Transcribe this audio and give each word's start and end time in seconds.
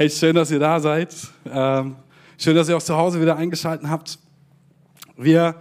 Hey, 0.00 0.08
schön, 0.08 0.36
dass 0.36 0.52
ihr 0.52 0.60
da 0.60 0.78
seid. 0.78 1.12
Ähm, 1.44 1.96
schön, 2.38 2.54
dass 2.54 2.68
ihr 2.68 2.76
auch 2.76 2.82
zu 2.82 2.96
Hause 2.96 3.20
wieder 3.20 3.36
eingeschaltet 3.36 3.88
habt. 3.90 4.20
Wir 5.16 5.60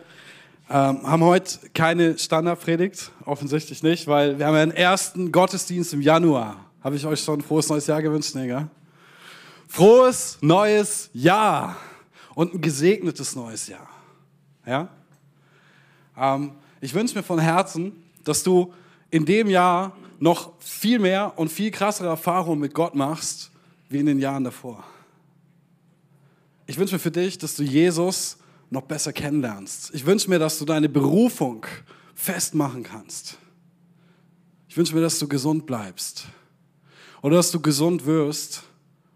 ähm, 0.69 1.01
haben 1.01 1.23
heute 1.23 1.57
keine 1.73 2.19
Standardpredigt, 2.19 3.11
offensichtlich 3.25 3.81
nicht, 3.81 4.05
weil 4.05 4.37
wir 4.37 4.45
haben 4.45 4.53
ja 4.53 4.61
einen 4.61 4.73
ersten 4.73 5.31
Gottesdienst 5.31 5.91
im 5.95 6.03
Januar. 6.03 6.57
Habe 6.83 6.97
ich 6.97 7.05
euch 7.07 7.19
schon 7.19 7.39
ein 7.39 7.41
frohes 7.41 7.67
neues 7.67 7.87
Jahr 7.87 7.99
gewünscht? 7.99 8.35
Nee, 8.35 8.45
gell? 8.45 8.67
Frohes 9.67 10.37
neues 10.41 11.09
Jahr 11.13 11.75
und 12.35 12.53
ein 12.53 12.61
gesegnetes 12.61 13.35
neues 13.35 13.67
Jahr. 13.67 13.89
Ja? 14.67 14.87
Ähm, 16.15 16.51
ich 16.79 16.93
wünsche 16.93 17.15
mir 17.15 17.23
von 17.23 17.39
Herzen, 17.39 18.03
dass 18.23 18.43
du 18.43 18.71
in 19.09 19.25
dem 19.25 19.49
Jahr 19.49 19.97
noch 20.19 20.51
viel 20.59 20.99
mehr 20.99 21.33
und 21.37 21.51
viel 21.51 21.71
krassere 21.71 22.09
Erfahrungen 22.09 22.59
mit 22.59 22.75
Gott 22.75 22.93
machst, 22.93 23.49
wie 23.89 23.99
in 23.99 24.05
den 24.05 24.19
Jahren 24.19 24.43
davor. 24.43 24.83
Ich 26.65 26.77
wünsche 26.77 26.95
mir 26.95 26.99
für 26.99 27.11
dich, 27.11 27.37
dass 27.37 27.55
du 27.55 27.63
Jesus 27.63 28.37
noch 28.69 28.83
besser 28.83 29.13
kennenlernst. 29.13 29.93
Ich 29.93 30.05
wünsche 30.05 30.29
mir, 30.29 30.39
dass 30.39 30.59
du 30.59 30.65
deine 30.65 30.89
Berufung 30.89 31.65
festmachen 32.13 32.83
kannst. 32.83 33.37
Ich 34.67 34.75
wünsche 34.75 34.93
mir, 34.93 35.01
dass 35.01 35.19
du 35.19 35.27
gesund 35.27 35.65
bleibst. 35.65 36.25
Oder 37.21 37.37
dass 37.37 37.51
du 37.51 37.61
gesund 37.61 38.05
wirst, 38.05 38.63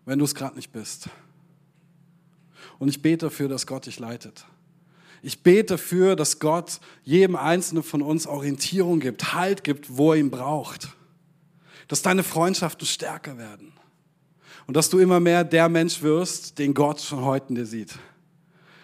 wenn 0.05 0.19
du 0.19 0.25
es 0.25 0.33
gerade 0.33 0.55
nicht 0.55 0.71
bist. 0.71 1.09
Und 2.79 2.87
ich 2.87 3.01
bete 3.01 3.27
dafür, 3.27 3.49
dass 3.49 3.67
Gott 3.67 3.85
dich 3.85 3.99
leitet. 3.99 4.45
Ich 5.21 5.43
bete 5.43 5.73
dafür, 5.73 6.15
dass 6.15 6.39
Gott 6.39 6.79
jedem 7.03 7.35
Einzelnen 7.35 7.83
von 7.83 8.01
uns 8.01 8.25
Orientierung 8.25 8.99
gibt, 8.99 9.33
Halt 9.33 9.63
gibt, 9.63 9.97
wo 9.97 10.13
er 10.13 10.19
ihn 10.19 10.31
braucht. 10.31 10.89
Dass 11.87 12.01
deine 12.01 12.23
Freundschaften 12.23 12.87
stärker 12.87 13.37
werden. 13.37 13.73
Und 14.71 14.77
dass 14.77 14.89
du 14.89 14.99
immer 14.99 15.19
mehr 15.19 15.43
der 15.43 15.67
Mensch 15.67 16.01
wirst, 16.01 16.57
den 16.57 16.73
Gott 16.73 17.01
schon 17.01 17.25
heute 17.25 17.49
in 17.49 17.55
dir 17.55 17.65
sieht. 17.65 17.93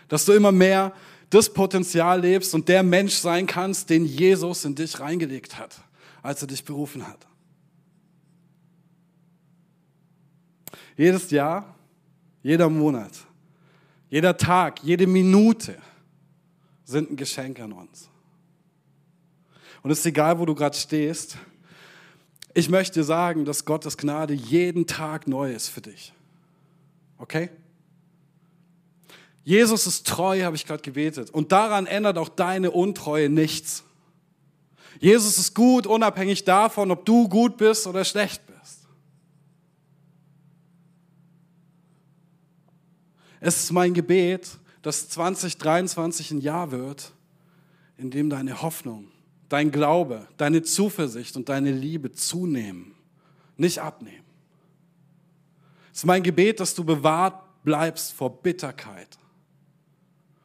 Dass 0.09 0.25
du 0.25 0.33
immer 0.33 0.51
mehr 0.51 0.91
das 1.29 1.49
Potenzial 1.49 2.19
lebst 2.19 2.53
und 2.53 2.67
der 2.67 2.83
Mensch 2.83 3.13
sein 3.13 3.47
kannst, 3.47 3.89
den 3.89 4.03
Jesus 4.03 4.65
in 4.65 4.75
dich 4.75 4.99
reingelegt 4.99 5.57
hat, 5.57 5.79
als 6.21 6.41
er 6.41 6.49
dich 6.49 6.65
berufen 6.65 7.07
hat. 7.07 7.25
Jedes 10.97 11.31
Jahr, 11.31 11.73
jeder 12.43 12.69
Monat, 12.69 13.13
jeder 14.09 14.35
Tag, 14.35 14.83
jede 14.83 15.07
Minute 15.07 15.77
sind 16.83 17.11
ein 17.11 17.15
Geschenk 17.15 17.61
an 17.61 17.71
uns. 17.71 18.09
Und 19.83 19.91
es 19.91 19.99
ist 19.99 20.07
egal, 20.07 20.37
wo 20.37 20.45
du 20.45 20.53
gerade 20.53 20.75
stehst, 20.75 21.37
ich 22.57 22.69
möchte 22.69 23.03
sagen, 23.03 23.45
dass 23.45 23.65
Gottes 23.65 23.97
Gnade 23.97 24.33
jeden 24.33 24.87
Tag 24.87 25.27
neu 25.27 25.53
ist 25.53 25.67
für 25.67 25.81
dich. 25.81 26.11
Okay? 27.19 27.51
Jesus 29.43 29.85
ist 29.85 30.07
treu, 30.07 30.41
habe 30.41 30.55
ich 30.55 30.65
gerade 30.65 30.81
gebetet. 30.81 31.29
Und 31.29 31.51
daran 31.51 31.85
ändert 31.85 32.17
auch 32.17 32.29
deine 32.29 32.71
Untreue 32.71 33.29
nichts. 33.29 33.83
Jesus 34.99 35.37
ist 35.37 35.53
gut, 35.53 35.85
unabhängig 35.85 36.45
davon, 36.45 36.89
ob 36.89 37.05
du 37.05 37.29
gut 37.29 37.57
bist 37.57 37.85
oder 37.85 38.03
schlecht 38.03 38.41
bist. 38.47 38.87
Es 43.39 43.65
ist 43.65 43.71
mein 43.71 43.93
Gebet, 43.93 44.57
dass 44.81 45.09
2023 45.09 46.31
ein 46.31 46.41
Jahr 46.41 46.71
wird, 46.71 47.11
in 47.97 48.09
dem 48.09 48.31
deine 48.31 48.63
Hoffnung 48.63 49.11
dein 49.49 49.71
Glaube, 49.71 50.27
deine 50.37 50.61
Zuversicht 50.61 51.35
und 51.35 51.49
deine 51.49 51.71
Liebe 51.71 52.11
zunehmen, 52.11 52.93
nicht 53.55 53.79
abnehmen. 53.79 54.25
Es 55.91 55.99
ist 55.99 56.05
mein 56.05 56.23
Gebet, 56.23 56.59
dass 56.59 56.75
du 56.75 56.83
bewahrt 56.83 57.41
bleibst 57.63 58.13
vor 58.13 58.41
Bitterkeit 58.41 59.17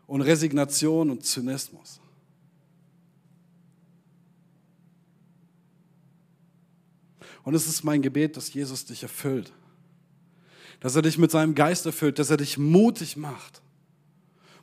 und 0.07 0.23
Resignation 0.23 1.11
und 1.11 1.25
Zynismus. 1.25 2.01
Und 7.45 7.55
es 7.55 7.67
ist 7.67 7.83
mein 7.83 8.03
Gebet, 8.03 8.37
dass 8.37 8.53
Jesus 8.53 8.85
dich 8.85 9.03
erfüllt, 9.03 9.53
dass 10.81 10.97
er 10.97 11.03
dich 11.03 11.19
mit 11.19 11.31
seinem 11.31 11.55
Geist 11.55 11.87
erfüllt, 11.87 12.19
dass 12.19 12.31
er 12.31 12.37
dich 12.37 12.57
mutig 12.57 13.17
macht. 13.17 13.63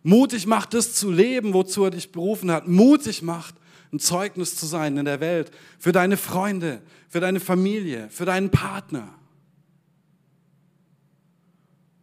Mutig 0.01 0.47
macht, 0.47 0.73
das 0.73 0.93
zu 0.93 1.11
leben, 1.11 1.53
wozu 1.53 1.83
er 1.83 1.91
dich 1.91 2.11
berufen 2.11 2.51
hat. 2.51 2.67
Mutig 2.67 3.21
macht, 3.21 3.55
ein 3.91 3.99
Zeugnis 3.99 4.55
zu 4.55 4.65
sein 4.65 4.97
in 4.97 5.05
der 5.05 5.19
Welt, 5.19 5.51
für 5.79 5.91
deine 5.91 6.17
Freunde, 6.17 6.81
für 7.07 7.19
deine 7.19 7.39
Familie, 7.39 8.09
für 8.09 8.25
deinen 8.25 8.51
Partner. 8.51 9.13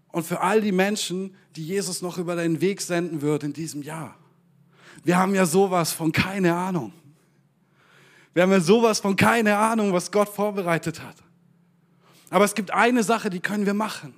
Und 0.08 0.26
für 0.26 0.40
all 0.40 0.60
die 0.60 0.72
Menschen, 0.72 1.34
die 1.56 1.64
Jesus 1.64 2.02
noch 2.02 2.18
über 2.18 2.36
deinen 2.36 2.60
Weg 2.60 2.80
senden 2.80 3.22
wird 3.22 3.42
in 3.42 3.52
diesem 3.52 3.82
Jahr. 3.82 4.16
Wir 5.04 5.18
haben 5.18 5.34
ja 5.34 5.46
sowas 5.46 5.92
von 5.92 6.10
keine 6.10 6.54
Ahnung. 6.54 6.92
Wir 8.34 8.42
haben 8.42 8.52
ja 8.52 8.60
sowas 8.60 9.00
von 9.00 9.16
keine 9.16 9.56
Ahnung, 9.56 9.92
was 9.92 10.10
Gott 10.10 10.28
vorbereitet 10.28 11.02
hat. 11.02 11.16
Aber 12.30 12.44
es 12.44 12.54
gibt 12.54 12.70
eine 12.70 13.02
Sache, 13.02 13.30
die 13.30 13.40
können 13.40 13.66
wir 13.66 13.74
machen. 13.74 14.14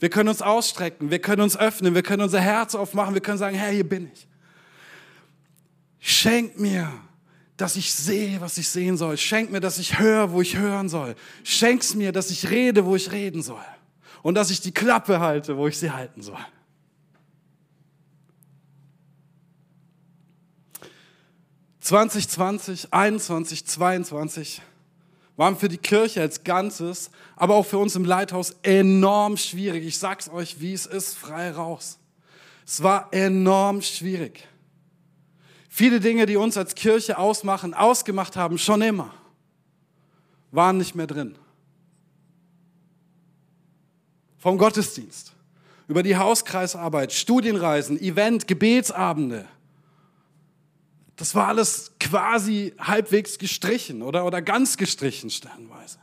Wir 0.00 0.10
können 0.10 0.28
uns 0.28 0.42
ausstrecken, 0.42 1.10
wir 1.10 1.18
können 1.18 1.42
uns 1.42 1.56
öffnen, 1.56 1.94
wir 1.94 2.02
können 2.02 2.22
unser 2.22 2.40
Herz 2.40 2.74
aufmachen, 2.74 3.14
wir 3.14 3.20
können 3.20 3.38
sagen, 3.38 3.56
Herr, 3.56 3.70
hier 3.72 3.88
bin 3.88 4.10
ich. 4.12 4.27
Schenk 6.08 6.58
mir, 6.58 6.90
dass 7.58 7.76
ich 7.76 7.92
sehe, 7.92 8.40
was 8.40 8.56
ich 8.56 8.66
sehen 8.66 8.96
soll. 8.96 9.18
Schenk 9.18 9.50
mir, 9.50 9.60
dass 9.60 9.78
ich 9.78 9.98
höre, 9.98 10.32
wo 10.32 10.40
ich 10.40 10.56
hören 10.56 10.88
soll. 10.88 11.14
Schenk's 11.44 11.94
mir, 11.94 12.12
dass 12.12 12.30
ich 12.30 12.48
rede, 12.48 12.86
wo 12.86 12.96
ich 12.96 13.12
reden 13.12 13.42
soll. 13.42 13.62
Und 14.22 14.34
dass 14.34 14.48
ich 14.48 14.62
die 14.62 14.72
Klappe 14.72 15.20
halte, 15.20 15.58
wo 15.58 15.68
ich 15.68 15.76
sie 15.76 15.90
halten 15.90 16.22
soll. 16.22 16.38
...2020, 21.84 22.88
21, 22.90 23.66
22 23.66 24.62
waren 25.36 25.58
für 25.58 25.68
die 25.68 25.76
Kirche 25.76 26.22
als 26.22 26.42
Ganzes, 26.42 27.10
aber 27.36 27.54
auch 27.54 27.66
für 27.66 27.78
uns 27.78 27.96
im 27.96 28.06
Leithaus 28.06 28.56
enorm 28.62 29.36
schwierig. 29.36 29.84
Ich 29.84 29.98
sag's 29.98 30.30
euch, 30.30 30.58
wie 30.60 30.72
es 30.72 30.86
ist, 30.86 31.18
frei 31.18 31.50
raus. 31.50 31.98
Es 32.66 32.82
war 32.82 33.12
enorm 33.12 33.82
schwierig. 33.82 34.48
Viele 35.68 36.00
Dinge, 36.00 36.26
die 36.26 36.36
uns 36.36 36.56
als 36.56 36.74
Kirche 36.74 37.18
ausmachen, 37.18 37.74
ausgemacht 37.74 38.36
haben, 38.36 38.58
schon 38.58 38.80
immer, 38.82 39.12
waren 40.50 40.78
nicht 40.78 40.94
mehr 40.94 41.06
drin. 41.06 41.36
Vom 44.38 44.56
Gottesdienst, 44.56 45.34
über 45.86 46.02
die 46.02 46.16
Hauskreisarbeit, 46.16 47.12
Studienreisen, 47.12 48.00
Event, 48.00 48.48
Gebetsabende. 48.48 49.46
Das 51.16 51.34
war 51.34 51.48
alles 51.48 51.92
quasi 51.98 52.72
halbwegs 52.78 53.38
gestrichen 53.38 54.02
oder, 54.02 54.24
oder 54.24 54.40
ganz 54.40 54.76
gestrichen 54.76 55.30
stellenweise. 55.30 55.98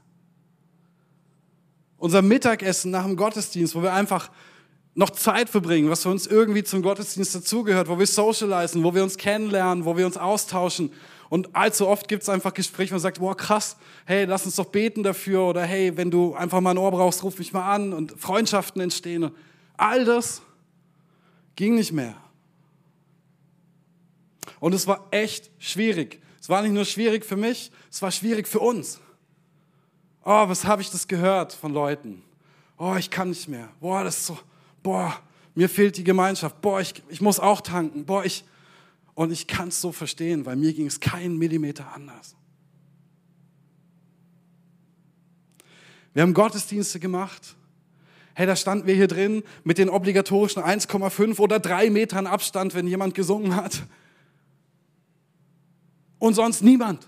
Unser 1.97 2.21
Mittagessen 2.21 2.91
nach 2.91 3.05
dem 3.05 3.15
Gottesdienst, 3.15 3.73
wo 3.73 3.81
wir 3.81 3.93
einfach 3.93 4.29
noch 4.95 5.09
Zeit 5.09 5.49
verbringen, 5.49 5.89
was 5.89 6.03
für 6.03 6.09
uns 6.09 6.25
irgendwie 6.25 6.63
zum 6.63 6.81
Gottesdienst 6.81 7.35
dazugehört, 7.35 7.89
wo 7.89 7.99
wir 7.99 8.07
socialisen, 8.07 8.83
wo 8.83 8.95
wir 8.95 9.03
uns 9.03 9.17
kennenlernen, 9.17 9.85
wo 9.85 9.97
wir 9.97 10.05
uns 10.05 10.17
austauschen. 10.17 10.91
Und 11.29 11.53
allzu 11.55 11.87
oft 11.87 12.07
gibt 12.07 12.23
es 12.23 12.29
einfach 12.29 12.53
Gespräche, 12.53 12.91
wo 12.91 12.95
man 12.95 13.01
sagt, 13.01 13.19
boah, 13.19 13.35
krass, 13.35 13.75
hey, 14.05 14.23
lass 14.25 14.45
uns 14.45 14.55
doch 14.55 14.65
beten 14.65 15.03
dafür. 15.03 15.41
Oder 15.41 15.63
hey, 15.63 15.97
wenn 15.97 16.09
du 16.09 16.33
einfach 16.33 16.61
mal 16.61 16.71
ein 16.71 16.77
Ohr 16.77 16.91
brauchst, 16.91 17.23
ruf 17.23 17.37
mich 17.37 17.51
mal 17.51 17.69
an. 17.69 17.91
Und 17.91 18.13
Freundschaften 18.17 18.81
entstehen. 18.81 19.31
All 19.75 20.05
das 20.05 20.41
ging 21.55 21.75
nicht 21.75 21.91
mehr. 21.91 22.15
Und 24.59 24.73
es 24.73 24.87
war 24.87 25.07
echt 25.11 25.51
schwierig. 25.59 26.21
Es 26.39 26.47
war 26.47 26.61
nicht 26.61 26.73
nur 26.73 26.85
schwierig 26.85 27.25
für 27.25 27.35
mich, 27.35 27.71
es 27.91 28.01
war 28.01 28.11
schwierig 28.11 28.47
für 28.47 28.59
uns. 28.59 28.99
Oh, 30.23 30.47
was 30.47 30.63
habe 30.65 30.81
ich 30.81 30.91
das 30.91 31.07
gehört 31.07 31.53
von 31.53 31.73
Leuten? 31.73 32.21
Oh, 32.77 32.95
ich 32.97 33.09
kann 33.09 33.29
nicht 33.29 33.47
mehr. 33.47 33.69
Boah, 33.79 34.03
das 34.03 34.17
ist 34.17 34.25
so, 34.27 34.37
boah, 34.85 35.19
mir 35.55 35.67
fehlt 35.67 35.97
die 35.97 36.03
Gemeinschaft, 36.03 36.61
boah, 36.61 36.79
ich, 36.79 37.01
ich 37.09 37.19
muss 37.19 37.39
auch 37.39 37.61
tanken, 37.61 38.05
boah, 38.05 38.23
ich. 38.23 38.45
Und 39.15 39.31
ich 39.31 39.47
kann 39.47 39.69
es 39.69 39.81
so 39.81 39.91
verstehen, 39.91 40.45
weil 40.45 40.57
mir 40.57 40.73
ging 40.73 40.85
es 40.85 40.99
keinen 40.99 41.37
Millimeter 41.37 41.93
anders. 41.93 42.35
Wir 46.13 46.21
haben 46.21 46.33
Gottesdienste 46.33 46.99
gemacht. 46.99 47.55
Hey, 48.35 48.45
da 48.45 48.55
standen 48.55 48.85
wir 48.85 48.93
hier 48.93 49.07
drin 49.07 49.43
mit 49.63 49.77
den 49.77 49.89
obligatorischen 49.89 50.61
1,5 50.61 51.39
oder 51.39 51.59
3 51.59 51.89
Metern 51.89 52.27
Abstand, 52.27 52.75
wenn 52.75 52.85
jemand 52.85 53.15
gesungen 53.15 53.55
hat. 53.55 53.83
Und 56.19 56.35
sonst 56.35 56.61
niemand. 56.61 57.07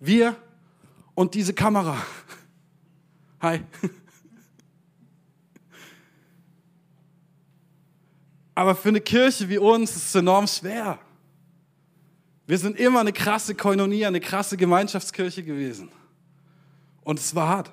Wir 0.00 0.36
und 1.14 1.34
diese 1.34 1.52
Kamera. 1.52 1.98
Hi. 3.40 3.60
Aber 8.56 8.74
für 8.74 8.88
eine 8.88 9.02
Kirche 9.02 9.50
wie 9.50 9.58
uns 9.58 9.94
ist 9.94 10.06
es 10.06 10.14
enorm 10.14 10.46
schwer. 10.46 10.98
Wir 12.46 12.56
sind 12.56 12.78
immer 12.80 13.00
eine 13.00 13.12
krasse 13.12 13.54
Koinonie, 13.54 14.06
eine 14.06 14.18
krasse 14.18 14.56
Gemeinschaftskirche 14.56 15.42
gewesen. 15.42 15.90
Und 17.04 17.18
es 17.18 17.34
war 17.34 17.48
hart. 17.48 17.72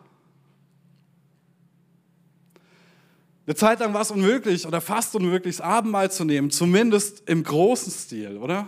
Eine 3.46 3.56
Zeit 3.56 3.80
lang 3.80 3.94
war 3.94 4.02
es 4.02 4.12
unmöglich 4.12 4.68
oder 4.68 4.82
fast 4.82 5.16
unmöglich, 5.16 5.56
das 5.56 5.66
Abendmahl 5.66 6.12
zu 6.12 6.26
nehmen, 6.26 6.52
zumindest 6.52 7.30
im 7.30 7.44
großen 7.44 7.92
Stil, 7.92 8.38
oder? 8.38 8.68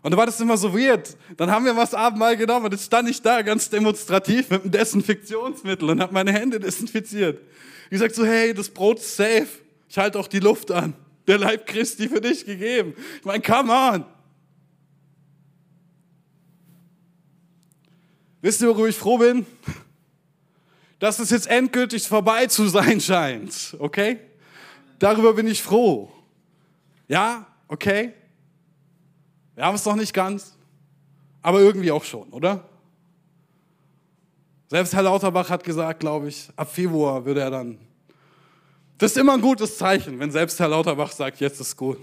Und 0.00 0.12
da 0.12 0.16
war 0.16 0.24
das 0.24 0.40
immer 0.40 0.56
so 0.56 0.72
weird. 0.72 1.14
Dann 1.36 1.50
haben 1.50 1.66
wir 1.66 1.76
was 1.76 1.92
Abendmahl 1.92 2.38
genommen 2.38 2.66
und 2.66 2.72
jetzt 2.72 2.86
stand 2.86 3.10
ich 3.10 3.20
da 3.20 3.42
ganz 3.42 3.68
demonstrativ 3.68 4.48
mit 4.48 4.62
einem 4.62 4.70
Desinfektionsmittel 4.70 5.90
und 5.90 6.00
habe 6.00 6.14
meine 6.14 6.32
Hände 6.32 6.58
desinfiziert. 6.58 7.42
Ich 7.90 7.98
sag 7.98 8.14
so, 8.14 8.24
hey, 8.24 8.54
das 8.54 8.70
Brot 8.70 8.98
ist 8.98 9.14
safe. 9.14 9.48
Ich 9.88 9.98
halte 9.98 10.18
auch 10.18 10.28
die 10.28 10.40
Luft 10.40 10.70
an. 10.70 10.94
Der 11.26 11.38
Leib 11.38 11.66
Christi 11.66 12.08
für 12.08 12.20
dich 12.20 12.44
gegeben. 12.44 12.94
Ich 13.18 13.24
meine, 13.24 13.42
come 13.42 13.72
on. 13.72 14.04
Wisst 18.40 18.60
ihr, 18.60 18.68
worüber 18.68 18.88
ich 18.88 18.96
froh 18.96 19.18
bin? 19.18 19.46
Dass 20.98 21.18
es 21.18 21.30
jetzt 21.30 21.48
endgültig 21.48 22.06
vorbei 22.06 22.46
zu 22.46 22.68
sein 22.68 23.00
scheint. 23.00 23.76
Okay? 23.78 24.18
Darüber 24.98 25.34
bin 25.34 25.46
ich 25.46 25.62
froh. 25.62 26.10
Ja? 27.08 27.46
Okay? 27.66 28.12
Wir 29.54 29.64
haben 29.64 29.74
es 29.74 29.84
noch 29.84 29.96
nicht 29.96 30.14
ganz, 30.14 30.56
aber 31.42 31.60
irgendwie 31.60 31.90
auch 31.90 32.04
schon, 32.04 32.28
oder? 32.28 32.68
Selbst 34.68 34.94
Herr 34.94 35.02
Lauterbach 35.02 35.50
hat 35.50 35.64
gesagt, 35.64 36.00
glaube 36.00 36.28
ich, 36.28 36.48
ab 36.54 36.70
Februar 36.70 37.24
würde 37.24 37.40
er 37.40 37.50
dann. 37.50 37.78
Das 38.98 39.12
ist 39.12 39.16
immer 39.16 39.34
ein 39.34 39.40
gutes 39.40 39.78
Zeichen, 39.78 40.18
wenn 40.18 40.32
selbst 40.32 40.58
Herr 40.58 40.68
Lauterbach 40.68 41.12
sagt, 41.12 41.38
jetzt 41.38 41.60
ist 41.60 41.76
gut. 41.76 41.98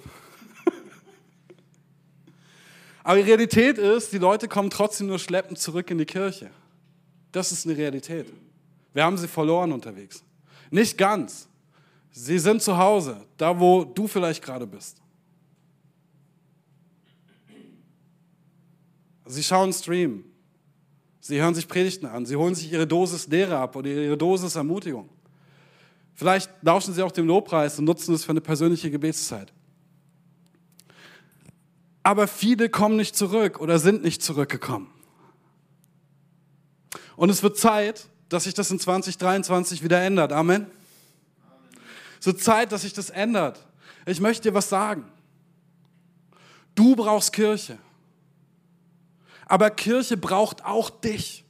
Aber 3.04 3.18
die 3.18 3.24
Realität 3.24 3.78
ist, 3.78 4.14
die 4.14 4.18
Leute 4.18 4.48
kommen 4.48 4.70
trotzdem 4.70 5.08
nur 5.08 5.20
schleppend 5.20 5.60
zurück 5.60 5.92
in 5.92 5.98
die 5.98 6.06
Kirche. 6.06 6.50
Das 7.34 7.52
ist 7.52 7.66
eine 7.66 7.76
Realität. 7.76 8.32
Wir 8.94 9.04
haben 9.04 9.18
sie 9.18 9.28
verloren 9.28 9.74
unterwegs. 9.74 10.24
Nicht 10.72 10.98
ganz. 10.98 11.50
Sie 12.12 12.40
sind 12.40 12.62
zu 12.62 12.78
Hause, 12.78 13.26
da 13.36 13.60
wo 13.60 13.84
du 13.84 14.08
vielleicht 14.08 14.42
gerade 14.42 14.66
bist. 14.66 15.02
Sie 19.26 19.44
schauen 19.44 19.74
Stream. 19.74 20.24
Sie 21.20 21.42
hören 21.42 21.56
sich 21.56 21.68
Predigten 21.68 22.06
an. 22.06 22.26
Sie 22.26 22.38
holen 22.38 22.56
sich 22.56 22.72
ihre 22.72 22.88
Dosis 22.88 23.28
Lehre 23.28 23.58
ab 23.58 23.76
oder 23.76 23.90
ihre 23.90 24.18
Dosis 24.18 24.56
Ermutigung. 24.56 25.10
Vielleicht 26.16 26.50
lauschen 26.62 26.94
sie 26.94 27.04
auch 27.04 27.12
dem 27.12 27.28
Lobpreis 27.28 27.78
und 27.78 27.86
nutzen 27.86 28.16
es 28.16 28.24
für 28.24 28.32
eine 28.32 28.42
persönliche 28.42 28.90
Gebetszeit. 28.90 29.52
Aber 32.04 32.28
viele 32.28 32.70
kommen 32.70 32.96
nicht 32.96 33.16
zurück 33.16 33.60
oder 33.60 33.80
sind 33.80 34.04
nicht 34.04 34.24
zurückgekommen. 34.24 34.90
Und 37.18 37.30
es 37.30 37.44
wird 37.44 37.58
Zeit, 37.58 38.08
dass 38.30 38.46
sich 38.46 38.54
das 38.54 38.72
in 38.72 38.80
2023 38.80 39.84
wieder 39.84 40.02
ändert. 40.02 40.32
Amen. 40.32 40.68
Wird 42.22 42.42
Zeit, 42.42 42.72
dass 42.72 42.82
sich 42.82 42.94
das 42.94 43.12
ändert. 43.12 43.64
Ich 44.08 44.20
möchte 44.20 44.50
dir 44.50 44.56
was 44.56 44.70
sagen. 44.70 45.06
Du 46.74 46.96
brauchst 46.96 47.34
Kirche. 47.34 47.78
Aber 49.46 49.70
Kirche 49.70 50.18
braucht 50.18 50.66
auch 50.66 50.90
dich. 50.90 51.45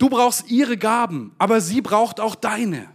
Du 0.00 0.08
brauchst 0.08 0.50
ihre 0.50 0.78
Gaben, 0.78 1.34
aber 1.36 1.60
sie 1.60 1.82
braucht 1.82 2.20
auch 2.20 2.34
deine. 2.34 2.88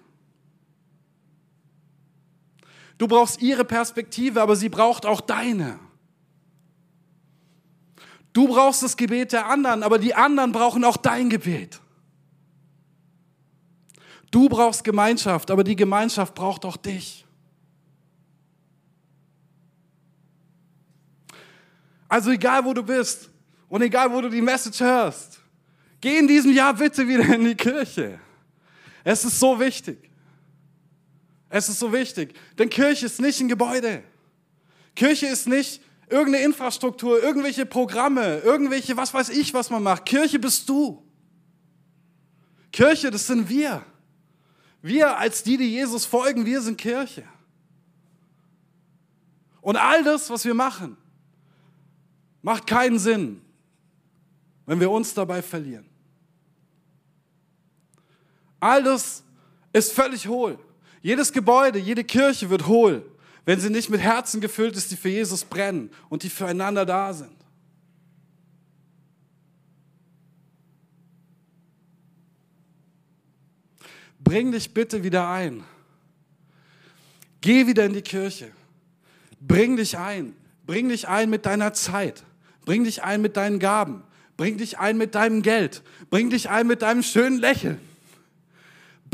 Du 2.97 3.07
brauchst 3.07 3.43
ihre 3.43 3.63
Perspektive, 3.63 4.41
aber 4.41 4.55
sie 4.55 4.69
braucht 4.69 5.05
auch 5.05 5.21
deine. 5.21 5.79
Du 8.33 8.47
brauchst 8.47 8.81
das 8.81 8.97
Gebet 8.97 9.33
der 9.33 9.45
anderen, 9.45 9.83
aber 9.83 9.99
die 9.99 10.15
anderen 10.15 10.51
brauchen 10.51 10.83
auch 10.83 10.97
dein 10.97 11.29
Gebet. 11.29 11.79
Du 14.31 14.49
brauchst 14.49 14.83
Gemeinschaft, 14.83 15.51
aber 15.51 15.63
die 15.63 15.75
Gemeinschaft 15.75 16.33
braucht 16.33 16.65
auch 16.65 16.75
dich. 16.75 17.23
Also 22.09 22.31
egal, 22.31 22.65
wo 22.65 22.73
du 22.73 22.81
bist 22.81 23.29
und 23.69 23.83
egal, 23.83 24.11
wo 24.11 24.21
du 24.21 24.29
die 24.29 24.41
Message 24.41 24.79
hörst, 24.79 25.44
geh 26.05 26.19
in 26.19 26.27
diesem 26.27 26.51
Jahr 26.53 26.75
bitte 26.75 27.07
wieder 27.07 27.33
in 27.33 27.45
die 27.45 27.55
Kirche. 27.55 28.19
Es 29.03 29.25
ist 29.25 29.39
so 29.39 29.59
wichtig. 29.59 29.97
Es 31.49 31.67
ist 31.67 31.79
so 31.79 31.91
wichtig, 31.91 32.35
denn 32.57 32.69
Kirche 32.69 33.05
ist 33.05 33.19
nicht 33.19 33.39
ein 33.39 33.47
Gebäude. 33.47 34.03
Kirche 34.95 35.25
ist 35.25 35.47
nicht 35.47 35.81
irgendeine 36.09 36.43
Infrastruktur, 36.43 37.23
irgendwelche 37.23 37.65
Programme, 37.65 38.39
irgendwelche, 38.39 38.95
was 38.95 39.13
weiß 39.13 39.29
ich, 39.29 39.53
was 39.53 39.69
man 39.69 39.81
macht. 39.81 40.05
Kirche 40.05 40.37
bist 40.37 40.69
du. 40.69 41.03
Kirche, 42.71 43.09
das 43.09 43.25
sind 43.25 43.49
wir. 43.49 43.83
Wir 44.81 45.17
als 45.17 45.41
die, 45.41 45.57
die 45.57 45.71
Jesus 45.71 46.05
folgen, 46.05 46.45
wir 46.45 46.61
sind 46.61 46.77
Kirche. 46.77 47.23
Und 49.61 49.77
all 49.77 50.03
das, 50.03 50.29
was 50.29 50.45
wir 50.45 50.53
machen, 50.53 50.97
Macht 52.45 52.67
keinen 52.67 52.99
Sinn, 52.99 53.41
wenn 54.67 54.79
wir 54.79 54.91
uns 54.91 55.15
dabei 55.15 55.41
verlieren. 55.41 55.94
All 58.65 58.81
das 58.81 59.23
ist 59.73 59.93
völlig 59.93 60.27
hohl. 60.27 60.57
Jedes 61.03 61.31
Gebäude, 61.31 61.77
jede 61.77 62.03
Kirche 62.03 62.49
wird 62.49 62.65
hohl, 62.65 63.05
wenn 63.45 63.59
sie 63.59 63.69
nicht 63.69 63.91
mit 63.91 64.01
Herzen 64.01 64.41
gefüllt 64.41 64.75
ist, 64.75 64.89
die 64.89 64.95
für 64.95 65.09
Jesus 65.09 65.45
brennen 65.45 65.91
und 66.09 66.23
die 66.23 66.31
füreinander 66.31 66.83
da 66.83 67.13
sind. 67.13 67.35
Bring 74.19 74.51
dich 74.51 74.73
bitte 74.73 75.03
wieder 75.03 75.29
ein. 75.29 75.63
Geh 77.41 77.67
wieder 77.67 77.85
in 77.85 77.93
die 77.93 78.01
Kirche. 78.01 78.49
Bring 79.39 79.77
dich 79.77 79.95
ein. 79.95 80.35
Bring 80.65 80.89
dich 80.89 81.07
ein 81.07 81.29
mit 81.29 81.45
deiner 81.45 81.73
Zeit. 81.73 82.23
Bring 82.65 82.83
dich 82.83 83.03
ein 83.03 83.21
mit 83.21 83.37
deinen 83.37 83.59
Gaben. 83.59 84.01
Bring 84.37 84.57
dich 84.57 84.79
ein 84.79 84.97
mit 84.97 85.13
deinem 85.13 85.43
Geld. 85.43 85.83
Bring 86.09 86.31
dich 86.31 86.49
ein 86.49 86.65
mit 86.65 86.81
deinem 86.81 87.03
schönen 87.03 87.37
Lächeln. 87.37 87.79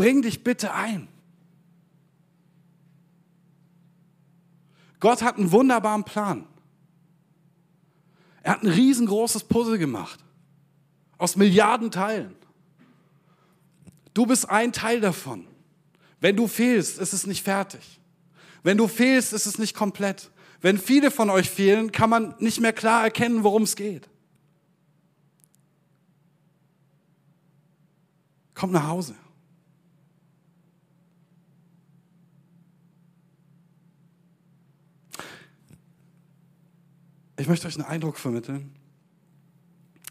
Bring 0.02 0.24
dich 0.24 0.44
bitte 0.44 0.74
ein. 0.74 1.08
Gott 5.00 5.22
hat 5.22 5.38
einen 5.38 5.52
wunderbaren 5.52 6.04
Plan. 6.04 6.48
Er 8.42 8.54
hat 8.54 8.64
ein 8.64 8.70
riesengroßes 8.70 9.44
Puzzle 9.44 9.78
gemacht. 9.78 10.20
Aus 11.20 11.36
Milliarden 11.36 11.92
Teilen. 11.92 12.36
Du 14.16 14.26
bist 14.26 14.50
ein 14.50 14.74
Teil 14.74 15.02
davon. 15.02 15.46
Wenn 16.20 16.36
du 16.36 16.48
fehlst, 16.48 16.98
ist 16.98 17.14
es 17.14 17.28
nicht 17.28 17.44
fertig. 17.44 18.00
Wenn 18.64 18.80
du 18.80 18.88
fehlst, 18.88 19.34
ist 19.34 19.46
es 19.46 19.60
nicht 19.60 19.76
komplett. 19.76 20.32
Wenn 20.62 20.80
viele 20.80 21.12
von 21.12 21.30
euch 21.30 21.48
fehlen, 21.48 21.92
kann 21.92 22.10
man 22.10 22.34
nicht 22.40 22.60
mehr 22.60 22.74
klar 22.74 23.04
erkennen, 23.04 23.44
worum 23.44 23.62
es 23.62 23.76
geht. 23.76 24.10
Kommt 28.56 28.74
nach 28.74 28.88
Hause. 28.88 29.14
Möchte 37.52 37.68
euch 37.68 37.76
einen 37.76 37.86
Eindruck 37.86 38.18
vermitteln, 38.18 38.74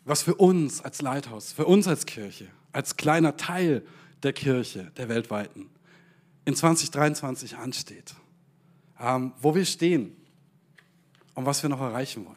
was 0.05 0.23
für 0.23 0.35
uns 0.35 0.83
als 0.83 1.01
Leithaus, 1.01 1.53
für 1.53 1.65
uns 1.65 1.89
als 1.89 2.05
Kirche, 2.05 2.49
als 2.71 2.99
kleiner 2.99 3.39
Teil 3.39 3.83
der 4.23 4.35
Kirche, 4.35 4.93
der 4.99 5.09
weltweiten, 5.09 5.71
in 6.45 6.55
2023 6.55 7.57
ansteht. 7.57 8.15
Ähm, 8.99 9.33
wo 9.41 9.55
wir 9.55 9.65
stehen, 9.65 10.15
und 11.35 11.47
was 11.47 11.63
wir 11.63 11.71
noch 11.71 11.81
erreichen 11.81 12.27
wollen. 12.27 12.37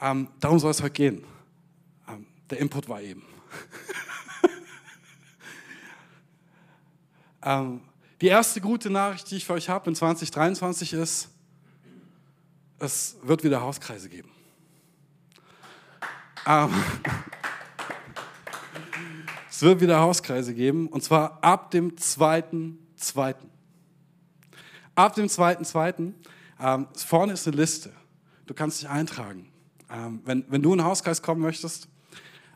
Ähm, 0.00 0.28
darum 0.40 0.58
soll 0.58 0.70
es 0.70 0.80
heute 0.80 0.92
gehen. 0.92 1.24
Ähm, 2.08 2.24
der 2.48 2.58
Input 2.58 2.88
war 2.88 3.02
eben. 3.02 3.22
ähm, 7.42 7.82
die 8.22 8.28
erste 8.28 8.62
gute 8.62 8.88
Nachricht, 8.88 9.30
die 9.30 9.36
ich 9.36 9.44
für 9.44 9.52
euch 9.52 9.68
habe 9.68 9.90
in 9.90 9.94
2023 9.94 10.94
ist, 10.94 11.28
es 12.78 13.16
wird 13.22 13.44
wieder 13.44 13.60
Hauskreise 13.60 14.08
geben. 14.08 14.30
Ähm, 16.46 16.70
es 19.50 19.62
wird 19.62 19.80
wieder 19.80 20.00
Hauskreise 20.00 20.54
geben 20.54 20.88
und 20.88 21.02
zwar 21.02 21.42
ab 21.42 21.70
dem 21.70 21.96
2.2. 21.96 23.34
Ab 24.94 25.14
dem 25.14 25.26
2.2. 25.26 26.12
Ähm, 26.60 26.88
vorne 26.94 27.32
ist 27.32 27.46
eine 27.46 27.56
Liste. 27.56 27.92
Du 28.46 28.54
kannst 28.54 28.80
dich 28.80 28.88
eintragen. 28.88 29.50
Ähm, 29.90 30.20
wenn, 30.24 30.44
wenn 30.48 30.62
du 30.62 30.72
in 30.72 30.78
den 30.78 30.86
Hauskreis 30.86 31.22
kommen 31.22 31.40
möchtest, 31.40 31.88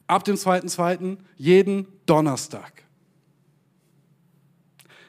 ab 0.06 0.24
dem 0.24 0.36
2.2. 0.36 1.18
jeden 1.36 1.86
Donnerstag. 2.06 2.82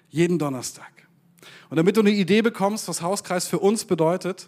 Jeden 0.10 0.38
Donnerstag. 0.38 0.92
Und 1.70 1.78
damit 1.78 1.98
du 1.98 2.02
eine 2.02 2.12
Idee 2.12 2.44
bekommst, 2.44 2.88
was 2.88 3.02
Hauskreis 3.02 3.48
für 3.48 3.58
uns 3.60 3.86
bedeutet, 3.86 4.48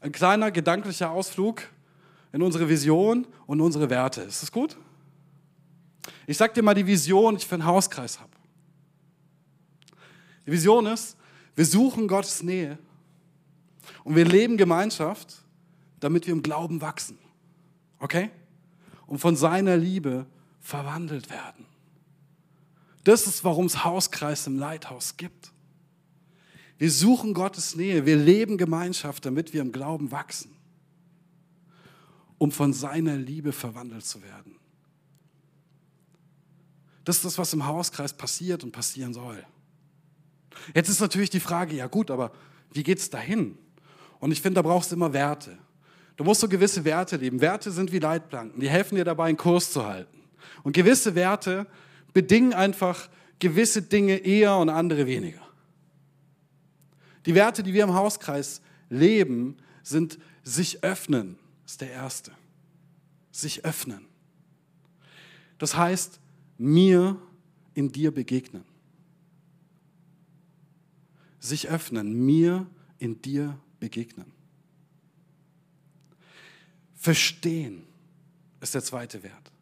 ein 0.00 0.12
kleiner 0.12 0.50
gedanklicher 0.50 1.10
Ausflug 1.10 1.62
in 2.32 2.42
unsere 2.42 2.68
Vision 2.68 3.26
und 3.46 3.60
unsere 3.60 3.88
Werte. 3.90 4.22
Ist 4.22 4.42
das 4.42 4.52
gut? 4.52 4.76
Ich 6.26 6.36
sag 6.36 6.54
dir 6.54 6.62
mal 6.62 6.74
die 6.74 6.86
Vision, 6.86 7.34
die 7.34 7.42
ich 7.42 7.46
für 7.46 7.54
einen 7.54 7.66
Hauskreis 7.66 8.20
habe. 8.20 8.30
Die 10.46 10.52
Vision 10.52 10.86
ist, 10.86 11.16
wir 11.54 11.64
suchen 11.64 12.08
Gottes 12.08 12.42
Nähe 12.42 12.78
und 14.04 14.14
wir 14.14 14.24
leben 14.24 14.56
Gemeinschaft, 14.56 15.42
damit 16.00 16.26
wir 16.26 16.34
im 16.34 16.42
Glauben 16.42 16.80
wachsen. 16.80 17.18
Okay? 17.98 18.30
Und 19.06 19.18
von 19.18 19.36
seiner 19.36 19.76
Liebe 19.76 20.26
verwandelt 20.60 21.30
werden. 21.30 21.64
Das 23.04 23.26
ist, 23.26 23.44
warum 23.44 23.66
es 23.66 23.84
Hauskreis 23.84 24.46
im 24.46 24.58
Leithaus 24.58 25.16
gibt. 25.16 25.52
Wir 26.78 26.90
suchen 26.90 27.32
Gottes 27.32 27.74
Nähe, 27.74 28.04
wir 28.04 28.16
leben 28.16 28.58
Gemeinschaft, 28.58 29.24
damit 29.24 29.52
wir 29.52 29.62
im 29.62 29.72
Glauben 29.72 30.10
wachsen, 30.10 30.50
um 32.38 32.52
von 32.52 32.72
seiner 32.72 33.16
Liebe 33.16 33.52
verwandelt 33.52 34.04
zu 34.04 34.22
werden. 34.22 34.56
Das 37.04 37.16
ist 37.16 37.24
das, 37.24 37.38
was 37.38 37.52
im 37.52 37.64
Hauskreis 37.64 38.12
passiert 38.12 38.64
und 38.64 38.72
passieren 38.72 39.14
soll. 39.14 39.42
Jetzt 40.74 40.88
ist 40.88 41.00
natürlich 41.00 41.30
die 41.30 41.40
Frage, 41.40 41.76
ja 41.76 41.86
gut, 41.86 42.10
aber 42.10 42.32
wie 42.72 42.82
geht 42.82 42.98
es 42.98 43.08
dahin? 43.08 43.56
Und 44.18 44.32
ich 44.32 44.42
finde, 44.42 44.56
da 44.56 44.62
brauchst 44.62 44.90
du 44.90 44.96
immer 44.96 45.12
Werte. 45.12 45.56
Du 46.16 46.24
musst 46.24 46.40
so 46.40 46.48
gewisse 46.48 46.84
Werte 46.84 47.16
leben. 47.16 47.40
Werte 47.40 47.70
sind 47.70 47.92
wie 47.92 47.98
Leitplanken, 47.98 48.60
die 48.60 48.68
helfen 48.68 48.96
dir 48.96 49.04
dabei, 49.04 49.28
einen 49.28 49.36
Kurs 49.36 49.72
zu 49.72 49.86
halten. 49.86 50.16
Und 50.62 50.72
gewisse 50.72 51.14
Werte 51.14 51.66
bedingen 52.12 52.52
einfach 52.54 53.08
gewisse 53.38 53.82
Dinge 53.82 54.16
eher 54.16 54.56
und 54.56 54.68
andere 54.68 55.06
weniger. 55.06 55.45
Die 57.26 57.34
Werte, 57.34 57.62
die 57.62 57.74
wir 57.74 57.84
im 57.84 57.94
Hauskreis 57.94 58.62
leben, 58.88 59.56
sind 59.82 60.18
sich 60.44 60.82
öffnen, 60.84 61.36
ist 61.66 61.80
der 61.80 61.90
erste. 61.90 62.32
Sich 63.32 63.64
öffnen. 63.64 64.06
Das 65.58 65.76
heißt, 65.76 66.20
mir 66.56 67.20
in 67.74 67.90
dir 67.90 68.12
begegnen. 68.12 68.64
Sich 71.40 71.68
öffnen, 71.68 72.24
mir 72.24 72.66
in 72.98 73.20
dir 73.20 73.58
begegnen. 73.80 74.32
Verstehen 76.94 77.84
ist 78.60 78.74
der 78.74 78.82
zweite 78.82 79.22
Wert. 79.22 79.52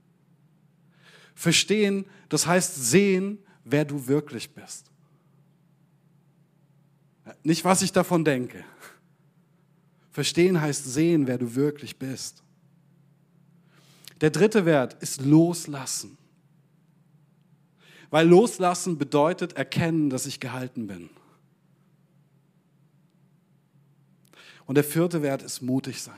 Verstehen, 1.35 2.07
das 2.29 2.47
heißt 2.47 2.75
sehen, 2.77 3.39
wer 3.65 3.85
du 3.85 4.07
wirklich 4.07 4.51
bist. 4.51 4.91
Nicht, 7.43 7.65
was 7.65 7.83
ich 7.83 7.93
davon 7.93 8.25
denke. 8.25 8.65
Verstehen 10.11 10.61
heißt 10.61 10.85
sehen, 10.85 11.27
wer 11.27 11.39
du 11.39 11.55
wirklich 11.55 11.99
bist. 11.99 12.43
Der 14.21 14.31
dritte 14.31 14.65
Wert 14.65 14.95
ist 15.03 15.23
loslassen. 15.23 16.17
Weil 18.11 18.29
loslassen 18.29 18.97
bedeutet 18.97 19.55
erkennen, 19.55 20.11
dass 20.11 20.27
ich 20.27 20.39
gehalten 20.39 20.87
bin. 20.87 21.11
Und 24.67 24.77
der 24.77 24.85
vierte 24.85 25.21
Wert 25.21 25.43
ist 25.43 25.63
mutig 25.63 26.01
sein. 26.01 26.15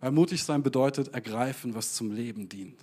Weil 0.00 0.12
mutig 0.12 0.42
sein 0.42 0.62
bedeutet 0.62 1.08
ergreifen, 1.08 1.74
was 1.74 1.92
zum 1.92 2.10
Leben 2.10 2.48
dient. 2.48 2.80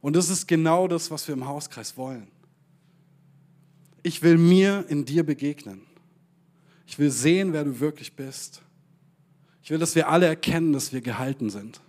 Und 0.00 0.14
das 0.14 0.30
ist 0.30 0.46
genau 0.46 0.86
das, 0.86 1.10
was 1.10 1.26
wir 1.26 1.34
im 1.34 1.46
Hauskreis 1.46 1.96
wollen. 1.96 2.28
Ich 4.02 4.22
will 4.22 4.38
mir 4.38 4.84
in 4.88 5.04
dir 5.04 5.24
begegnen. 5.24 5.82
Ich 6.86 6.98
will 6.98 7.10
sehen, 7.10 7.52
wer 7.52 7.64
du 7.64 7.80
wirklich 7.80 8.14
bist. 8.14 8.62
Ich 9.62 9.70
will, 9.70 9.78
dass 9.78 9.94
wir 9.94 10.08
alle 10.08 10.26
erkennen, 10.26 10.72
dass 10.72 10.92
wir 10.92 11.00
gehalten 11.00 11.50
sind. 11.50 11.80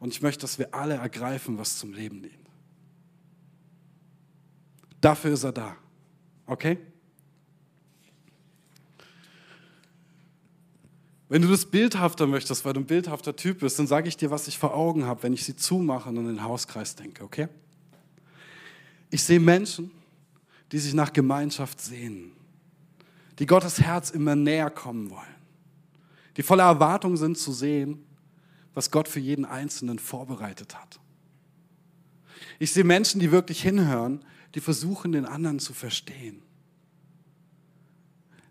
Und 0.00 0.12
ich 0.12 0.22
möchte, 0.22 0.42
dass 0.42 0.58
wir 0.58 0.74
alle 0.74 0.94
ergreifen, 0.94 1.58
was 1.58 1.78
zum 1.78 1.92
Leben 1.92 2.22
dient. 2.22 2.34
Dafür 5.00 5.32
ist 5.32 5.44
er 5.44 5.52
da. 5.52 5.76
Okay? 6.46 6.78
Wenn 11.28 11.42
du 11.42 11.48
das 11.48 11.66
bildhafter 11.66 12.26
möchtest, 12.26 12.64
weil 12.64 12.72
du 12.72 12.80
ein 12.80 12.86
bildhafter 12.86 13.36
Typ 13.36 13.60
bist, 13.60 13.78
dann 13.78 13.86
sage 13.86 14.08
ich 14.08 14.16
dir, 14.16 14.30
was 14.30 14.48
ich 14.48 14.58
vor 14.58 14.74
Augen 14.74 15.04
habe, 15.04 15.22
wenn 15.22 15.32
ich 15.32 15.44
sie 15.44 15.54
zumache 15.54 16.08
und 16.08 16.18
an 16.18 16.26
den 16.26 16.42
Hauskreis 16.42 16.94
denke, 16.96 17.22
okay? 17.22 17.48
Ich 19.10 19.22
sehe 19.22 19.40
Menschen, 19.40 19.90
die 20.72 20.78
sich 20.78 20.94
nach 20.94 21.12
Gemeinschaft 21.12 21.80
sehnen, 21.80 22.32
die 23.38 23.46
Gottes 23.46 23.80
Herz 23.80 24.10
immer 24.10 24.36
näher 24.36 24.70
kommen 24.70 25.10
wollen, 25.10 25.36
die 26.36 26.42
voller 26.42 26.64
Erwartung 26.64 27.16
sind 27.16 27.38
zu 27.38 27.52
sehen, 27.52 28.04
was 28.74 28.90
Gott 28.90 29.08
für 29.08 29.20
jeden 29.20 29.44
Einzelnen 29.44 29.98
vorbereitet 29.98 30.78
hat. 30.78 31.00
Ich 32.58 32.72
sehe 32.72 32.84
Menschen, 32.84 33.20
die 33.20 33.32
wirklich 33.32 33.62
hinhören, 33.62 34.24
die 34.54 34.60
versuchen, 34.60 35.12
den 35.12 35.24
anderen 35.24 35.58
zu 35.58 35.72
verstehen 35.72 36.42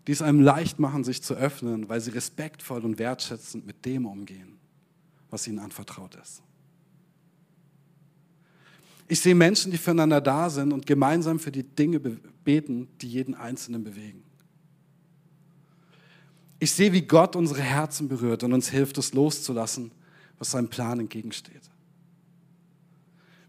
die 0.08 0.12
es 0.12 0.22
einem 0.22 0.40
leicht 0.40 0.78
machen, 0.78 1.04
sich 1.04 1.22
zu 1.22 1.34
öffnen, 1.34 1.90
weil 1.90 2.00
sie 2.00 2.10
respektvoll 2.10 2.82
und 2.82 2.98
wertschätzend 2.98 3.66
mit 3.66 3.84
dem 3.84 4.06
umgehen, 4.06 4.58
was 5.28 5.46
ihnen 5.46 5.58
anvertraut 5.58 6.14
ist. 6.14 6.42
Ich 9.08 9.20
sehe 9.20 9.34
Menschen, 9.34 9.72
die 9.72 9.78
füreinander 9.78 10.20
da 10.20 10.50
sind 10.50 10.72
und 10.72 10.86
gemeinsam 10.86 11.38
für 11.38 11.50
die 11.50 11.62
Dinge 11.62 11.98
beten, 11.98 12.88
die 13.00 13.08
jeden 13.08 13.34
Einzelnen 13.34 13.82
bewegen. 13.82 14.22
Ich 16.58 16.72
sehe, 16.72 16.92
wie 16.92 17.02
Gott 17.02 17.34
unsere 17.34 17.62
Herzen 17.62 18.08
berührt 18.08 18.42
und 18.42 18.52
uns 18.52 18.68
hilft, 18.68 18.98
es 18.98 19.14
loszulassen, 19.14 19.92
was 20.38 20.50
seinem 20.50 20.68
Plan 20.68 21.00
entgegensteht. 21.00 21.62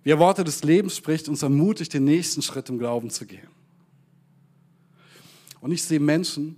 Wie 0.04 0.12
er 0.12 0.20
Worte 0.20 0.46
des 0.46 0.64
Lebens 0.64 0.96
spricht, 0.96 1.28
uns 1.28 1.44
ermutigt, 1.44 1.94
den 1.94 2.06
nächsten 2.06 2.42
Schritt 2.42 2.70
im 2.70 2.80
Glauben 2.80 3.10
zu 3.10 3.26
gehen. 3.26 3.50
Und 5.60 5.72
ich 5.72 5.84
sehe 5.84 6.00
Menschen, 6.00 6.56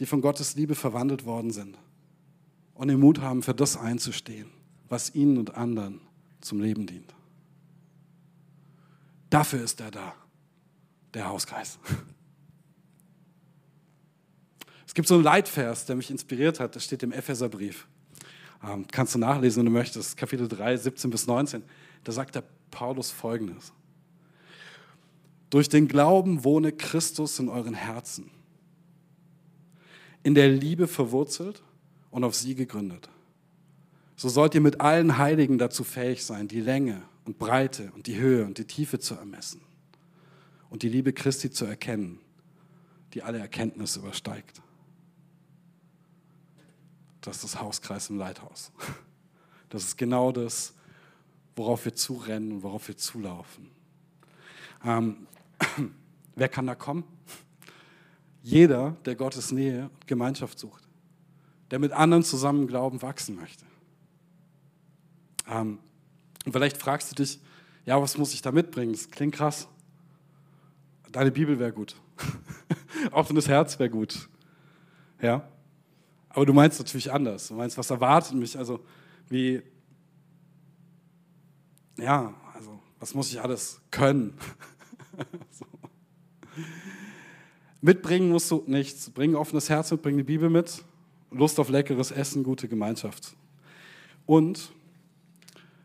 die 0.00 0.06
von 0.06 0.22
Gottes 0.22 0.54
Liebe 0.54 0.74
verwandelt 0.74 1.26
worden 1.26 1.50
sind 1.50 1.76
und 2.74 2.88
den 2.88 3.00
Mut 3.00 3.20
haben, 3.20 3.42
für 3.42 3.52
das 3.52 3.76
einzustehen, 3.76 4.48
was 4.88 5.14
ihnen 5.14 5.36
und 5.36 5.54
anderen 5.54 6.00
zum 6.40 6.60
Leben 6.60 6.86
dient. 6.86 7.12
Dafür 9.30 9.62
ist 9.62 9.80
er 9.80 9.90
da, 9.90 10.14
der 11.14 11.28
Hauskreis. 11.28 11.78
Es 14.86 14.94
gibt 14.94 15.06
so 15.06 15.16
einen 15.16 15.22
Leitvers, 15.22 15.84
der 15.84 15.96
mich 15.96 16.10
inspiriert 16.10 16.58
hat, 16.58 16.74
das 16.74 16.82
steht 16.82 17.02
im 17.02 17.12
Epheserbrief. 17.12 17.86
Ähm, 18.64 18.86
kannst 18.90 19.14
du 19.14 19.18
nachlesen, 19.18 19.60
wenn 19.60 19.66
du 19.66 19.78
möchtest, 19.78 20.16
Kapitel 20.16 20.48
3, 20.48 20.78
17 20.78 21.10
bis 21.10 21.26
19. 21.26 21.62
Da 22.04 22.10
sagt 22.10 22.34
der 22.34 22.42
Paulus 22.70 23.10
folgendes. 23.10 23.72
Durch 25.50 25.68
den 25.68 25.88
Glauben 25.88 26.42
wohne 26.42 26.72
Christus 26.72 27.38
in 27.38 27.50
euren 27.50 27.74
Herzen 27.74 28.30
in 30.22 30.34
der 30.34 30.48
Liebe 30.48 30.86
verwurzelt 30.86 31.62
und 32.10 32.24
auf 32.24 32.34
sie 32.34 32.54
gegründet. 32.54 33.08
So 34.16 34.28
sollt 34.28 34.54
ihr 34.54 34.60
mit 34.60 34.80
allen 34.80 35.16
Heiligen 35.16 35.58
dazu 35.58 35.84
fähig 35.84 36.24
sein, 36.24 36.48
die 36.48 36.60
Länge 36.60 37.02
und 37.28 37.36
Breite 37.36 37.92
und 37.92 38.06
die 38.06 38.16
Höhe 38.16 38.46
und 38.46 38.56
die 38.56 38.64
Tiefe 38.64 38.98
zu 38.98 39.14
ermessen 39.14 39.60
und 40.70 40.82
die 40.82 40.88
Liebe 40.88 41.12
Christi 41.12 41.50
zu 41.50 41.66
erkennen, 41.66 42.20
die 43.12 43.22
alle 43.22 43.38
Erkenntnis 43.38 43.96
übersteigt. 43.96 44.62
Das 47.20 47.36
ist 47.36 47.44
das 47.44 47.60
Hauskreis 47.60 48.08
im 48.08 48.16
Leithaus. 48.16 48.72
Das 49.68 49.84
ist 49.84 49.98
genau 49.98 50.32
das, 50.32 50.72
worauf 51.54 51.84
wir 51.84 51.94
zurennen 51.94 52.50
und 52.50 52.62
worauf 52.62 52.88
wir 52.88 52.96
zulaufen. 52.96 53.70
Ähm, 54.82 55.26
wer 56.34 56.48
kann 56.48 56.66
da 56.66 56.74
kommen? 56.74 57.04
Jeder, 58.42 58.92
der 59.04 59.16
Gottes 59.16 59.52
Nähe 59.52 59.90
und 59.92 60.06
Gemeinschaft 60.06 60.58
sucht, 60.58 60.88
der 61.70 61.78
mit 61.78 61.92
anderen 61.92 62.22
zusammen 62.22 62.66
Glauben 62.66 63.02
wachsen 63.02 63.36
möchte. 63.36 63.66
Ähm, 65.46 65.80
und 66.44 66.52
vielleicht 66.52 66.76
fragst 66.76 67.10
du 67.10 67.14
dich, 67.14 67.40
ja, 67.84 68.00
was 68.00 68.18
muss 68.18 68.34
ich 68.34 68.42
da 68.42 68.52
mitbringen? 68.52 68.92
Das 68.92 69.10
klingt 69.10 69.34
krass. 69.34 69.68
Deine 71.10 71.30
Bibel 71.30 71.58
wäre 71.58 71.72
gut. 71.72 71.96
Offenes 73.12 73.48
Herz 73.48 73.78
wäre 73.78 73.90
gut. 73.90 74.28
Ja? 75.20 75.48
Aber 76.28 76.46
du 76.46 76.52
meinst 76.52 76.78
natürlich 76.78 77.10
anders. 77.10 77.48
Du 77.48 77.54
meinst, 77.54 77.78
was 77.78 77.90
erwartet 77.90 78.34
mich? 78.34 78.58
Also, 78.58 78.80
wie, 79.28 79.62
ja, 81.96 82.34
also, 82.54 82.78
was 83.00 83.14
muss 83.14 83.32
ich 83.32 83.40
alles 83.40 83.80
können? 83.90 84.34
so. 85.50 85.64
Mitbringen 87.80 88.30
musst 88.30 88.50
du 88.50 88.62
nichts. 88.66 89.10
Bring 89.10 89.34
offenes 89.34 89.68
Herz 89.68 89.90
mit, 89.90 90.02
bring 90.02 90.16
die 90.16 90.22
Bibel 90.22 90.50
mit, 90.50 90.84
Lust 91.30 91.58
auf 91.58 91.68
leckeres 91.68 92.10
Essen, 92.10 92.42
gute 92.42 92.68
Gemeinschaft. 92.68 93.36
Und 94.26 94.72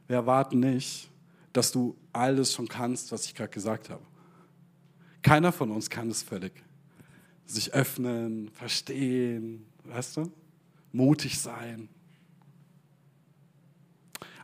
wir 0.08 0.18
erwarten 0.18 0.60
nicht, 0.60 1.10
dass 1.54 1.72
du 1.72 1.96
alles 2.12 2.54
schon 2.54 2.68
kannst, 2.68 3.12
was 3.12 3.26
ich 3.26 3.36
gerade 3.36 3.52
gesagt 3.52 3.90
habe. 3.90 4.04
Keiner 5.22 5.52
von 5.52 5.72
uns 5.72 5.90
kann 5.90 6.10
es 6.10 6.24
völlig. 6.24 6.54
Sich 7.46 7.74
öffnen, 7.74 8.50
verstehen, 8.50 9.66
weißt 9.86 10.18
du? 10.18 10.32
Mutig 10.92 11.40
sein. 11.40 11.90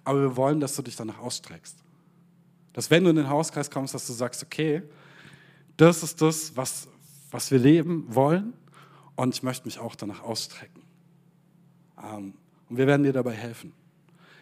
aber 0.10 0.22
wir 0.22 0.38
wollen, 0.38 0.60
dass 0.60 0.76
du 0.76 0.82
dich 0.82 0.96
danach 0.96 1.20
ausstreckst. 1.20 1.78
Dass 2.74 2.90
wenn 2.90 3.04
du 3.04 3.12
in 3.12 3.16
den 3.16 3.30
Hauskreis 3.30 3.70
kommst, 3.70 3.94
dass 3.94 4.08
du 4.08 4.14
sagst, 4.14 4.42
okay, 4.44 4.82
das 5.78 6.02
ist 6.02 6.20
das, 6.20 6.58
was, 6.58 6.88
was 7.30 7.52
wir 7.52 7.60
leben 7.60 8.06
wollen 8.08 8.54
und 9.16 9.36
ich 9.36 9.44
möchte 9.44 9.66
mich 9.66 9.78
auch 9.78 9.94
danach 9.94 10.24
ausstrecken. 10.24 10.82
Ähm, 12.04 12.34
und 12.70 12.78
wir 12.78 12.88
werden 12.88 13.04
dir 13.04 13.14
dabei 13.14 13.34
helfen. 13.34 13.72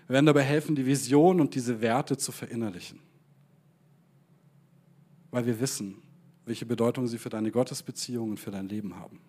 Wir 0.07 0.13
werden 0.13 0.25
dabei 0.25 0.43
helfen, 0.43 0.75
die 0.75 0.85
Vision 0.85 1.41
und 1.41 1.53
diese 1.53 1.81
Werte 1.81 2.17
zu 2.17 2.31
verinnerlichen. 2.31 2.99
Weil 5.31 5.45
wir 5.45 5.59
wissen, 5.59 5.95
welche 6.45 6.65
Bedeutung 6.65 7.07
sie 7.07 7.17
für 7.17 7.29
deine 7.29 7.51
Gottesbeziehung 7.51 8.31
und 8.31 8.39
für 8.39 8.51
dein 8.51 8.69
Leben 8.69 8.95
haben. 8.95 9.19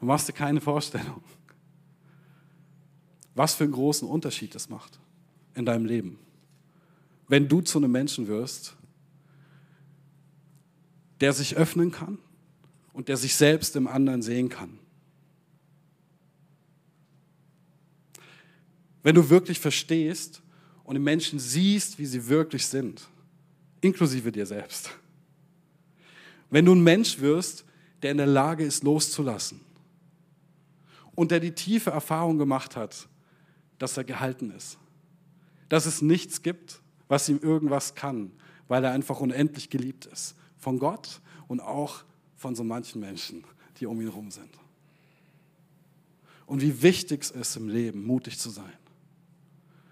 Du 0.00 0.06
machst 0.06 0.28
dir 0.28 0.32
keine 0.32 0.62
Vorstellung, 0.62 1.22
was 3.34 3.54
für 3.54 3.64
einen 3.64 3.74
großen 3.74 4.08
Unterschied 4.08 4.54
das 4.54 4.70
macht 4.70 4.98
in 5.54 5.66
deinem 5.66 5.84
Leben. 5.84 6.18
Wenn 7.28 7.48
du 7.48 7.60
zu 7.60 7.78
einem 7.78 7.92
Menschen 7.92 8.26
wirst, 8.26 8.76
der 11.20 11.34
sich 11.34 11.56
öffnen 11.56 11.90
kann 11.90 12.18
und 12.94 13.08
der 13.08 13.18
sich 13.18 13.36
selbst 13.36 13.76
im 13.76 13.86
anderen 13.86 14.22
sehen 14.22 14.48
kann. 14.48 14.79
Wenn 19.02 19.14
du 19.14 19.28
wirklich 19.30 19.58
verstehst 19.58 20.42
und 20.84 20.94
die 20.94 21.00
Menschen 21.00 21.38
siehst, 21.38 21.98
wie 21.98 22.06
sie 22.06 22.28
wirklich 22.28 22.66
sind, 22.66 23.08
inklusive 23.80 24.30
dir 24.30 24.46
selbst. 24.46 24.90
Wenn 26.50 26.64
du 26.64 26.74
ein 26.74 26.82
Mensch 26.82 27.20
wirst, 27.20 27.64
der 28.02 28.10
in 28.10 28.18
der 28.18 28.26
Lage 28.26 28.64
ist, 28.64 28.82
loszulassen 28.82 29.60
und 31.14 31.30
der 31.30 31.40
die 31.40 31.52
tiefe 31.52 31.90
Erfahrung 31.90 32.38
gemacht 32.38 32.76
hat, 32.76 33.08
dass 33.78 33.96
er 33.96 34.04
gehalten 34.04 34.50
ist, 34.50 34.78
dass 35.68 35.86
es 35.86 36.02
nichts 36.02 36.42
gibt, 36.42 36.80
was 37.08 37.28
ihm 37.28 37.38
irgendwas 37.40 37.94
kann, 37.94 38.32
weil 38.68 38.84
er 38.84 38.92
einfach 38.92 39.20
unendlich 39.20 39.70
geliebt 39.70 40.06
ist. 40.06 40.34
Von 40.58 40.78
Gott 40.78 41.20
und 41.48 41.60
auch 41.60 42.04
von 42.36 42.54
so 42.54 42.64
manchen 42.64 43.00
Menschen, 43.00 43.44
die 43.78 43.86
um 43.86 44.00
ihn 44.00 44.08
herum 44.08 44.30
sind. 44.30 44.50
Und 46.46 46.60
wie 46.62 46.82
wichtig 46.82 47.22
es 47.22 47.30
ist 47.30 47.56
im 47.56 47.68
Leben, 47.68 48.04
mutig 48.04 48.38
zu 48.38 48.50
sein 48.50 48.72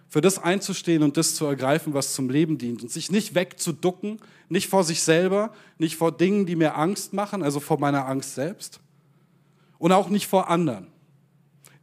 für 0.08 0.20
das 0.20 0.38
einzustehen 0.38 1.02
und 1.02 1.16
das 1.16 1.34
zu 1.34 1.44
ergreifen, 1.44 1.92
was 1.92 2.14
zum 2.14 2.30
Leben 2.30 2.56
dient 2.56 2.82
und 2.82 2.90
sich 2.90 3.10
nicht 3.10 3.34
wegzuducken, 3.34 4.18
nicht 4.48 4.68
vor 4.68 4.82
sich 4.82 5.02
selber, 5.02 5.52
nicht 5.76 5.96
vor 5.96 6.12
Dingen, 6.12 6.46
die 6.46 6.56
mir 6.56 6.76
Angst 6.76 7.12
machen, 7.12 7.42
also 7.42 7.60
vor 7.60 7.78
meiner 7.78 8.06
Angst 8.06 8.34
selbst 8.34 8.80
und 9.78 9.92
auch 9.92 10.08
nicht 10.08 10.26
vor 10.26 10.48
anderen, 10.48 10.86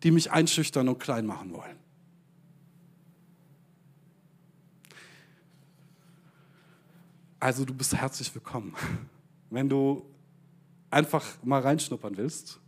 die 0.04 0.12
mich 0.12 0.32
einschüchtern 0.32 0.90
und 0.90 1.00
klein 1.00 1.26
machen 1.26 1.54
wollen. 1.54 1.78
Also 7.40 7.64
du 7.64 7.76
bist 7.76 7.96
herzlich 7.96 8.34
willkommen. 8.34 8.74
Wenn 9.52 9.70
du 9.70 10.04
einfach 10.90 11.24
mal 11.44 11.62
reinschnuppern 11.62 12.18
willst, 12.18 12.60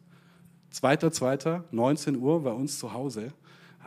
2.2., 0.71 1.63
19 1.71 2.17
Uhr 2.17 2.43
bei 2.43 2.51
uns 2.51 2.77
zu 2.77 2.93
Hause, 2.93 3.33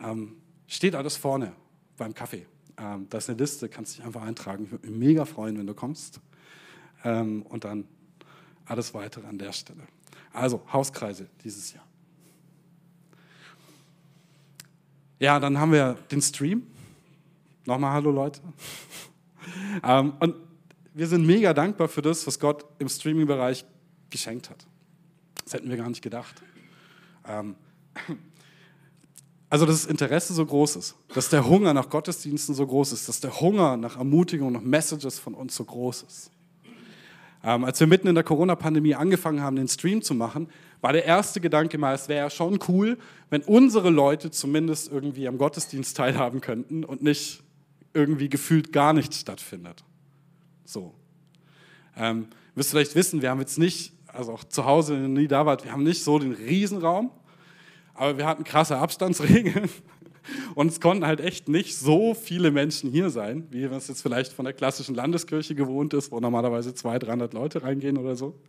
ähm, 0.02 0.39
steht 0.70 0.94
alles 0.94 1.16
vorne 1.16 1.52
beim 1.98 2.14
Kaffee. 2.14 2.46
Ähm, 2.78 3.06
da 3.10 3.18
ist 3.18 3.28
eine 3.28 3.38
Liste, 3.38 3.68
kannst 3.68 3.98
dich 3.98 4.04
einfach 4.04 4.22
eintragen. 4.22 4.64
Ich 4.64 4.70
würde 4.70 4.88
mich 4.88 4.96
mega 4.96 5.26
freuen, 5.26 5.58
wenn 5.58 5.66
du 5.66 5.74
kommst. 5.74 6.20
Ähm, 7.04 7.42
und 7.42 7.64
dann 7.64 7.84
alles 8.64 8.94
weitere 8.94 9.26
an 9.26 9.36
der 9.36 9.52
Stelle. 9.52 9.82
Also 10.32 10.62
Hauskreise 10.72 11.28
dieses 11.44 11.72
Jahr. 11.74 11.84
Ja, 15.18 15.38
dann 15.38 15.58
haben 15.58 15.72
wir 15.72 15.98
den 16.10 16.22
Stream. 16.22 16.66
Nochmal 17.66 17.92
Hallo 17.92 18.10
Leute. 18.10 18.40
ähm, 19.82 20.14
und 20.20 20.36
wir 20.94 21.08
sind 21.08 21.26
mega 21.26 21.52
dankbar 21.52 21.88
für 21.88 22.00
das, 22.00 22.26
was 22.26 22.38
Gott 22.38 22.64
im 22.78 22.88
Streaming-Bereich 22.88 23.64
geschenkt 24.08 24.48
hat. 24.48 24.66
Das 25.44 25.54
hätten 25.54 25.68
wir 25.68 25.76
gar 25.76 25.88
nicht 25.88 26.02
gedacht. 26.02 26.42
Ähm, 27.26 27.56
also, 29.50 29.66
dass 29.66 29.82
das 29.82 29.90
Interesse 29.90 30.32
so 30.32 30.46
groß 30.46 30.76
ist, 30.76 30.94
dass 31.12 31.28
der 31.28 31.44
Hunger 31.44 31.74
nach 31.74 31.90
Gottesdiensten 31.90 32.54
so 32.54 32.64
groß 32.64 32.92
ist, 32.92 33.08
dass 33.08 33.18
der 33.18 33.40
Hunger 33.40 33.76
nach 33.76 33.98
Ermutigung, 33.98 34.52
nach 34.52 34.60
Messages 34.60 35.18
von 35.18 35.34
uns 35.34 35.56
so 35.56 35.64
groß 35.64 36.04
ist. 36.04 36.30
Ähm, 37.42 37.64
als 37.64 37.80
wir 37.80 37.88
mitten 37.88 38.06
in 38.06 38.14
der 38.14 38.22
Corona-Pandemie 38.22 38.94
angefangen 38.94 39.40
haben, 39.40 39.56
den 39.56 39.66
Stream 39.66 40.02
zu 40.02 40.14
machen, 40.14 40.48
war 40.80 40.92
der 40.92 41.04
erste 41.04 41.40
Gedanke 41.40 41.78
mal, 41.78 41.94
es 41.94 42.08
wäre 42.08 42.20
ja 42.20 42.30
schon 42.30 42.60
cool, 42.68 42.96
wenn 43.28 43.42
unsere 43.42 43.90
Leute 43.90 44.30
zumindest 44.30 44.92
irgendwie 44.92 45.26
am 45.26 45.36
Gottesdienst 45.36 45.96
teilhaben 45.96 46.40
könnten 46.40 46.84
und 46.84 47.02
nicht 47.02 47.42
irgendwie 47.92 48.28
gefühlt 48.28 48.72
gar 48.72 48.92
nichts 48.92 49.18
stattfindet. 49.18 49.82
So. 50.64 50.94
Ähm, 51.96 52.28
wirst 52.54 52.70
vielleicht 52.70 52.94
wissen, 52.94 53.20
wir 53.20 53.30
haben 53.30 53.40
jetzt 53.40 53.58
nicht, 53.58 53.94
also 54.06 54.32
auch 54.32 54.44
zu 54.44 54.64
Hause, 54.64 54.94
wenn 54.94 55.02
ihr 55.02 55.22
nie 55.22 55.28
da 55.28 55.44
wart, 55.44 55.64
wir 55.64 55.72
haben 55.72 55.82
nicht 55.82 56.04
so 56.04 56.20
den 56.20 56.32
Riesenraum, 56.32 57.10
aber 58.00 58.16
wir 58.16 58.26
hatten 58.26 58.44
krasse 58.44 58.78
Abstandsregeln 58.78 59.68
und 60.54 60.68
es 60.68 60.80
konnten 60.80 61.04
halt 61.04 61.20
echt 61.20 61.50
nicht 61.50 61.76
so 61.76 62.14
viele 62.14 62.50
Menschen 62.50 62.90
hier 62.90 63.10
sein, 63.10 63.46
wie 63.50 63.68
man 63.68 63.76
es 63.76 63.88
jetzt 63.88 64.00
vielleicht 64.00 64.32
von 64.32 64.46
der 64.46 64.54
klassischen 64.54 64.94
Landeskirche 64.94 65.54
gewohnt 65.54 65.92
ist, 65.92 66.10
wo 66.10 66.18
normalerweise 66.18 66.74
200, 66.74 67.08
300 67.08 67.34
Leute 67.34 67.62
reingehen 67.62 67.98
oder 67.98 68.16
so. 68.16 68.40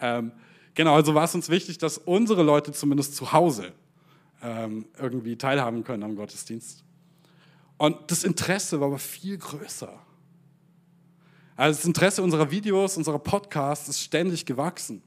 Ähm, 0.00 0.32
genau, 0.74 0.94
also 0.94 1.14
war 1.14 1.24
es 1.24 1.34
uns 1.34 1.50
wichtig, 1.50 1.76
dass 1.76 1.98
unsere 1.98 2.42
Leute 2.42 2.72
zumindest 2.72 3.14
zu 3.14 3.30
Hause 3.34 3.74
ähm, 4.42 4.86
irgendwie 4.98 5.36
teilhaben 5.36 5.84
können 5.84 6.02
am 6.02 6.16
Gottesdienst. 6.16 6.82
Und 7.76 8.10
das 8.10 8.24
Interesse 8.24 8.80
war 8.80 8.86
aber 8.86 8.98
viel 8.98 9.36
größer. 9.36 9.92
Also 11.56 11.76
das 11.76 11.84
Interesse 11.84 12.22
unserer 12.22 12.50
Videos, 12.50 12.96
unserer 12.96 13.18
Podcasts 13.18 13.90
ist 13.90 14.00
ständig 14.00 14.46
gewachsen. 14.46 15.02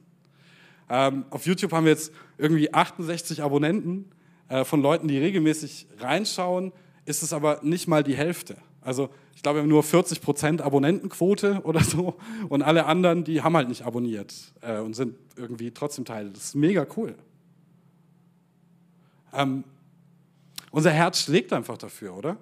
Ähm, 0.93 1.25
auf 1.31 1.47
YouTube 1.47 1.71
haben 1.71 1.85
wir 1.85 1.91
jetzt 1.91 2.13
irgendwie 2.37 2.71
68 2.71 3.41
Abonnenten 3.41 4.11
äh, 4.47 4.63
von 4.63 4.79
Leuten, 4.79 5.07
die 5.07 5.17
regelmäßig 5.17 5.87
reinschauen, 5.97 6.71
ist 7.05 7.23
es 7.23 7.33
aber 7.33 7.61
nicht 7.63 7.87
mal 7.87 8.03
die 8.03 8.15
Hälfte. 8.15 8.57
Also 8.79 9.09
ich 9.35 9.41
glaube, 9.41 9.57
wir 9.57 9.63
haben 9.63 9.69
nur 9.69 9.81
40% 9.81 10.61
Abonnentenquote 10.61 11.61
oder 11.63 11.79
so 11.79 12.19
und 12.47 12.61
alle 12.61 12.85
anderen, 12.85 13.23
die 13.23 13.41
haben 13.41 13.57
halt 13.57 13.69
nicht 13.69 13.81
abonniert 13.81 14.35
äh, 14.61 14.77
und 14.77 14.93
sind 14.93 15.15
irgendwie 15.35 15.71
trotzdem 15.71 16.05
Teil. 16.05 16.29
Das 16.29 16.43
ist 16.43 16.55
mega 16.55 16.85
cool. 16.95 17.15
Ähm, 19.33 19.63
unser 20.69 20.91
Herz 20.91 21.21
schlägt 21.21 21.53
einfach 21.53 21.79
dafür, 21.79 22.15
oder? 22.15 22.37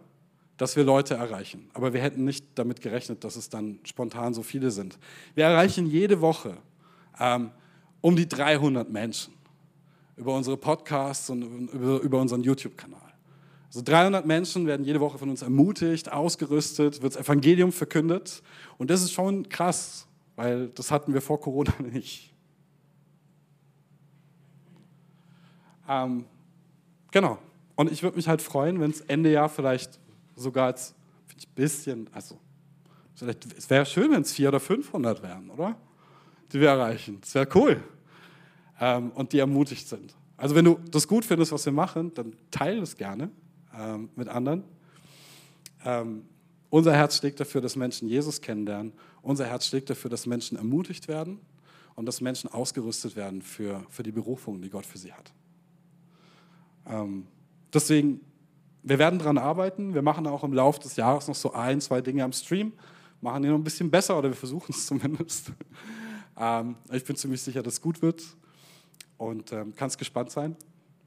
Dass 0.57 0.75
wir 0.75 0.83
Leute 0.83 1.13
erreichen. 1.13 1.69
Aber 1.73 1.93
wir 1.93 2.01
hätten 2.01 2.25
nicht 2.25 2.45
damit 2.55 2.81
gerechnet, 2.81 3.23
dass 3.23 3.37
es 3.37 3.47
dann 3.47 3.79
spontan 3.85 4.33
so 4.33 4.43
viele 4.43 4.71
sind. 4.71 4.99
Wir 5.35 5.45
erreichen 5.45 5.85
jede 5.85 6.19
Woche 6.19 6.57
ähm, 7.17 7.51
um 8.01 8.15
die 8.15 8.27
300 8.27 8.89
Menschen 8.89 9.33
über 10.17 10.35
unsere 10.35 10.57
Podcasts 10.57 11.29
und 11.29 11.41
über, 11.71 11.99
über 12.01 12.19
unseren 12.19 12.41
YouTube-Kanal. 12.41 12.99
Also 13.67 13.81
300 13.83 14.25
Menschen 14.25 14.67
werden 14.67 14.85
jede 14.85 14.99
Woche 14.99 15.17
von 15.17 15.29
uns 15.29 15.41
ermutigt, 15.41 16.11
ausgerüstet, 16.11 17.01
wird 17.01 17.15
das 17.15 17.21
Evangelium 17.21 17.71
verkündet. 17.71 18.43
Und 18.77 18.89
das 18.89 19.01
ist 19.01 19.13
schon 19.13 19.47
krass, 19.47 20.07
weil 20.35 20.67
das 20.69 20.91
hatten 20.91 21.13
wir 21.13 21.21
vor 21.21 21.39
Corona 21.39 21.71
nicht. 21.79 22.33
Ähm, 25.87 26.25
genau. 27.11 27.37
Und 27.75 27.91
ich 27.91 28.03
würde 28.03 28.17
mich 28.17 28.27
halt 28.27 28.41
freuen, 28.41 28.79
wenn 28.79 28.91
es 28.91 29.01
Ende 29.01 29.31
Jahr 29.31 29.49
vielleicht 29.49 29.99
sogar 30.35 30.67
als 30.67 30.93
ein 31.29 31.55
bisschen, 31.55 32.09
also 32.11 32.37
vielleicht, 33.15 33.57
es 33.57 33.69
wäre 33.69 33.85
schön, 33.85 34.11
wenn 34.11 34.21
es 34.21 34.33
400 34.33 34.53
oder 34.53 34.59
500 34.59 35.23
wären, 35.23 35.49
oder? 35.49 35.77
Die 36.53 36.59
wir 36.59 36.69
erreichen. 36.69 37.19
Das 37.21 37.35
wäre 37.35 37.47
cool. 37.55 37.83
Ähm, 38.79 39.11
und 39.11 39.33
die 39.33 39.39
ermutigt 39.39 39.87
sind. 39.87 40.15
Also 40.37 40.55
wenn 40.55 40.65
du 40.65 40.79
das 40.89 41.07
gut 41.07 41.23
findest, 41.23 41.51
was 41.51 41.65
wir 41.65 41.73
machen, 41.73 42.13
dann 42.13 42.33
teile 42.49 42.81
es 42.81 42.97
gerne 42.97 43.29
ähm, 43.77 44.09
mit 44.15 44.27
anderen. 44.27 44.63
Ähm, 45.85 46.23
unser 46.69 46.93
Herz 46.93 47.17
schlägt 47.17 47.39
dafür, 47.39 47.61
dass 47.61 47.75
Menschen 47.75 48.07
Jesus 48.07 48.41
kennenlernen. 48.41 48.93
Unser 49.21 49.45
Herz 49.45 49.67
schlägt 49.67 49.89
dafür, 49.89 50.09
dass 50.09 50.25
Menschen 50.25 50.57
ermutigt 50.57 51.07
werden 51.07 51.39
und 51.95 52.05
dass 52.05 52.21
Menschen 52.21 52.49
ausgerüstet 52.49 53.15
werden 53.15 53.41
für, 53.41 53.85
für 53.89 54.03
die 54.03 54.11
Berufung, 54.11 54.61
die 54.61 54.69
Gott 54.69 54.85
für 54.85 54.97
sie 54.97 55.13
hat. 55.13 55.31
Ähm, 56.87 57.27
deswegen, 57.73 58.21
wir 58.83 58.97
werden 58.97 59.19
daran 59.19 59.37
arbeiten. 59.37 59.93
Wir 59.93 60.01
machen 60.01 60.25
auch 60.27 60.43
im 60.43 60.53
Laufe 60.53 60.79
des 60.79 60.95
Jahres 60.95 61.27
noch 61.27 61.35
so 61.35 61.53
ein, 61.53 61.81
zwei 61.81 62.01
Dinge 62.01 62.23
am 62.23 62.33
Stream, 62.33 62.73
machen 63.19 63.43
die 63.43 63.49
noch 63.49 63.57
ein 63.57 63.63
bisschen 63.63 63.91
besser 63.91 64.17
oder 64.17 64.29
wir 64.29 64.35
versuchen 64.35 64.71
es 64.71 64.87
zumindest. 64.87 65.51
Ähm, 66.41 66.75
ich 66.91 67.03
bin 67.03 67.15
ziemlich 67.15 67.41
sicher, 67.41 67.61
dass 67.61 67.75
es 67.75 67.81
gut 67.81 68.01
wird 68.01 68.23
und 69.17 69.51
ähm, 69.51 69.75
kannst 69.75 69.99
gespannt 69.99 70.31
sein, 70.31 70.55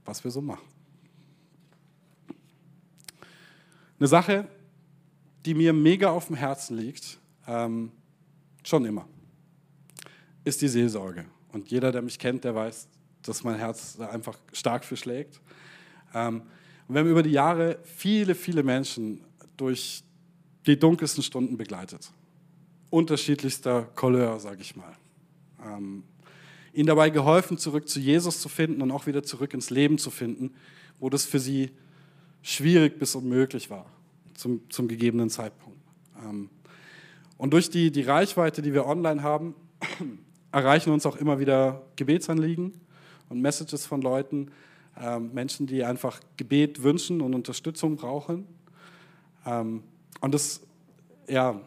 was 0.05 0.23
wir 0.23 0.31
so 0.31 0.41
machen. 0.41 0.63
Eine 3.99 4.07
Sache, 4.07 4.47
die 5.45 5.55
mir 5.55 5.73
mega 5.73 6.11
auf 6.11 6.29
dem 6.29 6.37
Herzen 6.37 6.77
liegt, 6.77 7.19
ähm, 7.49 7.91
schon 8.63 8.85
immer, 8.85 9.09
ist 10.45 10.63
die 10.63 10.69
Seelsorge. 10.69 11.25
Und 11.53 11.69
jeder, 11.69 11.91
der 11.91 12.03
mich 12.03 12.19
kennt, 12.19 12.45
der 12.45 12.55
weiß, 12.55 12.87
dass 13.23 13.43
mein 13.43 13.57
Herz 13.57 13.97
da 13.97 14.11
einfach 14.11 14.39
stark 14.53 14.85
für 14.85 14.97
schlägt. 14.97 15.41
Ähm, 16.15 16.43
Und 16.87 16.95
wir 16.95 17.01
haben 17.01 17.11
über 17.11 17.23
die 17.23 17.31
Jahre 17.31 17.79
viele, 17.83 18.35
viele 18.35 18.63
Menschen 18.63 19.25
durch 19.57 20.05
die 20.67 20.79
dunkelsten 20.79 21.23
Stunden 21.23 21.57
begleitet. 21.57 22.11
Unterschiedlichster 22.91 23.83
Couleur, 23.95 24.39
sage 24.39 24.61
ich 24.61 24.77
mal. 24.77 24.97
Ähm, 25.67 26.05
ihnen 26.73 26.87
dabei 26.87 27.11
geholfen, 27.11 27.57
zurück 27.57 27.89
zu 27.89 28.01
Jesus 28.01 28.41
zu 28.41 28.49
finden 28.49 28.83
und 28.83 28.91
auch 28.91 29.07
wieder 29.07 29.23
zurück 29.23 29.55
ins 29.55 29.71
Leben 29.71 29.99
zu 29.99 30.11
finden, 30.11 30.55
wo 30.99 31.09
das 31.09 31.25
für 31.25 31.39
sie 31.39 31.71
schwierig 32.43 32.99
bis 32.99 33.15
unmöglich 33.15 33.71
war 33.71 33.87
zum, 34.35 34.69
zum 34.71 34.89
gegebenen 34.89 35.31
Zeitpunkt. 35.31 35.79
Ähm, 36.23 36.51
und 37.39 37.53
durch 37.53 37.71
die, 37.71 37.91
die 37.91 38.03
Reichweite, 38.03 38.63
die 38.63 38.75
wir 38.75 38.87
online 38.87 39.23
haben, 39.23 39.55
erreichen 40.53 40.93
uns 40.93 41.07
auch 41.07 41.17
immer 41.17 41.39
wieder 41.39 41.83
Gebetsanliegen 41.97 42.81
und 43.29 43.41
Messages 43.41 43.87
von 43.87 44.03
Leuten, 44.03 44.51
ähm, 45.01 45.33
Menschen, 45.33 45.67
die 45.67 45.85
einfach 45.85 46.21
Gebet 46.37 46.83
wünschen 46.83 47.21
und 47.21 47.35
Unterstützung 47.35 47.97
brauchen. 47.97 48.47
Ähm, 49.47 49.83
und 50.21 50.35
das, 50.35 50.61
ja, 51.29 51.61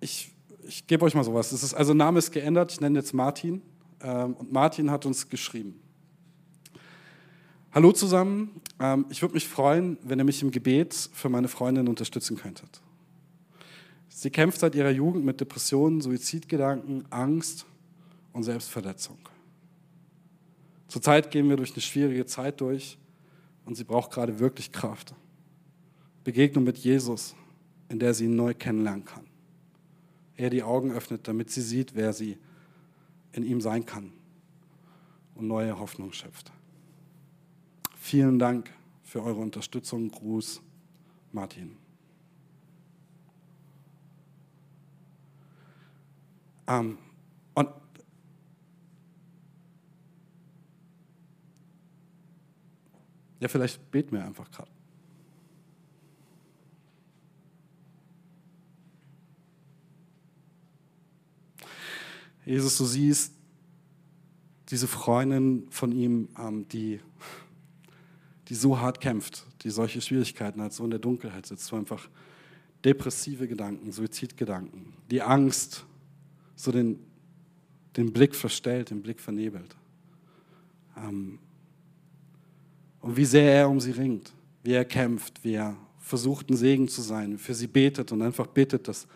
ich, 0.00 0.33
ich 0.66 0.86
gebe 0.86 1.04
euch 1.04 1.14
mal 1.14 1.24
sowas. 1.24 1.50
Das 1.50 1.62
ist, 1.62 1.74
also 1.74 1.94
Name 1.94 2.18
ist 2.18 2.32
geändert, 2.32 2.72
ich 2.72 2.80
nenne 2.80 2.98
jetzt 2.98 3.14
Martin. 3.14 3.62
Ähm, 4.00 4.34
und 4.34 4.52
Martin 4.52 4.90
hat 4.90 5.06
uns 5.06 5.28
geschrieben. 5.28 5.80
Hallo 7.72 7.92
zusammen, 7.92 8.60
ähm, 8.78 9.06
ich 9.08 9.20
würde 9.20 9.34
mich 9.34 9.48
freuen, 9.48 9.98
wenn 10.02 10.18
ihr 10.18 10.24
mich 10.24 10.42
im 10.42 10.50
Gebet 10.50 10.94
für 11.12 11.28
meine 11.28 11.48
Freundin 11.48 11.88
unterstützen 11.88 12.36
könntet. 12.36 12.80
Sie 14.08 14.30
kämpft 14.30 14.60
seit 14.60 14.76
ihrer 14.76 14.90
Jugend 14.90 15.24
mit 15.24 15.40
Depressionen, 15.40 16.00
Suizidgedanken, 16.00 17.04
Angst 17.10 17.66
und 18.32 18.44
Selbstverletzung. 18.44 19.18
Zurzeit 20.86 21.32
gehen 21.32 21.48
wir 21.48 21.56
durch 21.56 21.72
eine 21.72 21.80
schwierige 21.80 22.24
Zeit 22.26 22.60
durch 22.60 22.96
und 23.64 23.74
sie 23.74 23.82
braucht 23.82 24.12
gerade 24.12 24.38
wirklich 24.38 24.70
Kraft. 24.70 25.14
Begegnung 26.22 26.62
mit 26.62 26.78
Jesus, 26.78 27.34
in 27.88 27.98
der 27.98 28.14
sie 28.14 28.26
ihn 28.26 28.36
neu 28.36 28.54
kennenlernen 28.54 29.04
kann. 29.04 29.23
Er 30.36 30.50
die 30.50 30.62
Augen 30.62 30.92
öffnet, 30.92 31.28
damit 31.28 31.50
sie 31.50 31.62
sieht, 31.62 31.94
wer 31.94 32.12
sie 32.12 32.38
in 33.32 33.44
ihm 33.44 33.60
sein 33.60 33.86
kann 33.86 34.12
und 35.34 35.46
neue 35.46 35.78
Hoffnung 35.78 36.12
schöpft. 36.12 36.52
Vielen 37.96 38.38
Dank 38.38 38.70
für 39.02 39.22
eure 39.22 39.40
Unterstützung. 39.40 40.10
Gruß, 40.10 40.60
Martin. 41.32 41.76
Ähm, 46.66 46.98
und 47.54 47.68
ja, 53.40 53.48
vielleicht 53.48 53.90
beten 53.90 54.12
wir 54.12 54.24
einfach 54.24 54.50
gerade. 54.50 54.73
Jesus, 62.44 62.76
du 62.78 62.84
siehst 62.84 63.32
diese 64.70 64.86
Freundin 64.86 65.66
von 65.70 65.92
ihm, 65.92 66.28
ähm, 66.38 66.66
die 66.68 67.00
die 68.48 68.54
so 68.54 68.78
hart 68.78 69.00
kämpft, 69.00 69.44
die 69.62 69.70
solche 69.70 70.00
Schwierigkeiten 70.00 70.60
hat, 70.60 70.72
so 70.72 70.84
in 70.84 70.90
der 70.90 70.98
Dunkelheit 70.98 71.46
sitzt, 71.46 71.66
so 71.66 71.76
einfach 71.76 72.08
depressive 72.84 73.48
Gedanken, 73.48 73.90
Suizidgedanken, 73.92 74.92
die 75.10 75.22
Angst 75.22 75.86
so 76.54 76.70
den, 76.70 76.98
den 77.96 78.12
Blick 78.12 78.34
verstellt, 78.34 78.90
den 78.90 79.02
Blick 79.02 79.20
vernebelt. 79.20 79.74
Ähm, 80.96 81.38
und 83.00 83.16
wie 83.16 83.24
sehr 83.24 83.52
er 83.52 83.70
um 83.70 83.80
sie 83.80 83.90
ringt, 83.92 84.32
wie 84.62 84.72
er 84.72 84.84
kämpft, 84.84 85.42
wie 85.42 85.54
er 85.54 85.76
versucht, 85.98 86.50
ein 86.50 86.56
Segen 86.56 86.88
zu 86.88 87.00
sein, 87.00 87.38
für 87.38 87.54
sie 87.54 87.66
betet 87.66 88.12
und 88.12 88.20
einfach 88.20 88.46
bittet, 88.46 88.88
dass 88.88 89.06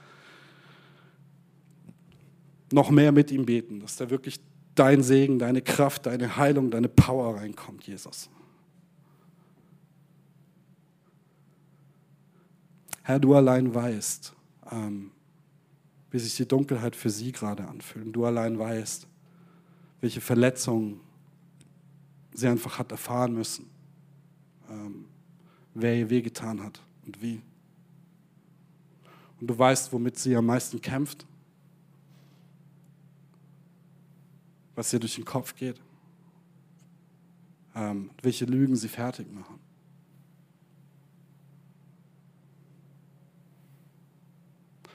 noch 2.72 2.90
mehr 2.90 3.12
mit 3.12 3.31
ihm 3.31 3.46
beten, 3.46 3.81
dass 3.81 3.96
da 3.96 4.11
wirklich 4.11 4.40
dein 4.74 5.02
Segen, 5.02 5.38
deine 5.38 5.62
Kraft, 5.62 6.07
deine 6.07 6.37
Heilung, 6.37 6.70
deine 6.70 6.88
Power 6.88 7.37
reinkommt, 7.37 7.85
Jesus. 7.87 8.31
Herr, 13.02 13.18
du 13.18 13.35
allein 13.35 13.74
weißt, 13.74 14.35
ähm, 14.70 15.11
wie 16.11 16.18
sich 16.18 16.37
die 16.37 16.46
Dunkelheit 16.46 16.94
für 16.94 17.11
sie 17.11 17.33
gerade 17.33 17.66
anfühlt. 17.66 18.14
Du 18.14 18.24
allein 18.24 18.59
weißt, 18.59 19.07
welche 20.00 20.20
Verletzungen 20.20 21.00
sie 22.33 22.46
einfach 22.46 22.78
hat 22.78 22.92
erfahren 22.92 23.35
müssen, 23.35 23.68
ähm, 24.70 25.07
wer 25.74 25.96
ihr 25.96 26.11
wehgetan 26.11 26.62
hat 26.62 26.81
und 27.04 27.20
wie. 27.20 27.40
Und 29.40 29.48
du 29.48 29.59
weißt, 29.59 29.92
womit 29.92 30.18
sie 30.18 30.37
am 30.37 30.46
meisten 30.46 30.81
kämpft, 30.81 31.26
was 34.78 34.92
ihr 34.92 35.00
durch 35.00 35.16
den 35.16 35.24
Kopf 35.24 35.56
geht, 35.56 35.80
ähm, 37.74 38.10
welche 38.22 38.44
Lügen 38.44 38.76
sie 38.76 38.88
fertig 38.88 39.26
machen. 39.32 39.58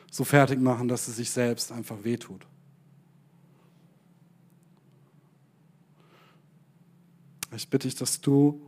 so 0.09 0.23
fertig 0.23 0.59
machen, 0.59 0.87
dass 0.87 1.07
es 1.07 1.15
sich 1.15 1.31
selbst 1.31 1.71
einfach 1.71 2.03
wehtut. 2.03 2.45
Ich 7.55 7.67
bitte 7.67 7.87
dich, 7.87 7.95
dass 7.95 8.21
du 8.21 8.61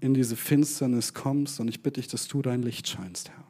in 0.00 0.14
diese 0.14 0.36
Finsternis 0.36 1.12
kommst 1.12 1.60
und 1.60 1.68
ich 1.68 1.82
bitte 1.82 2.00
dich, 2.00 2.08
dass 2.08 2.28
du 2.28 2.40
dein 2.40 2.62
Licht 2.62 2.88
scheinst, 2.88 3.28
Herr. 3.28 3.45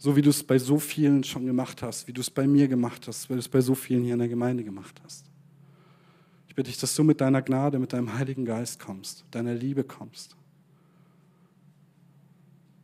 So 0.00 0.16
wie 0.16 0.22
du 0.22 0.30
es 0.30 0.42
bei 0.42 0.58
so 0.58 0.78
vielen 0.78 1.22
schon 1.24 1.44
gemacht 1.44 1.82
hast, 1.82 2.08
wie 2.08 2.14
du 2.14 2.22
es 2.22 2.30
bei 2.30 2.46
mir 2.46 2.68
gemacht 2.68 3.06
hast, 3.06 3.28
wie 3.28 3.34
du 3.34 3.38
es 3.38 3.50
bei 3.50 3.60
so 3.60 3.74
vielen 3.74 4.02
hier 4.02 4.14
in 4.14 4.18
der 4.18 4.30
Gemeinde 4.30 4.64
gemacht 4.64 4.98
hast. 5.04 5.26
Ich 6.48 6.54
bitte 6.54 6.70
dich, 6.70 6.80
dass 6.80 6.94
du 6.94 7.04
mit 7.04 7.20
deiner 7.20 7.42
Gnade, 7.42 7.78
mit 7.78 7.92
deinem 7.92 8.14
Heiligen 8.14 8.46
Geist 8.46 8.80
kommst, 8.80 9.26
deiner 9.30 9.52
Liebe 9.52 9.84
kommst, 9.84 10.36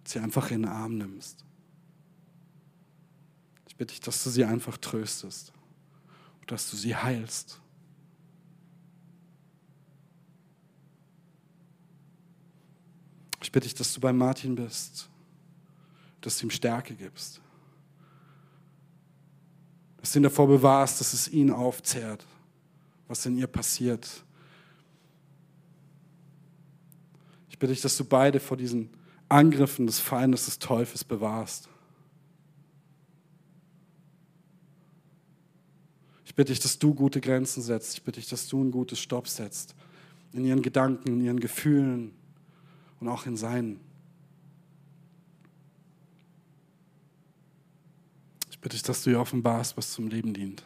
sie 0.05 0.18
einfach 0.18 0.50
in 0.50 0.62
den 0.62 0.70
Arm 0.70 0.98
nimmst. 0.98 1.42
Ich 3.66 3.76
bitte 3.76 3.94
dich, 3.94 4.00
dass 4.00 4.22
du 4.22 4.29
sie 4.29 4.44
einfach 4.44 4.76
tröstest 4.76 5.55
und 6.42 6.50
dass 6.50 6.70
du 6.70 6.76
sie 6.76 6.94
heilst. 6.94 7.62
Ich 13.42 13.50
bitte 13.50 13.64
dich, 13.64 13.74
dass 13.74 13.94
du 13.94 14.00
bei 14.02 14.12
Martin 14.12 14.55
bist, 14.55 15.09
dass 16.26 16.38
du 16.38 16.46
ihm 16.46 16.50
Stärke 16.50 16.94
gibst, 16.94 17.40
dass 19.98 20.12
du 20.12 20.18
ihn 20.18 20.24
davor 20.24 20.46
bewahrst, 20.48 21.00
dass 21.00 21.12
es 21.12 21.28
ihn 21.28 21.50
aufzehrt, 21.50 22.24
was 23.08 23.24
in 23.24 23.38
ihr 23.38 23.46
passiert. 23.46 24.24
Ich 27.48 27.58
bitte 27.58 27.72
dich, 27.72 27.80
dass 27.80 27.96
du 27.96 28.04
beide 28.04 28.40
vor 28.40 28.56
diesen 28.56 28.90
Angriffen 29.28 29.86
des 29.86 29.98
Feindes 29.98 30.44
des 30.44 30.58
Teufels 30.58 31.02
bewahrst. 31.02 31.68
bitte 36.36 36.52
dich, 36.52 36.60
dass 36.60 36.78
du 36.78 36.94
gute 36.94 37.20
Grenzen 37.20 37.62
setzt. 37.62 37.94
Ich 37.94 38.02
bitte 38.02 38.20
dich, 38.20 38.28
dass 38.28 38.46
du 38.46 38.62
ein 38.62 38.70
gutes 38.70 39.00
Stopp 39.00 39.26
setzt. 39.26 39.74
In 40.32 40.44
ihren 40.44 40.62
Gedanken, 40.62 41.08
in 41.08 41.20
ihren 41.22 41.40
Gefühlen 41.40 42.12
und 43.00 43.08
auch 43.08 43.24
in 43.24 43.36
seinen. 43.36 43.80
Ich 48.50 48.56
bitte 48.66 48.79
dich, 48.79 48.83
dass 48.83 49.05
du 49.05 49.11
ihr 49.11 49.20
offenbarst, 49.20 49.76
was 49.76 49.92
zum 49.92 50.09
Leben 50.09 50.35
dient. 50.35 50.64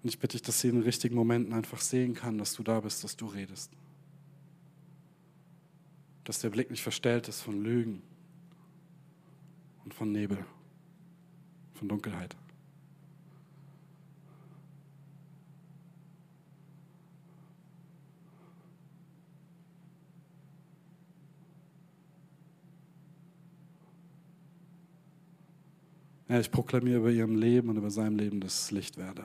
Und 0.00 0.08
ich 0.08 0.20
bitte 0.20 0.36
dich, 0.36 0.42
dass 0.42 0.60
sie 0.60 0.68
in 0.68 0.76
den 0.76 0.84
richtigen 0.84 1.16
Momenten 1.16 1.52
einfach 1.52 1.80
sehen 1.80 2.14
kann, 2.14 2.38
dass 2.38 2.54
du 2.54 2.62
da 2.62 2.78
bist, 2.78 3.02
dass 3.02 3.16
du 3.16 3.26
redest. 3.26 3.72
Dass 6.22 6.38
der 6.38 6.50
Blick 6.50 6.70
nicht 6.70 6.84
verstellt 6.84 7.26
ist 7.26 7.40
von 7.40 7.60
Lügen 7.60 8.00
und 9.82 9.94
von 9.94 10.12
Nebel, 10.12 10.46
von 11.74 11.88
Dunkelheit. 11.88 12.36
Ja, 26.28 26.38
ich 26.38 26.50
proklamiere 26.50 26.98
über 26.98 27.10
ihrem 27.10 27.36
Leben 27.36 27.70
und 27.70 27.78
über 27.78 27.90
seinem 27.90 28.16
Leben, 28.16 28.40
dass 28.40 28.64
es 28.64 28.70
Licht 28.70 28.98
werde. 28.98 29.24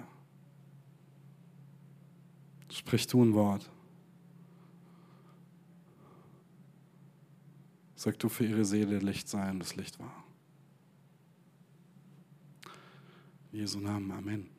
Sprich 2.70 3.06
du 3.08 3.24
ein 3.24 3.34
Wort. 3.34 3.70
Sag 7.96 8.18
du 8.20 8.30
für 8.30 8.46
ihre 8.46 8.64
Seele 8.64 9.00
Licht 9.00 9.28
sein, 9.28 9.60
das 9.60 9.76
Licht 9.76 10.00
war. 10.00 10.24
In 13.52 13.60
Jesu 13.60 13.80
Namen, 13.80 14.10
Amen. 14.12 14.50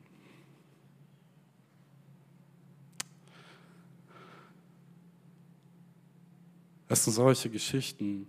Es 6.87 7.03
sind 7.03 7.13
solche 7.13 7.49
Geschichten, 7.49 8.27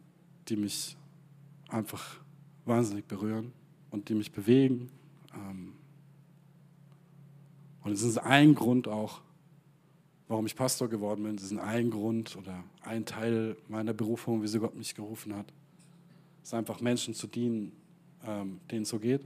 die 0.48 0.56
mich 0.56 0.96
einfach 1.68 2.18
wahnsinnig 2.64 3.06
berühren 3.06 3.52
und 3.90 4.08
die 4.08 4.14
mich 4.14 4.32
bewegen. 4.32 4.90
Ähm, 5.34 5.72
und 7.82 7.92
es 7.92 8.02
ist 8.02 8.18
ein 8.18 8.54
Grund 8.54 8.88
auch, 8.88 9.20
warum 10.28 10.46
ich 10.46 10.56
Pastor 10.56 10.88
geworden 10.88 11.22
bin. 11.22 11.36
Es 11.36 11.44
ist 11.44 11.58
ein 11.58 11.90
Grund 11.90 12.36
oder 12.36 12.64
ein 12.82 13.04
Teil 13.04 13.56
meiner 13.68 13.92
Berufung, 13.92 14.42
wie 14.42 14.48
sie 14.48 14.58
Gott 14.58 14.74
mich 14.74 14.94
gerufen 14.94 15.34
hat. 15.34 15.52
Es 16.42 16.48
ist 16.48 16.54
einfach 16.54 16.80
Menschen 16.80 17.14
zu 17.14 17.26
dienen, 17.26 17.72
ähm, 18.24 18.60
denen 18.70 18.82
es 18.82 18.88
so 18.88 18.98
geht. 18.98 19.24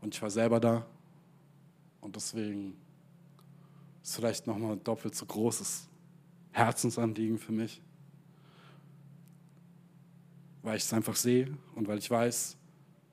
Und 0.00 0.14
ich 0.14 0.22
war 0.22 0.30
selber 0.30 0.60
da. 0.60 0.86
Und 2.00 2.14
deswegen 2.14 2.76
ist 4.02 4.16
vielleicht 4.16 4.46
nochmal 4.46 4.76
doppelt 4.76 5.14
so 5.14 5.24
großes 5.24 5.88
Herzensanliegen 6.52 7.38
für 7.38 7.52
mich. 7.52 7.80
Weil 10.64 10.78
ich 10.78 10.82
es 10.82 10.92
einfach 10.92 11.14
sehe 11.14 11.56
und 11.76 11.86
weil 11.86 11.98
ich 11.98 12.10
weiß, 12.10 12.56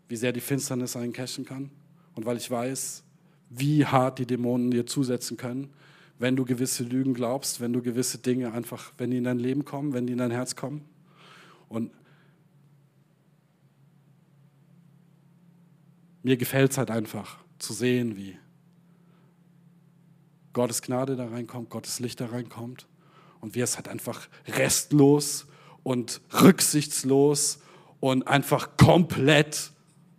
wie 0.08 0.16
sehr 0.16 0.34
die 0.34 0.42
Finsternis 0.42 0.96
einen 0.96 1.14
cashen 1.14 1.46
kann. 1.46 1.70
Und 2.16 2.26
weil 2.26 2.38
ich 2.38 2.50
weiß, 2.50 3.04
wie 3.50 3.86
hart 3.86 4.20
die 4.20 4.26
Dämonen 4.26 4.72
dir 4.72 4.86
zusetzen 4.86 5.38
können, 5.38 5.70
wenn 6.18 6.36
du 6.36 6.46
gewisse 6.46 6.84
Lügen 6.84 7.14
glaubst, 7.14 7.62
wenn 7.62 7.74
du 7.74 7.82
gewisse 7.82 8.18
Dinge 8.18 8.54
einfach, 8.54 8.94
wenn 8.98 9.12
die 9.12 9.18
in 9.18 9.26
dein 9.26 9.40
Leben 9.40 9.66
kommen, 9.66 9.94
wenn 9.94 10.08
die 10.08 10.14
in 10.14 10.20
dein 10.20 10.32
Herz 10.32 10.56
kommen. 10.56 10.86
Und 11.68 11.92
mir 16.24 16.38
gefällt 16.38 16.72
es 16.72 16.78
halt 16.78 16.92
einfach 16.92 17.40
zu 17.60 17.74
sehen, 17.74 18.16
wie 18.16 18.38
Gottes 20.54 20.82
Gnade 20.82 21.16
da 21.16 21.28
reinkommt, 21.28 21.70
Gottes 21.70 22.00
Licht 22.00 22.20
da 22.22 22.28
reinkommt 22.28 22.88
und 23.40 23.56
wie 23.56 23.62
es 23.62 23.76
halt 23.76 23.88
einfach 23.88 24.28
restlos 24.48 25.48
und 25.84 26.22
rücksichtslos 26.34 27.60
und 28.00 28.28
einfach 28.28 28.78
komplett 28.78 29.72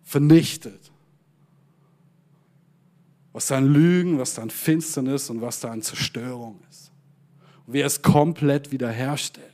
vernichtet 0.02 0.92
was 3.32 3.46
da 3.46 3.56
an 3.56 3.72
Lügen, 3.72 4.18
was 4.18 4.34
da 4.34 4.42
an 4.42 4.50
Finsternis 4.50 5.30
und 5.30 5.40
was 5.40 5.60
da 5.60 5.70
an 5.70 5.82
Zerstörung 5.82 6.60
ist. 6.70 6.92
Und 7.66 7.74
wie 7.74 7.80
er 7.80 7.86
es 7.86 8.02
komplett 8.02 8.72
wiederherstellt. 8.72 9.48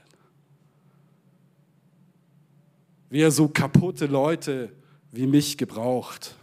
Wie 3.11 3.21
er 3.21 3.31
so 3.31 3.49
kaputte 3.49 4.07
Leute 4.07 4.73
wie 5.13 5.27
mich 5.27 5.57
gebraucht. 5.57 6.35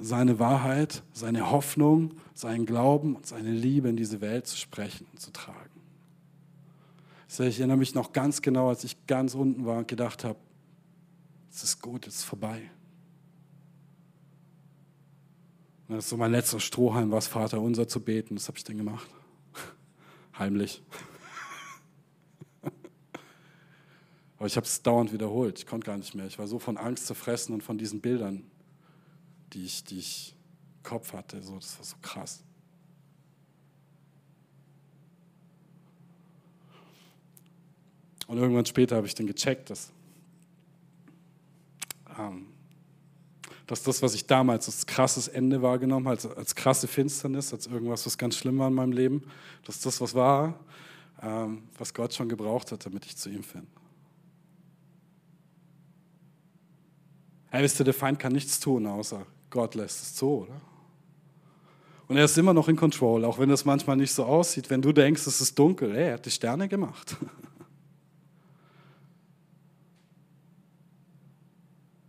Seine 0.00 0.38
Wahrheit, 0.38 1.02
seine 1.12 1.50
Hoffnung, 1.50 2.14
seinen 2.34 2.66
Glauben 2.66 3.16
und 3.16 3.26
seine 3.26 3.50
Liebe 3.50 3.88
in 3.88 3.96
diese 3.96 4.20
Welt 4.20 4.46
zu 4.46 4.56
sprechen 4.56 5.06
und 5.12 5.20
zu 5.20 5.32
tragen. 5.32 5.82
Ich 7.28 7.40
erinnere 7.40 7.78
mich 7.78 7.94
noch 7.94 8.12
ganz 8.12 8.42
genau, 8.42 8.68
als 8.68 8.84
ich 8.84 9.06
ganz 9.06 9.34
unten 9.34 9.64
war 9.64 9.78
und 9.78 9.88
gedacht 9.88 10.22
habe, 10.22 10.38
es 11.50 11.62
ist 11.62 11.80
gut, 11.80 12.06
es 12.06 12.16
ist 12.16 12.24
vorbei. 12.24 12.70
Und 15.88 15.96
das 15.96 16.04
ist 16.04 16.10
so 16.10 16.16
mein 16.16 16.30
letzter 16.30 16.60
Strohhalm, 16.60 17.10
was 17.10 17.26
Vater 17.26 17.60
unser 17.60 17.88
zu 17.88 18.00
beten. 18.00 18.34
Das 18.34 18.48
habe 18.48 18.58
ich 18.58 18.64
dann 18.64 18.76
gemacht. 18.76 19.08
Heimlich. 20.38 20.82
Aber 24.36 24.46
ich 24.46 24.56
habe 24.56 24.66
es 24.66 24.82
dauernd 24.82 25.12
wiederholt. 25.12 25.58
Ich 25.58 25.66
konnte 25.66 25.86
gar 25.86 25.96
nicht 25.96 26.14
mehr. 26.14 26.26
Ich 26.26 26.38
war 26.38 26.46
so 26.46 26.58
von 26.58 26.76
Angst 26.76 27.06
zerfressen 27.06 27.54
und 27.54 27.62
von 27.62 27.78
diesen 27.78 28.00
Bildern, 28.00 28.44
die 29.54 29.64
ich, 29.64 29.84
die 29.84 29.98
ich 29.98 30.34
Kopf 30.82 31.12
hatte. 31.12 31.42
So, 31.42 31.56
das 31.56 31.78
war 31.78 31.84
so 31.84 31.96
krass. 32.02 32.42
Und 38.26 38.38
irgendwann 38.38 38.66
später 38.66 38.96
habe 38.96 39.06
ich 39.06 39.14
dann 39.14 39.26
gecheckt, 39.26 39.70
dass 39.70 39.92
ähm, 42.18 42.46
dass 43.66 43.82
das, 43.82 44.02
was 44.02 44.14
ich 44.14 44.26
damals 44.26 44.66
als 44.66 44.84
krasses 44.84 45.28
Ende 45.28 45.62
wahrgenommen 45.62 46.06
habe, 46.06 46.16
als, 46.16 46.26
als 46.26 46.54
krasse 46.54 46.86
Finsternis, 46.86 47.54
als 47.54 47.66
irgendwas, 47.66 48.04
was 48.04 48.18
ganz 48.18 48.36
schlimm 48.36 48.58
war 48.58 48.68
in 48.68 48.74
meinem 48.74 48.92
Leben, 48.92 49.22
dass 49.64 49.80
das 49.80 49.98
was 50.00 50.14
war, 50.14 50.58
ähm, 51.22 51.62
was 51.78 51.94
Gott 51.94 52.12
schon 52.12 52.28
gebraucht 52.28 52.72
hat, 52.72 52.84
damit 52.84 53.06
ich 53.06 53.16
zu 53.16 53.30
ihm 53.30 53.42
finde. 53.42 53.68
Hey, 57.50 57.62
wisst 57.62 57.80
ihr, 57.80 57.84
der 57.84 57.94
Feind 57.94 58.18
kann 58.18 58.32
nichts 58.32 58.60
tun, 58.60 58.86
außer 58.86 59.26
Gott 59.48 59.74
lässt 59.74 60.02
es 60.02 60.14
zu, 60.14 60.42
oder? 60.42 60.60
Und 62.12 62.18
er 62.18 62.26
ist 62.26 62.36
immer 62.36 62.52
noch 62.52 62.68
in 62.68 62.76
Control, 62.76 63.24
auch 63.24 63.38
wenn 63.38 63.48
das 63.48 63.64
manchmal 63.64 63.96
nicht 63.96 64.12
so 64.12 64.26
aussieht. 64.26 64.68
Wenn 64.68 64.82
du 64.82 64.92
denkst, 64.92 65.26
es 65.26 65.40
ist 65.40 65.58
dunkel, 65.58 65.94
hey, 65.94 66.08
er 66.08 66.12
hat 66.12 66.26
die 66.26 66.30
Sterne 66.30 66.68
gemacht. 66.68 67.16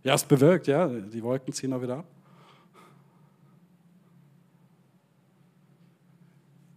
Ja, 0.02 0.12
es 0.12 0.22
bewirkt, 0.22 0.66
ja. 0.66 0.86
Die 0.86 1.22
Wolken 1.22 1.54
ziehen 1.54 1.72
auch 1.72 1.80
wieder 1.80 2.00
ab. 2.00 2.04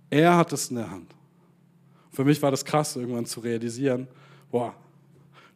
Er 0.10 0.38
hat 0.38 0.54
es 0.54 0.70
in 0.70 0.78
der 0.78 0.90
Hand. 0.90 1.14
Für 2.14 2.24
mich 2.24 2.42
war 2.42 2.52
das 2.52 2.64
krass, 2.64 2.96
irgendwann 2.96 3.26
zu 3.26 3.42
realisieren, 3.42 4.08
boah, 4.50 4.74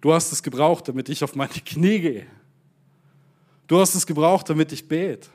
du 0.01 0.11
hast 0.11 0.33
es 0.33 0.43
gebraucht, 0.43 0.89
damit 0.89 1.07
ich 1.07 1.23
auf 1.23 1.33
meine 1.33 1.53
Knie 1.53 2.01
gehe. 2.01 2.27
Du 3.67 3.79
hast 3.79 3.95
es 3.95 4.05
gebraucht, 4.05 4.49
damit 4.49 4.73
ich 4.73 4.85
bete. 4.85 5.29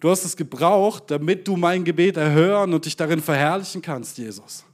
Du 0.00 0.10
hast 0.10 0.24
es 0.24 0.36
gebraucht, 0.36 1.04
damit 1.10 1.48
du 1.48 1.56
mein 1.56 1.84
Gebet 1.84 2.16
erhören 2.16 2.74
und 2.74 2.84
dich 2.84 2.96
darin 2.96 3.20
verherrlichen 3.20 3.80
kannst, 3.80 4.18
Jesus. 4.18 4.64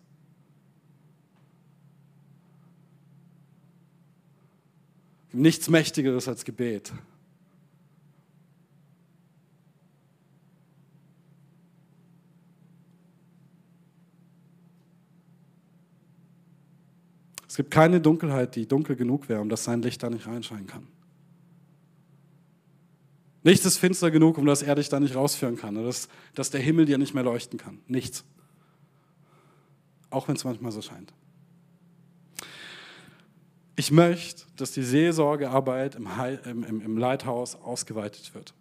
Nichts 5.32 5.68
Mächtigeres 5.68 6.26
als 6.26 6.44
Gebet. 6.44 6.92
Es 17.46 17.56
gibt 17.56 17.70
keine 17.72 18.00
Dunkelheit, 18.00 18.54
die 18.54 18.66
dunkel 18.66 18.94
genug 18.96 19.28
wäre, 19.28 19.40
um 19.40 19.48
dass 19.48 19.64
sein 19.64 19.82
Licht 19.82 20.02
da 20.02 20.08
nicht 20.08 20.26
reinscheinen 20.26 20.66
kann. 20.66 20.86
Nichts 23.42 23.64
ist 23.64 23.78
finster 23.78 24.10
genug, 24.10 24.36
um 24.38 24.46
dass 24.46 24.62
er 24.62 24.74
dich 24.74 24.88
da 24.88 25.00
nicht 25.00 25.14
rausführen 25.14 25.56
kann, 25.56 25.76
oder 25.76 25.86
dass, 25.86 26.08
dass 26.34 26.50
der 26.50 26.60
Himmel 26.60 26.84
dir 26.84 26.98
nicht 26.98 27.14
mehr 27.14 27.22
leuchten 27.24 27.58
kann. 27.58 27.80
Nichts. 27.86 28.24
Auch 30.10 30.28
wenn 30.28 30.36
es 30.36 30.44
manchmal 30.44 30.72
so 30.72 30.82
scheint. 30.82 31.12
Ich 33.76 33.90
möchte, 33.90 34.44
dass 34.56 34.72
die 34.72 34.82
Seelsorgearbeit 34.82 35.94
im, 35.94 36.64
im, 36.64 36.80
im 36.82 36.98
Leithaus 36.98 37.54
ausgeweitet 37.54 38.34
wird. 38.34 38.52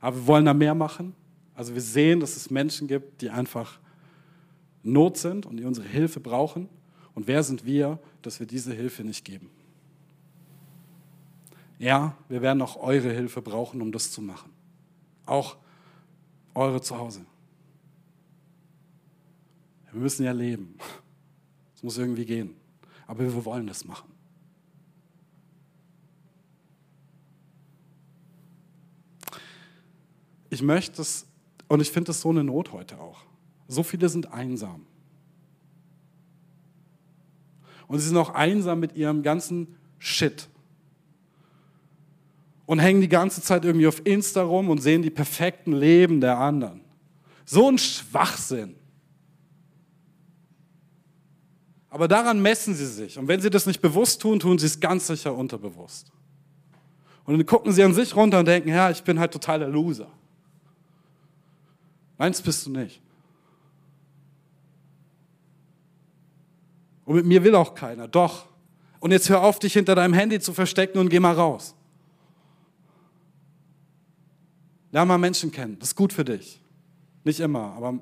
Aber 0.00 0.16
wir 0.16 0.26
wollen 0.26 0.46
da 0.46 0.54
mehr 0.54 0.74
machen. 0.74 1.14
Also 1.54 1.74
wir 1.74 1.82
sehen, 1.82 2.20
dass 2.20 2.36
es 2.36 2.50
Menschen 2.50 2.88
gibt, 2.88 3.20
die 3.20 3.28
einfach 3.28 3.78
Not 4.82 5.18
sind 5.18 5.44
und 5.44 5.58
die 5.58 5.64
unsere 5.64 5.86
Hilfe 5.86 6.20
brauchen. 6.20 6.68
Und 7.14 7.26
wer 7.26 7.42
sind 7.42 7.66
wir, 7.66 7.98
dass 8.22 8.40
wir 8.40 8.46
diese 8.46 8.72
Hilfe 8.72 9.04
nicht 9.04 9.24
geben? 9.24 9.50
Ja, 11.82 12.16
wir 12.28 12.40
werden 12.40 12.62
auch 12.62 12.76
eure 12.76 13.10
Hilfe 13.10 13.42
brauchen, 13.42 13.82
um 13.82 13.92
das 13.92 14.10
zu 14.10 14.22
machen. 14.22 14.50
Auch 15.26 15.56
eure 16.54 16.80
zu 16.80 16.96
Hause. 16.96 17.26
Wir 19.90 20.00
müssen 20.00 20.24
ja 20.24 20.32
leben. 20.32 20.78
Es 21.74 21.82
muss 21.82 21.98
irgendwie 21.98 22.24
gehen 22.24 22.56
aber 23.12 23.24
wir 23.24 23.44
wollen 23.44 23.66
das 23.66 23.84
machen. 23.84 24.10
Ich 30.48 30.62
möchte 30.62 31.02
es, 31.02 31.26
und 31.68 31.80
ich 31.80 31.90
finde 31.90 32.12
es 32.12 32.22
so 32.22 32.30
eine 32.30 32.42
Not 32.42 32.72
heute 32.72 32.98
auch. 32.98 33.20
So 33.68 33.82
viele 33.82 34.08
sind 34.08 34.32
einsam. 34.32 34.86
Und 37.86 37.98
sie 37.98 38.08
sind 38.08 38.16
auch 38.16 38.30
einsam 38.30 38.80
mit 38.80 38.96
ihrem 38.96 39.22
ganzen 39.22 39.76
Shit. 39.98 40.48
Und 42.66 42.78
hängen 42.78 43.00
die 43.00 43.08
ganze 43.08 43.42
Zeit 43.42 43.64
irgendwie 43.64 43.86
auf 43.86 44.00
Insta 44.04 44.42
rum 44.42 44.70
und 44.70 44.78
sehen 44.78 45.02
die 45.02 45.10
perfekten 45.10 45.72
Leben 45.72 46.20
der 46.20 46.38
anderen. 46.38 46.80
So 47.44 47.68
ein 47.68 47.78
Schwachsinn. 47.78 48.76
Aber 51.90 52.08
daran 52.08 52.40
messen 52.40 52.74
sie 52.74 52.86
sich. 52.86 53.18
Und 53.18 53.28
wenn 53.28 53.40
sie 53.40 53.50
das 53.50 53.66
nicht 53.66 53.82
bewusst 53.82 54.22
tun, 54.22 54.40
tun 54.40 54.58
sie 54.58 54.66
es 54.66 54.80
ganz 54.80 55.06
sicher 55.08 55.34
unterbewusst. 55.34 56.10
Und 57.24 57.36
dann 57.36 57.46
gucken 57.46 57.72
sie 57.72 57.82
an 57.82 57.92
sich 57.92 58.16
runter 58.16 58.38
und 58.38 58.48
denken, 58.48 58.70
ja, 58.70 58.90
ich 58.90 59.02
bin 59.02 59.18
halt 59.18 59.32
totaler 59.32 59.68
Loser. 59.68 60.08
Meins 62.16 62.40
bist 62.40 62.64
du 62.64 62.70
nicht. 62.70 63.02
Und 67.04 67.16
mit 67.16 67.26
mir 67.26 67.44
will 67.44 67.54
auch 67.54 67.74
keiner. 67.74 68.08
Doch. 68.08 68.46
Und 69.00 69.10
jetzt 69.10 69.28
hör 69.28 69.42
auf, 69.42 69.58
dich 69.58 69.72
hinter 69.72 69.94
deinem 69.94 70.14
Handy 70.14 70.40
zu 70.40 70.52
verstecken 70.52 70.98
und 70.98 71.08
geh 71.08 71.20
mal 71.20 71.34
raus. 71.34 71.74
Lern 74.92 75.08
mal 75.08 75.18
Menschen 75.18 75.50
kennen. 75.50 75.78
Das 75.80 75.88
ist 75.88 75.96
gut 75.96 76.12
für 76.12 76.24
dich. 76.24 76.60
Nicht 77.24 77.40
immer, 77.40 77.72
aber 77.72 77.98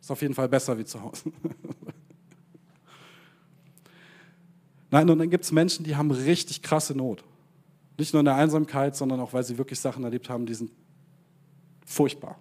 ist 0.00 0.10
auf 0.10 0.20
jeden 0.22 0.34
Fall 0.34 0.48
besser 0.48 0.76
wie 0.78 0.84
zu 0.84 1.00
Hause. 1.00 1.30
Nein, 4.90 5.08
und 5.08 5.18
dann 5.18 5.30
gibt 5.30 5.44
es 5.44 5.52
Menschen, 5.52 5.84
die 5.84 5.94
haben 5.94 6.10
richtig 6.10 6.62
krasse 6.62 6.94
Not. 6.94 7.22
Nicht 7.98 8.12
nur 8.12 8.20
in 8.20 8.24
der 8.24 8.34
Einsamkeit, 8.34 8.96
sondern 8.96 9.20
auch, 9.20 9.32
weil 9.32 9.44
sie 9.44 9.58
wirklich 9.58 9.78
Sachen 9.78 10.02
erlebt 10.04 10.28
haben, 10.28 10.44
die 10.46 10.54
sind 10.54 10.72
furchtbar. 11.86 12.38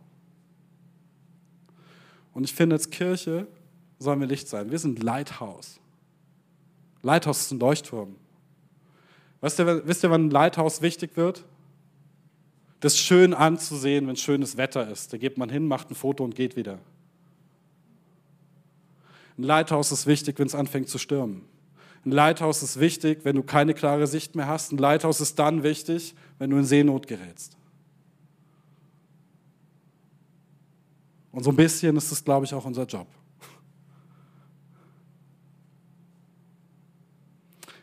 Und 2.33 2.45
ich 2.45 2.53
finde, 2.53 2.75
als 2.75 2.89
Kirche 2.89 3.47
sollen 3.99 4.19
wir 4.19 4.27
Licht 4.27 4.47
sein. 4.47 4.71
Wir 4.71 4.79
sind 4.79 5.03
Lighthouse. 5.03 5.79
Lighthouse 7.03 7.41
ist 7.41 7.51
ein 7.51 7.59
Leuchtturm. 7.59 8.15
Wisst 9.41 9.59
ihr, 9.59 9.87
wisst 9.87 10.03
ihr, 10.03 10.11
wann 10.11 10.27
ein 10.27 10.29
Lighthouse 10.29 10.81
wichtig 10.81 11.17
wird? 11.17 11.45
Das 12.81 12.97
schön 12.97 13.33
anzusehen, 13.33 14.07
wenn 14.07 14.15
schönes 14.17 14.57
Wetter 14.57 14.89
ist. 14.89 15.13
Da 15.13 15.17
geht 15.17 15.37
man 15.37 15.49
hin, 15.49 15.67
macht 15.67 15.89
ein 15.89 15.95
Foto 15.95 16.23
und 16.23 16.35
geht 16.35 16.55
wieder. 16.55 16.79
Ein 19.37 19.43
Lighthouse 19.43 19.91
ist 19.91 20.07
wichtig, 20.07 20.37
wenn 20.39 20.47
es 20.47 20.55
anfängt 20.55 20.89
zu 20.89 20.97
stürmen. 20.97 21.43
Ein 22.05 22.11
Lighthouse 22.11 22.63
ist 22.63 22.79
wichtig, 22.79 23.19
wenn 23.23 23.35
du 23.35 23.43
keine 23.43 23.75
klare 23.75 24.07
Sicht 24.07 24.35
mehr 24.35 24.47
hast. 24.47 24.71
Ein 24.71 24.77
Lighthouse 24.77 25.21
ist 25.21 25.37
dann 25.37 25.63
wichtig, 25.63 26.15
wenn 26.39 26.49
du 26.49 26.57
in 26.57 26.65
Seenot 26.65 27.07
gerätst. 27.07 27.55
Und 31.31 31.43
so 31.43 31.51
ein 31.51 31.55
bisschen 31.55 31.95
ist 31.95 32.11
es, 32.11 32.23
glaube 32.23 32.45
ich, 32.45 32.53
auch 32.53 32.65
unser 32.65 32.85
Job. 32.85 33.07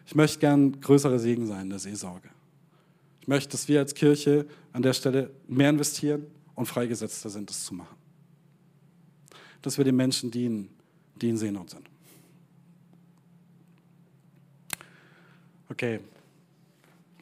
Ich 0.06 0.14
möchte 0.14 0.38
gern 0.38 0.80
größere 0.80 1.18
Segen 1.18 1.46
sein 1.46 1.62
in 1.62 1.70
der 1.70 1.78
Seelsorge. 1.78 2.28
Ich 3.20 3.28
möchte, 3.28 3.50
dass 3.50 3.68
wir 3.68 3.80
als 3.80 3.94
Kirche 3.94 4.46
an 4.78 4.82
der 4.82 4.92
Stelle 4.92 5.28
mehr 5.48 5.70
investieren 5.70 6.24
und 6.54 6.66
freigesetzter 6.66 7.28
sind, 7.28 7.50
das 7.50 7.64
zu 7.64 7.74
machen. 7.74 7.96
Dass 9.60 9.76
wir 9.76 9.84
den 9.84 9.96
Menschen 9.96 10.30
dienen, 10.30 10.68
die 11.16 11.30
in 11.30 11.36
Seenot 11.36 11.68
sind. 11.68 11.90
Okay, 15.68 15.98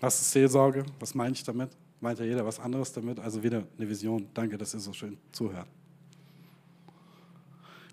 was 0.00 0.20
ist 0.20 0.32
Seelsorge? 0.32 0.84
Was 1.00 1.14
meine 1.14 1.32
ich 1.32 1.44
damit? 1.44 1.70
Meint 1.98 2.18
ja 2.18 2.26
jeder 2.26 2.44
was 2.44 2.60
anderes 2.60 2.92
damit? 2.92 3.18
Also 3.18 3.42
wieder 3.42 3.66
eine 3.78 3.88
Vision. 3.88 4.28
Danke, 4.34 4.58
dass 4.58 4.74
ihr 4.74 4.80
so 4.80 4.92
schön 4.92 5.16
zuhört. 5.32 5.66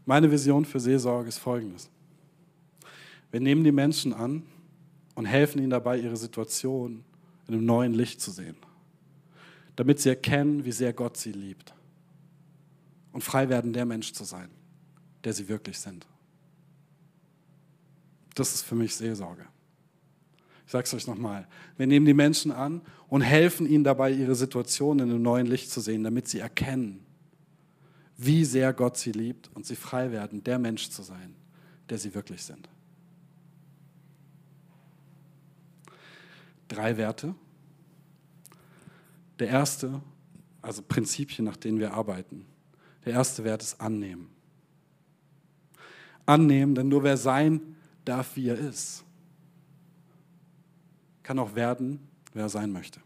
Meine 0.06 0.30
Vision 0.30 0.66
für 0.66 0.82
Seelsorge 0.82 1.30
ist 1.30 1.38
folgendes. 1.38 1.90
Wir 3.32 3.40
nehmen 3.40 3.64
die 3.64 3.72
Menschen 3.72 4.12
an 4.12 4.44
und 5.16 5.24
helfen 5.26 5.60
ihnen 5.60 5.70
dabei, 5.70 6.00
ihre 6.00 6.18
Situation 6.18 7.06
in 7.48 7.54
einem 7.54 7.66
neuen 7.66 7.94
Licht 7.94 8.20
zu 8.20 8.30
sehen, 8.30 8.58
damit 9.76 10.00
sie 10.00 10.10
erkennen, 10.10 10.66
wie 10.66 10.72
sehr 10.72 10.94
Gott 10.94 11.18
sie 11.18 11.32
liebt 11.32 11.74
und 13.12 13.24
frei 13.24 13.50
werden, 13.50 13.74
der 13.74 13.86
Mensch 13.86 14.14
zu 14.14 14.24
sein, 14.24 14.50
der 15.24 15.34
sie 15.34 15.48
wirklich 15.48 15.80
sind. 15.80 16.06
Das 18.36 18.54
ist 18.54 18.64
für 18.64 18.76
mich 18.76 18.96
Seelsorge. 18.96 19.46
Ich 20.66 20.72
sage 20.72 20.86
es 20.86 20.94
euch 20.94 21.08
nochmal. 21.08 21.48
Wir 21.78 21.88
nehmen 21.88 22.06
die 22.06 22.14
Menschen 22.14 22.52
an 22.52 22.82
und 23.08 23.22
helfen 23.22 23.68
ihnen 23.68 23.84
dabei, 23.84 24.12
ihre 24.12 24.36
Situation 24.36 25.00
in 25.00 25.10
einem 25.10 25.22
neuen 25.22 25.46
Licht 25.46 25.70
zu 25.70 25.82
sehen, 25.82 26.04
damit 26.04 26.28
sie 26.28 26.40
erkennen, 26.40 27.06
wie 28.18 28.46
sehr 28.46 28.74
Gott 28.74 28.98
sie 28.98 29.12
liebt 29.12 29.52
und 29.54 29.66
sie 29.66 29.76
frei 29.76 30.12
werden, 30.12 30.44
der 30.44 30.60
Mensch 30.60 30.90
zu 30.90 31.04
sein, 31.04 31.36
der 31.90 31.98
sie 31.98 32.16
wirklich 32.16 32.44
sind. 32.44 32.70
Drei 36.68 36.98
Werte. 36.98 37.36
Der 39.40 39.48
erste, 39.48 40.02
also 40.62 40.82
Prinzipien, 40.82 41.46
nach 41.46 41.58
denen 41.58 41.80
wir 41.80 41.94
arbeiten. 41.94 42.46
Der 43.06 43.14
erste 43.14 43.44
Wert 43.44 43.62
ist 43.62 43.82
annehmen. 43.82 44.30
Annehmen, 46.26 46.76
denn 46.76 46.88
nur 46.88 47.04
wer 47.04 47.18
sein 47.18 47.76
darf, 48.06 48.36
wie 48.36 48.48
er 48.48 48.58
ist, 48.58 49.04
kann 51.22 51.40
auch 51.40 51.56
werden, 51.56 52.00
wer 52.34 52.44
er 52.44 52.50
sein 52.50 52.72
möchte. 52.72 53.02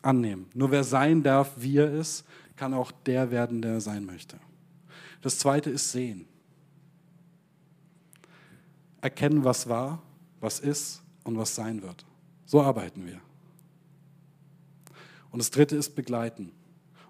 Annehmen. 0.00 0.46
Nur 0.54 0.70
wer 0.70 0.84
sein 0.84 1.22
darf, 1.22 1.52
wie 1.56 1.76
er 1.76 1.92
ist, 1.92 2.24
kann 2.56 2.74
auch 2.74 2.90
der 2.92 3.30
werden, 3.30 3.62
der 3.62 3.74
er 3.74 3.80
sein 3.80 4.04
möchte. 4.04 4.38
Das 5.20 5.38
zweite 5.38 5.70
ist 5.70 5.92
sehen. 5.92 6.26
Erkennen, 9.00 9.44
was 9.44 9.68
war, 9.68 10.02
was 10.40 10.60
ist 10.60 11.02
und 11.24 11.36
was 11.36 11.54
sein 11.54 11.82
wird. 11.82 12.04
So 12.52 12.60
arbeiten 12.60 13.06
wir. 13.06 13.18
Und 15.30 15.38
das 15.38 15.50
dritte 15.50 15.74
ist 15.74 15.94
begleiten. 15.94 16.52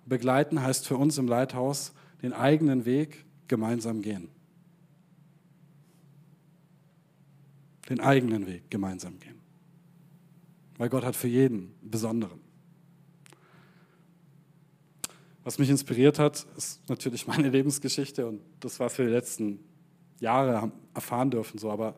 begleiten 0.06 0.62
heißt 0.62 0.86
für 0.86 0.96
uns 0.96 1.18
im 1.18 1.26
Leithaus 1.26 1.94
den 2.22 2.32
eigenen 2.32 2.84
Weg 2.84 3.24
gemeinsam 3.48 4.02
gehen. 4.02 4.28
den 7.88 7.98
eigenen 7.98 8.46
Weg 8.46 8.70
gemeinsam 8.70 9.18
gehen. 9.18 9.40
Weil 10.78 10.88
Gott 10.88 11.04
hat 11.04 11.16
für 11.16 11.26
jeden 11.26 11.74
einen 11.80 11.90
besonderen. 11.90 12.40
Was 15.42 15.58
mich 15.58 15.68
inspiriert 15.68 16.20
hat, 16.20 16.46
ist 16.56 16.88
natürlich 16.88 17.26
meine 17.26 17.48
Lebensgeschichte 17.56 18.26
und 18.26 18.40
das, 18.60 18.78
was 18.78 18.96
wir 18.96 19.06
die 19.06 19.10
letzten 19.10 19.58
Jahre 20.20 20.70
erfahren 20.94 21.32
dürfen. 21.32 21.58
So. 21.58 21.68
Aber 21.72 21.96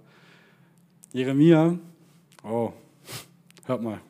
Jeremia, 1.13 1.79
oh, 2.43 2.73
hört 3.67 3.83
mal, 3.83 4.01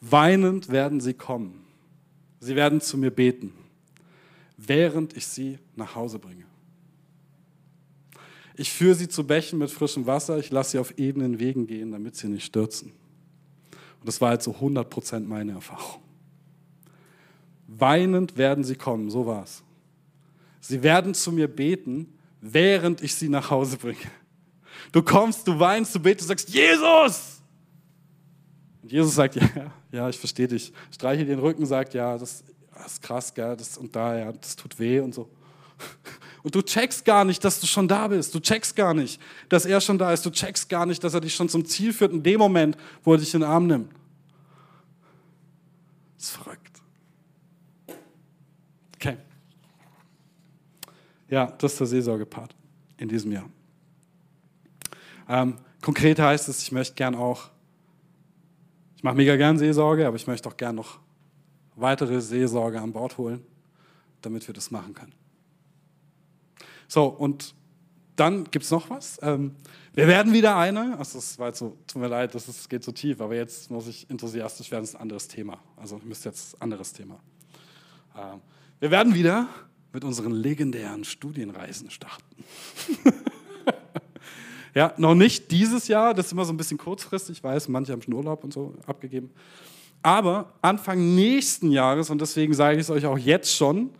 weinend 0.00 0.70
werden 0.70 1.00
sie 1.00 1.14
kommen. 1.14 1.64
Sie 2.40 2.56
werden 2.56 2.80
zu 2.80 2.96
mir 2.96 3.10
beten, 3.10 3.52
während 4.56 5.16
ich 5.16 5.26
sie 5.26 5.58
nach 5.76 5.94
Hause 5.94 6.18
bringe. 6.18 6.44
Ich 8.56 8.72
führe 8.72 8.94
sie 8.94 9.08
zu 9.08 9.26
Bächen 9.26 9.58
mit 9.58 9.70
frischem 9.70 10.06
Wasser, 10.06 10.38
ich 10.38 10.50
lasse 10.50 10.72
sie 10.72 10.78
auf 10.78 10.98
ebenen 10.98 11.38
Wegen 11.38 11.66
gehen, 11.66 11.92
damit 11.92 12.16
sie 12.16 12.28
nicht 12.28 12.44
stürzen. 12.44 12.92
Und 14.00 14.08
das 14.08 14.20
war 14.20 14.30
halt 14.30 14.42
so 14.42 14.52
100% 14.52 15.20
meine 15.20 15.52
Erfahrung. 15.52 16.02
Weinend 17.66 18.36
werden 18.36 18.64
sie 18.64 18.74
kommen, 18.74 19.10
so 19.10 19.26
war 19.26 19.44
es. 19.44 19.62
Sie 20.60 20.82
werden 20.82 21.14
zu 21.14 21.32
mir 21.32 21.48
beten, 21.48 22.18
während 22.40 23.02
ich 23.02 23.14
sie 23.14 23.28
nach 23.28 23.50
Hause 23.50 23.76
bringe. 23.76 23.98
Du 24.92 25.02
kommst, 25.02 25.46
du 25.46 25.58
weinst, 25.58 25.94
du 25.94 26.00
betest, 26.00 26.22
du 26.22 26.28
sagst, 26.28 26.48
Jesus! 26.48 27.39
Und 28.82 28.92
Jesus 28.92 29.14
sagt, 29.14 29.36
ja, 29.36 29.48
ja, 29.92 30.08
ich 30.08 30.18
verstehe 30.18 30.48
dich. 30.48 30.72
Streiche 30.90 31.24
den 31.24 31.38
Rücken, 31.38 31.66
sagt, 31.66 31.94
ja, 31.94 32.16
das, 32.16 32.44
das 32.74 32.92
ist 32.92 33.02
krass, 33.02 33.34
gell, 33.34 33.56
das 33.56 33.76
und 33.76 33.94
da, 33.94 34.16
ja, 34.16 34.32
das 34.32 34.56
tut 34.56 34.78
weh 34.78 35.00
und 35.00 35.14
so. 35.14 35.28
Und 36.42 36.54
du 36.54 36.62
checkst 36.62 37.04
gar 37.04 37.26
nicht, 37.26 37.44
dass 37.44 37.60
du 37.60 37.66
schon 37.66 37.86
da 37.86 38.08
bist. 38.08 38.34
Du 38.34 38.40
checkst 38.40 38.74
gar 38.74 38.94
nicht, 38.94 39.20
dass 39.50 39.66
er 39.66 39.78
schon 39.78 39.98
da 39.98 40.10
ist. 40.10 40.24
Du 40.24 40.30
checkst 40.30 40.70
gar 40.70 40.86
nicht, 40.86 41.04
dass 41.04 41.12
er 41.12 41.20
dich 41.20 41.34
schon 41.34 41.50
zum 41.50 41.66
Ziel 41.66 41.92
führt 41.92 42.12
in 42.12 42.22
dem 42.22 42.38
Moment, 42.38 42.78
wo 43.04 43.12
er 43.12 43.18
dich 43.18 43.34
in 43.34 43.40
den 43.40 43.50
Arm 43.50 43.66
nimmt. 43.66 43.92
Das 46.16 46.28
ist 46.28 46.30
verrückt. 46.30 46.80
Okay. 48.94 49.18
Ja, 51.28 51.46
das 51.58 51.72
ist 51.72 51.80
der 51.80 51.86
Seelsorgepart 51.88 52.54
in 52.96 53.08
diesem 53.08 53.32
Jahr. 53.32 53.50
Ähm, 55.28 55.58
konkret 55.80 56.18
heißt 56.18 56.48
es, 56.48 56.62
ich 56.62 56.72
möchte 56.72 56.94
gern 56.94 57.14
auch, 57.14 57.50
ich 59.00 59.04
mache 59.04 59.16
mega 59.16 59.34
gern 59.36 59.56
Seelsorge, 59.56 60.06
aber 60.06 60.16
ich 60.16 60.26
möchte 60.26 60.46
auch 60.46 60.58
gern 60.58 60.74
noch 60.74 60.98
weitere 61.74 62.20
Seelsorge 62.20 62.82
an 62.82 62.92
Bord 62.92 63.16
holen, 63.16 63.42
damit 64.20 64.46
wir 64.46 64.52
das 64.52 64.70
machen 64.70 64.92
können. 64.92 65.14
So, 66.86 67.06
und 67.06 67.54
dann 68.16 68.44
gibt 68.44 68.66
es 68.66 68.70
noch 68.70 68.90
was. 68.90 69.18
Ähm, 69.22 69.56
wir 69.94 70.06
werden 70.06 70.34
wieder 70.34 70.58
eine, 70.58 70.98
also 70.98 71.16
das 71.16 71.38
war 71.38 71.54
so, 71.54 71.78
tut 71.86 72.02
mir 72.02 72.08
leid, 72.08 72.34
das 72.34 72.46
ist, 72.46 72.68
geht 72.68 72.84
so 72.84 72.92
tief, 72.92 73.22
aber 73.22 73.34
jetzt 73.34 73.70
muss 73.70 73.86
ich 73.86 74.10
enthusiastisch 74.10 74.70
werden, 74.70 74.82
das 74.82 74.90
ist 74.90 74.96
ein 74.96 75.00
anderes 75.00 75.28
Thema. 75.28 75.58
Also 75.78 75.96
ich 75.96 76.04
müsste 76.04 76.28
jetzt 76.28 76.56
ein 76.56 76.60
anderes 76.60 76.92
Thema. 76.92 77.20
Ähm, 78.14 78.42
wir 78.80 78.90
werden 78.90 79.14
wieder 79.14 79.48
mit 79.94 80.04
unseren 80.04 80.32
legendären 80.32 81.04
Studienreisen 81.04 81.90
starten. 81.90 82.44
ja, 84.74 84.94
noch 84.96 85.14
nicht 85.14 85.50
dieses 85.50 85.88
Jahr, 85.88 86.14
das 86.14 86.26
ist 86.26 86.32
immer 86.32 86.44
so 86.44 86.52
ein 86.52 86.56
bisschen 86.56 86.78
kurzfristig, 86.78 87.38
ich 87.38 87.44
weiß, 87.44 87.68
manche 87.68 87.92
haben 87.92 88.02
schon 88.02 88.14
Urlaub 88.14 88.44
und 88.44 88.52
so 88.52 88.74
abgegeben. 88.86 89.30
Aber 90.02 90.52
Anfang 90.62 91.14
nächsten 91.14 91.70
Jahres, 91.70 92.10
und 92.10 92.20
deswegen 92.20 92.54
sage 92.54 92.76
ich 92.76 92.82
es 92.82 92.90
euch 92.90 93.06
auch 93.06 93.18
jetzt 93.18 93.54
schon, 93.54 93.90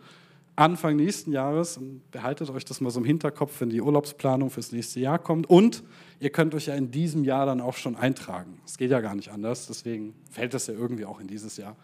Anfang 0.55 0.95
nächsten 0.95 1.31
Jahres 1.31 1.77
und 1.77 2.09
behaltet 2.11 2.49
euch 2.49 2.65
das 2.65 2.81
mal 2.81 2.89
so 2.89 2.99
im 2.99 3.05
Hinterkopf, 3.05 3.61
wenn 3.61 3.69
die 3.69 3.81
Urlaubsplanung 3.81 4.49
fürs 4.49 4.71
nächste 4.71 4.99
Jahr 4.99 5.17
kommt. 5.17 5.49
Und 5.49 5.83
ihr 6.19 6.29
könnt 6.29 6.53
euch 6.53 6.67
ja 6.67 6.75
in 6.75 6.91
diesem 6.91 7.23
Jahr 7.23 7.45
dann 7.45 7.61
auch 7.61 7.77
schon 7.77 7.95
eintragen. 7.95 8.59
Es 8.65 8.77
geht 8.77 8.91
ja 8.91 8.99
gar 8.99 9.15
nicht 9.15 9.29
anders, 9.29 9.67
deswegen 9.67 10.13
fällt 10.29 10.53
das 10.53 10.67
ja 10.67 10.73
irgendwie 10.73 11.05
auch 11.05 11.19
in 11.19 11.27
dieses 11.27 11.57
Jahr. 11.57 11.75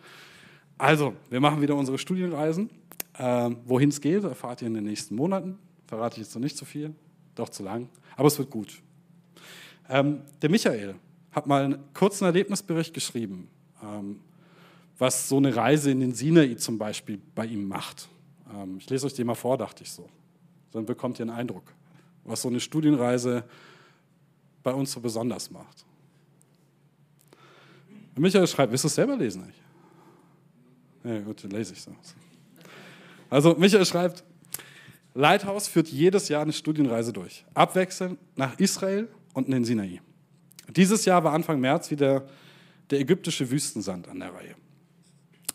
Also, 0.78 1.14
wir 1.30 1.40
machen 1.40 1.62
wieder 1.62 1.76
unsere 1.76 1.98
Studienreisen. 1.98 2.70
Ähm, 3.18 3.58
Wohin 3.66 3.90
es 3.90 4.00
geht, 4.00 4.24
erfahrt 4.24 4.62
ihr 4.62 4.68
in 4.68 4.76
den 4.76 4.84
nächsten 4.84 5.16
Monaten. 5.16 5.58
Verrate 5.88 6.18
ich 6.18 6.28
jetzt 6.28 6.36
noch 6.36 6.42
nicht 6.42 6.58
zu 6.58 6.66
viel, 6.66 6.94
doch 7.40 7.50
zu 7.50 7.64
lang, 7.64 7.90
aber 8.16 8.28
es 8.28 8.38
wird 8.38 8.50
gut. 8.50 8.82
Ähm, 9.90 10.22
der 10.42 10.50
Michael 10.50 10.96
hat 11.32 11.48
mal 11.48 11.64
einen 11.64 11.94
kurzen 11.94 12.26
Erlebnisbericht 12.26 12.94
geschrieben, 12.94 13.50
ähm, 13.84 14.20
was 14.98 15.30
so 15.30 15.38
eine 15.38 15.56
Reise 15.56 15.92
in 15.92 16.00
den 16.00 16.14
Sinai 16.14 16.56
zum 16.56 16.78
Beispiel 16.78 17.22
bei 17.36 17.46
ihm 17.46 17.68
macht. 17.68 18.10
Ähm, 18.54 18.78
ich 18.80 18.90
lese 18.90 19.06
euch 19.06 19.14
den 19.14 19.28
mal 19.28 19.36
vor, 19.36 19.58
dachte 19.58 19.84
ich 19.84 19.92
so. 19.92 20.10
Dann 20.72 20.86
bekommt 20.86 21.20
ihr 21.20 21.24
einen 21.24 21.36
Eindruck, 21.36 21.74
was 22.24 22.42
so 22.42 22.50
eine 22.50 22.60
Studienreise 22.60 23.44
bei 24.64 24.74
uns 24.74 24.92
so 24.92 25.00
besonders 25.00 25.50
macht. 25.52 25.86
Michael 28.16 28.48
schreibt, 28.48 28.72
willst 28.72 28.84
du 28.84 28.88
es 28.88 28.96
selber 28.96 29.16
lesen? 29.16 29.54
Ja, 31.04 31.20
gut, 31.20 31.44
dann 31.44 31.52
lese 31.52 31.74
ich 31.74 31.80
es. 31.80 31.90
Also 33.30 33.56
Michael 33.56 33.86
schreibt, 33.86 34.24
Lighthouse 35.18 35.68
führt 35.68 35.88
jedes 35.88 36.30
Jahr 36.30 36.44
eine 36.44 36.54
Studienreise 36.54 37.12
durch, 37.12 37.44
abwechselnd 37.56 38.20
nach 38.36 38.60
Israel 38.60 39.08
und 39.34 39.48
in 39.48 39.52
den 39.52 39.66
Sinai. 39.66 40.00
Dieses 40.70 41.06
Jahr 41.06 41.24
war 41.24 41.34
Anfang 41.34 41.60
März 41.60 41.90
wieder 41.90 42.28
der 42.92 43.00
ägyptische 43.00 43.50
Wüstensand 43.50 44.08
an 44.08 44.20
der 44.20 44.32
Reihe. 44.32 44.54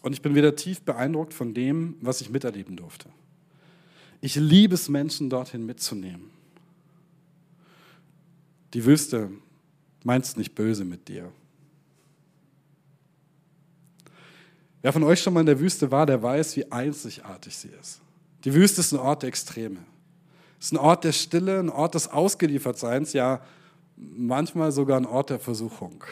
Und 0.01 0.15
ich 0.15 0.21
bin 0.21 0.35
wieder 0.35 0.57
tief 0.57 0.81
beeindruckt 0.81 1.33
von 1.33 1.55
dem, 1.55 1.95
was 2.01 2.21
ich 2.21 2.29
miterleben 2.29 2.75
durfte. 2.75 3.09
Ich 4.21 4.35
liebe 4.35 4.75
es, 4.75 4.89
Menschen 4.89 5.31
dorthin 5.31 5.65
mitzunehmen. 5.65 6.31
Die 8.75 8.85
Wüste 8.85 9.31
meinst 10.03 10.37
nicht 10.39 10.57
böse 10.57 10.85
mit 10.85 11.07
dir. 11.07 11.31
Wer 14.81 14.93
von 14.93 15.05
euch 15.05 15.23
schon 15.23 15.35
mal 15.35 15.41
in 15.41 15.47
der 15.47 15.61
Wüste 15.61 15.93
war, 15.93 16.05
der 16.05 16.21
weiß, 16.21 16.57
wie 16.57 16.73
einzigartig 16.73 17.57
sie 17.57 17.71
ist. 17.81 18.01
Die 18.45 18.55
Wüste 18.55 18.81
ist 18.81 18.93
ein 18.93 18.99
Ort 18.99 19.23
der 19.23 19.29
Extreme. 19.29 19.79
Es 20.59 20.67
ist 20.67 20.73
ein 20.73 20.79
Ort 20.79 21.05
der 21.05 21.13
Stille, 21.13 21.59
ein 21.59 21.71
Ort 21.71 21.95
des 21.95 22.09
Ausgeliefertseins, 22.09 23.13
ja 23.13 23.41
manchmal 23.97 24.73
sogar 24.73 24.97
ein 24.97 25.07
Ort 25.07 25.31
der 25.31 25.39
Versuchung. 25.39 26.05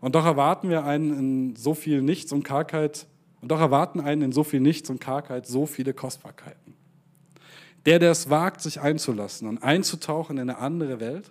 Und 0.00 0.14
doch 0.14 0.24
erwarten 0.24 0.68
wir 0.68 0.84
einen 0.84 1.18
in 1.18 1.56
so 1.56 1.74
viel 1.74 2.02
Nichts 2.02 2.32
und 2.32 2.42
Kargheit, 2.42 3.06
und 3.40 3.50
doch 3.50 3.60
erwarten 3.60 4.00
einen 4.00 4.22
in 4.22 4.32
so 4.32 4.42
viel 4.42 4.60
Nichts 4.60 4.88
und 4.90 5.00
Kargheit 5.00 5.46
so 5.46 5.66
viele 5.66 5.92
Kostbarkeiten. 5.92 6.74
Der, 7.86 7.98
der 7.98 8.10
es 8.10 8.30
wagt, 8.30 8.62
sich 8.62 8.80
einzulassen 8.80 9.46
und 9.48 9.62
einzutauchen 9.62 10.38
in 10.38 10.48
eine 10.48 10.58
andere 10.58 11.00
Welt, 11.00 11.30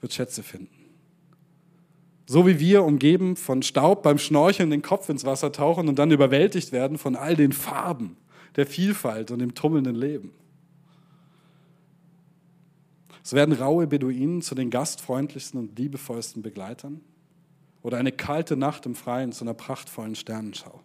wird 0.00 0.12
Schätze 0.12 0.42
finden. 0.42 0.82
So 2.26 2.46
wie 2.46 2.58
wir, 2.58 2.82
umgeben 2.82 3.36
von 3.36 3.62
Staub 3.62 4.02
beim 4.02 4.18
Schnorcheln, 4.18 4.70
den 4.70 4.82
Kopf 4.82 5.08
ins 5.08 5.24
Wasser 5.24 5.52
tauchen 5.52 5.88
und 5.88 5.98
dann 5.98 6.10
überwältigt 6.10 6.72
werden 6.72 6.98
von 6.98 7.14
all 7.14 7.36
den 7.36 7.52
Farben, 7.52 8.16
der 8.56 8.66
Vielfalt 8.66 9.30
und 9.30 9.38
dem 9.38 9.54
tummelnden 9.54 9.96
Leben. 9.96 10.32
So 13.22 13.36
werden 13.36 13.54
raue 13.54 13.86
Beduinen 13.86 14.42
zu 14.42 14.54
den 14.54 14.70
gastfreundlichsten 14.70 15.58
und 15.58 15.78
liebevollsten 15.78 16.42
Begleitern 16.42 17.00
oder 17.82 17.98
eine 17.98 18.12
kalte 18.12 18.56
Nacht 18.56 18.86
im 18.86 18.94
Freien 18.94 19.32
zu 19.32 19.44
einer 19.44 19.54
prachtvollen 19.54 20.14
Sternenschau. 20.14 20.80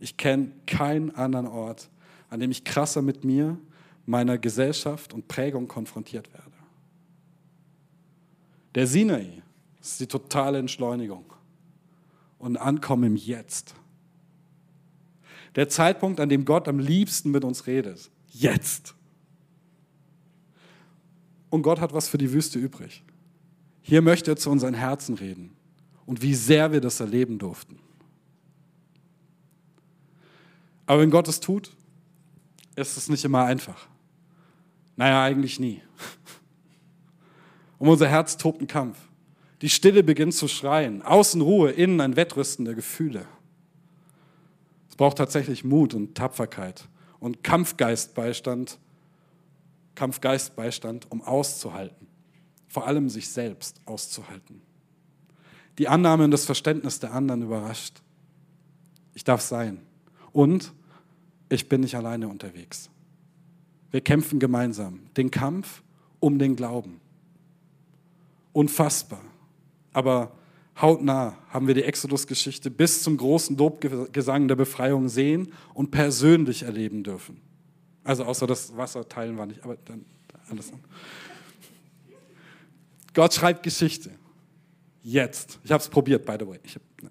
Ich 0.00 0.16
kenne 0.16 0.52
keinen 0.66 1.14
anderen 1.14 1.46
Ort, 1.46 1.88
an 2.28 2.40
dem 2.40 2.50
ich 2.50 2.64
krasser 2.64 3.02
mit 3.02 3.24
mir, 3.24 3.58
meiner 4.04 4.36
Gesellschaft 4.36 5.14
und 5.14 5.28
Prägung 5.28 5.68
konfrontiert 5.68 6.32
werde. 6.32 6.50
Der 8.74 8.86
Sinai 8.86 9.42
ist 9.80 10.00
die 10.00 10.06
totale 10.06 10.58
Entschleunigung 10.58 11.32
und 12.38 12.56
Ankommen 12.56 13.04
im 13.04 13.16
Jetzt. 13.16 13.74
Der 15.54 15.68
Zeitpunkt, 15.68 16.20
an 16.20 16.28
dem 16.28 16.44
Gott 16.44 16.68
am 16.68 16.78
liebsten 16.78 17.30
mit 17.30 17.44
uns 17.44 17.66
redet. 17.66 18.10
Jetzt. 18.30 18.94
Und 21.50 21.62
Gott 21.62 21.80
hat 21.80 21.92
was 21.92 22.08
für 22.08 22.18
die 22.18 22.32
Wüste 22.32 22.58
übrig. 22.58 23.02
Hier 23.82 24.00
möchte 24.00 24.30
er 24.30 24.36
zu 24.36 24.50
unseren 24.50 24.74
Herzen 24.74 25.16
reden 25.16 25.50
und 26.06 26.22
wie 26.22 26.34
sehr 26.34 26.72
wir 26.72 26.80
das 26.80 27.00
erleben 27.00 27.38
durften. 27.38 27.78
Aber 30.86 31.02
wenn 31.02 31.10
Gott 31.10 31.28
es 31.28 31.40
tut, 31.40 31.72
ist 32.76 32.96
es 32.96 33.08
nicht 33.08 33.24
immer 33.24 33.44
einfach. 33.44 33.86
Naja, 34.96 35.22
eigentlich 35.22 35.60
nie. 35.60 35.82
Um 37.78 37.88
unser 37.88 38.08
Herz 38.08 38.36
tobt 38.36 38.60
ein 38.60 38.66
Kampf. 38.66 38.98
Die 39.60 39.68
Stille 39.68 40.02
beginnt 40.02 40.34
zu 40.34 40.48
schreien. 40.48 41.02
Außen 41.02 41.40
Ruhe, 41.40 41.70
innen 41.70 42.00
ein 42.00 42.16
Wettrüsten 42.16 42.64
der 42.64 42.74
Gefühle. 42.74 43.26
Braucht 45.02 45.18
tatsächlich 45.18 45.64
Mut 45.64 45.94
und 45.94 46.14
Tapferkeit 46.14 46.88
und 47.18 47.42
Kampfgeistbeistand, 47.42 48.78
Kampfgeistbeistand, 49.96 51.10
um 51.10 51.22
auszuhalten. 51.22 52.06
Vor 52.68 52.86
allem 52.86 53.08
sich 53.08 53.28
selbst 53.28 53.80
auszuhalten. 53.84 54.62
Die 55.78 55.88
Annahme 55.88 56.22
und 56.22 56.30
das 56.30 56.44
Verständnis 56.44 57.00
der 57.00 57.12
anderen 57.14 57.42
überrascht. 57.42 58.00
Ich 59.14 59.24
darf 59.24 59.40
sein. 59.40 59.80
Und 60.30 60.72
ich 61.48 61.68
bin 61.68 61.80
nicht 61.80 61.96
alleine 61.96 62.28
unterwegs. 62.28 62.88
Wir 63.90 64.02
kämpfen 64.02 64.38
gemeinsam 64.38 65.00
den 65.16 65.32
Kampf 65.32 65.82
um 66.20 66.38
den 66.38 66.54
Glauben. 66.54 67.00
Unfassbar. 68.52 69.22
Aber 69.92 70.30
hautnah 70.80 71.36
haben 71.48 71.66
wir 71.66 71.74
die 71.74 71.84
Exodus-Geschichte 71.84 72.70
bis 72.70 73.02
zum 73.02 73.16
großen 73.16 73.56
Lobgesang 73.56 74.48
der 74.48 74.56
Befreiung 74.56 75.08
sehen 75.08 75.52
und 75.74 75.90
persönlich 75.90 76.62
erleben 76.62 77.02
dürfen. 77.02 77.40
Also 78.04 78.24
außer 78.24 78.46
das 78.46 78.76
Wasser 78.76 79.08
teilen 79.08 79.36
war 79.36 79.46
nicht, 79.46 79.62
aber 79.62 79.76
dann 79.84 80.04
alles. 80.48 80.72
Gott 83.14 83.34
schreibt 83.34 83.62
Geschichte. 83.62 84.10
Jetzt. 85.02 85.58
Ich 85.64 85.70
habe 85.70 85.82
es 85.82 85.88
probiert, 85.88 86.24
by 86.24 86.36
the 86.38 86.46
way. 86.46 86.58
Hab, 86.58 87.02
ne. 87.02 87.10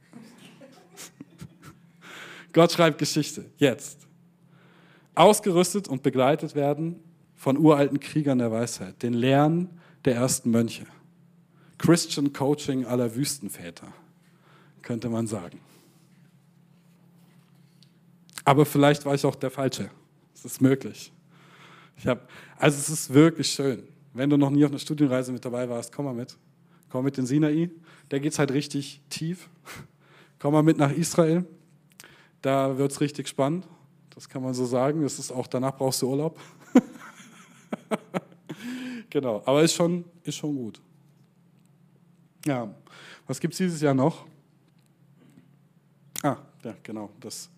Gott 2.54 2.72
schreibt 2.72 2.98
Geschichte. 2.98 3.46
Jetzt 3.58 4.02
ausgerüstet 5.16 5.88
und 5.88 6.04
begleitet 6.04 6.56
werden 6.56 7.00
von 7.36 7.58
uralten 7.58 8.00
Kriegern 8.00 8.40
der 8.40 8.52
Weisheit, 8.52 9.02
den 9.04 9.14
Lehren 9.14 9.70
der 10.06 10.16
ersten 10.16 10.52
Mönche. 10.52 10.86
Christian 11.82 12.32
Coaching 12.32 12.86
aller 12.86 13.16
Wüstenväter, 13.16 13.88
könnte 14.84 15.10
man 15.10 15.26
sagen. 15.26 15.60
Aber 18.46 18.68
vielleicht 18.68 19.04
war 19.04 19.16
ich 19.16 19.26
auch 19.26 19.34
der 19.34 19.50
Falsche. 19.50 19.90
Es 20.36 20.46
ist 20.46 20.62
möglich. 20.62 21.12
Ich 21.98 22.06
hab, 22.06 22.30
also 22.58 22.78
es 22.78 22.90
ist 22.90 23.12
wirklich 23.12 23.50
schön. 23.50 23.82
Wenn 24.14 24.30
du 24.30 24.38
noch 24.38 24.52
nie 24.52 24.64
auf 24.64 24.70
einer 24.70 24.78
Studienreise 24.78 25.32
mit 25.32 25.44
dabei 25.44 25.68
warst, 25.70 25.92
komm 25.92 26.06
mal 26.06 26.14
mit. 26.14 26.38
Komm 26.92 27.04
mit 27.04 27.18
in 27.18 27.26
Sinai. 27.26 27.72
Da 28.10 28.20
geht 28.20 28.34
es 28.34 28.38
halt 28.38 28.52
richtig 28.52 29.02
tief. 29.10 29.50
Komm 30.38 30.54
mal 30.54 30.62
mit 30.62 30.78
nach 30.78 30.92
Israel. 30.92 31.46
Da 32.44 32.78
wird 32.78 32.92
es 32.92 33.02
richtig 33.02 33.28
spannend. 33.28 33.68
Das 34.14 34.30
kann 34.30 34.44
man 34.44 34.54
so 34.54 34.68
sagen. 34.68 35.02
Das 35.02 35.18
ist 35.18 35.32
auch, 35.32 35.48
danach 35.48 35.76
brauchst 35.76 36.04
du 36.04 36.12
Urlaub. 36.12 36.40
genau, 39.10 39.42
aber 39.46 39.64
ist 39.64 39.74
schon, 39.74 40.06
ist 40.24 40.36
schon 40.36 40.56
gut. 40.56 40.80
Ja, 42.46 42.74
was 43.28 43.40
gibt 43.40 43.54
es 43.54 43.60
dieses 43.60 43.82
Jahr 43.82 43.94
noch? 43.94 44.26
Ah, 46.24 46.38
ja, 46.64 46.76
genau. 46.84 47.10
Das. 47.20 47.50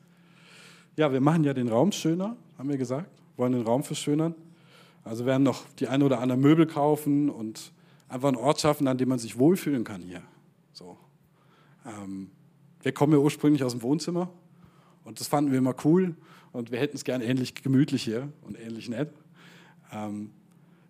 Ja, 0.96 1.12
wir 1.12 1.22
machen 1.22 1.44
ja 1.44 1.54
den 1.54 1.70
Raum 1.70 1.92
schöner, 1.92 2.36
haben 2.58 2.70
wir 2.70 2.78
gesagt. 2.78 3.10
Wollen 3.38 3.54
den 3.54 3.64
Raum 3.64 3.84
verschönern. 3.84 4.36
Also 5.04 5.26
werden 5.26 5.44
noch 5.44 5.66
die 5.80 5.88
eine 5.88 6.06
oder 6.06 6.20
andere 6.20 6.38
Möbel 6.38 6.66
kaufen 6.66 7.30
und 7.30 7.72
einfach 8.08 8.28
einen 8.30 8.38
Ort 8.38 8.62
schaffen, 8.62 8.88
an 8.88 8.98
dem 8.98 9.10
man 9.10 9.20
sich 9.20 9.38
wohlfühlen 9.38 9.84
kann 9.84 10.02
hier. 10.02 10.22
So. 10.72 10.98
Ähm, 11.86 12.30
wir 12.82 12.94
kommen 12.94 13.14
ja 13.14 13.20
ursprünglich 13.20 13.64
aus 13.64 13.74
dem 13.74 13.82
Wohnzimmer 13.82 14.30
und 15.04 15.20
das 15.20 15.28
fanden 15.28 15.52
wir 15.52 15.58
immer 15.58 15.76
cool 15.84 16.16
und 16.52 16.72
wir 16.72 16.80
hätten 16.80 16.96
es 16.96 17.04
gerne 17.04 17.26
ähnlich 17.26 17.56
gemütlich 17.56 18.04
hier 18.04 18.32
und 18.44 18.58
ähnlich 18.60 18.88
nett. 18.88 19.12
Ähm, 19.92 20.32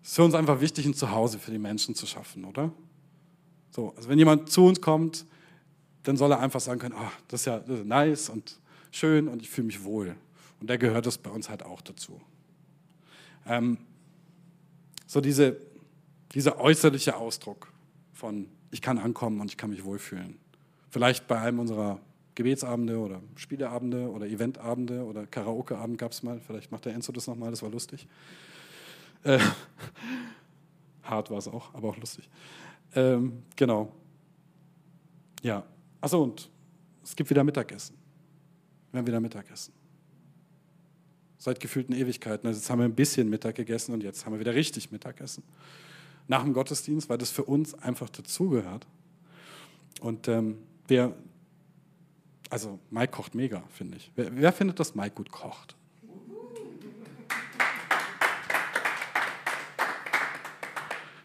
es 0.02 0.10
ist 0.10 0.16
für 0.16 0.24
uns 0.24 0.34
einfach 0.34 0.60
wichtig, 0.60 0.86
ein 0.86 0.94
Zuhause 0.94 1.38
für 1.38 1.50
die 1.50 1.58
Menschen 1.58 1.94
zu 1.94 2.06
schaffen, 2.06 2.44
oder? 2.44 2.70
So, 3.74 3.92
also 3.96 4.08
wenn 4.08 4.20
jemand 4.20 4.50
zu 4.50 4.66
uns 4.66 4.80
kommt, 4.80 5.26
dann 6.04 6.16
soll 6.16 6.30
er 6.30 6.38
einfach 6.38 6.60
sagen 6.60 6.78
können, 6.78 6.94
oh, 6.96 7.10
das, 7.26 7.40
ist 7.40 7.46
ja, 7.46 7.58
das 7.58 7.80
ist 7.80 7.86
nice 7.86 8.28
und 8.28 8.60
schön 8.92 9.26
und 9.26 9.42
ich 9.42 9.50
fühle 9.50 9.66
mich 9.66 9.82
wohl. 9.82 10.14
Und 10.60 10.70
da 10.70 10.76
gehört 10.76 11.06
das 11.06 11.18
bei 11.18 11.30
uns 11.30 11.48
halt 11.48 11.64
auch 11.64 11.80
dazu. 11.80 12.20
Ähm, 13.46 13.78
so 15.08 15.20
diese, 15.20 15.56
dieser 16.34 16.60
äußerliche 16.60 17.16
Ausdruck 17.16 17.72
von 18.12 18.46
ich 18.70 18.80
kann 18.80 18.96
ankommen 18.96 19.40
und 19.40 19.50
ich 19.50 19.56
kann 19.56 19.70
mich 19.70 19.84
wohlfühlen. 19.84 20.38
Vielleicht 20.90 21.26
bei 21.26 21.40
einem 21.40 21.58
unserer 21.58 21.98
Gebetsabende 22.36 22.98
oder 22.98 23.22
Spieleabende 23.34 24.08
oder 24.08 24.26
Eventabende 24.26 25.04
oder 25.04 25.26
Karaokeabend 25.26 25.98
gab 25.98 26.12
es 26.12 26.22
mal. 26.22 26.40
Vielleicht 26.46 26.70
macht 26.70 26.84
der 26.84 26.94
Enzo 26.94 27.10
das 27.10 27.26
nochmal, 27.26 27.50
das 27.50 27.62
war 27.62 27.70
lustig. 27.70 28.06
Äh, 29.24 29.40
hart 31.02 31.30
war 31.30 31.38
es 31.38 31.48
auch, 31.48 31.74
aber 31.74 31.88
auch 31.88 31.96
lustig. 31.96 32.28
Ähm, 32.94 33.42
genau. 33.56 33.92
Ja. 35.42 35.64
Achso, 36.00 36.22
und 36.22 36.50
es 37.02 37.14
gibt 37.14 37.28
wieder 37.30 37.44
Mittagessen. 37.44 37.96
Wir 38.90 38.98
werden 38.98 39.06
wieder 39.06 39.20
Mittagessen. 39.20 39.72
seit 41.38 41.60
gefühlten 41.60 41.94
Ewigkeiten. 41.94 42.46
Also 42.46 42.58
jetzt 42.58 42.70
haben 42.70 42.78
wir 42.78 42.84
ein 42.86 42.94
bisschen 42.94 43.28
Mittag 43.28 43.56
gegessen 43.56 43.92
und 43.92 44.02
jetzt 44.02 44.24
haben 44.24 44.32
wir 44.32 44.40
wieder 44.40 44.54
richtig 44.54 44.90
Mittagessen. 44.90 45.42
Nach 46.26 46.42
dem 46.42 46.54
Gottesdienst, 46.54 47.08
weil 47.10 47.18
das 47.18 47.30
für 47.30 47.44
uns 47.44 47.74
einfach 47.74 48.08
dazugehört. 48.08 48.86
Und 50.00 50.26
ähm, 50.28 50.58
wer, 50.88 51.14
also 52.48 52.78
Mike 52.90 53.12
kocht 53.12 53.34
mega, 53.34 53.62
finde 53.68 53.98
ich. 53.98 54.10
Wer, 54.14 54.34
wer 54.34 54.52
findet, 54.52 54.80
dass 54.80 54.94
Mike 54.94 55.16
gut 55.16 55.30
kocht? 55.30 55.76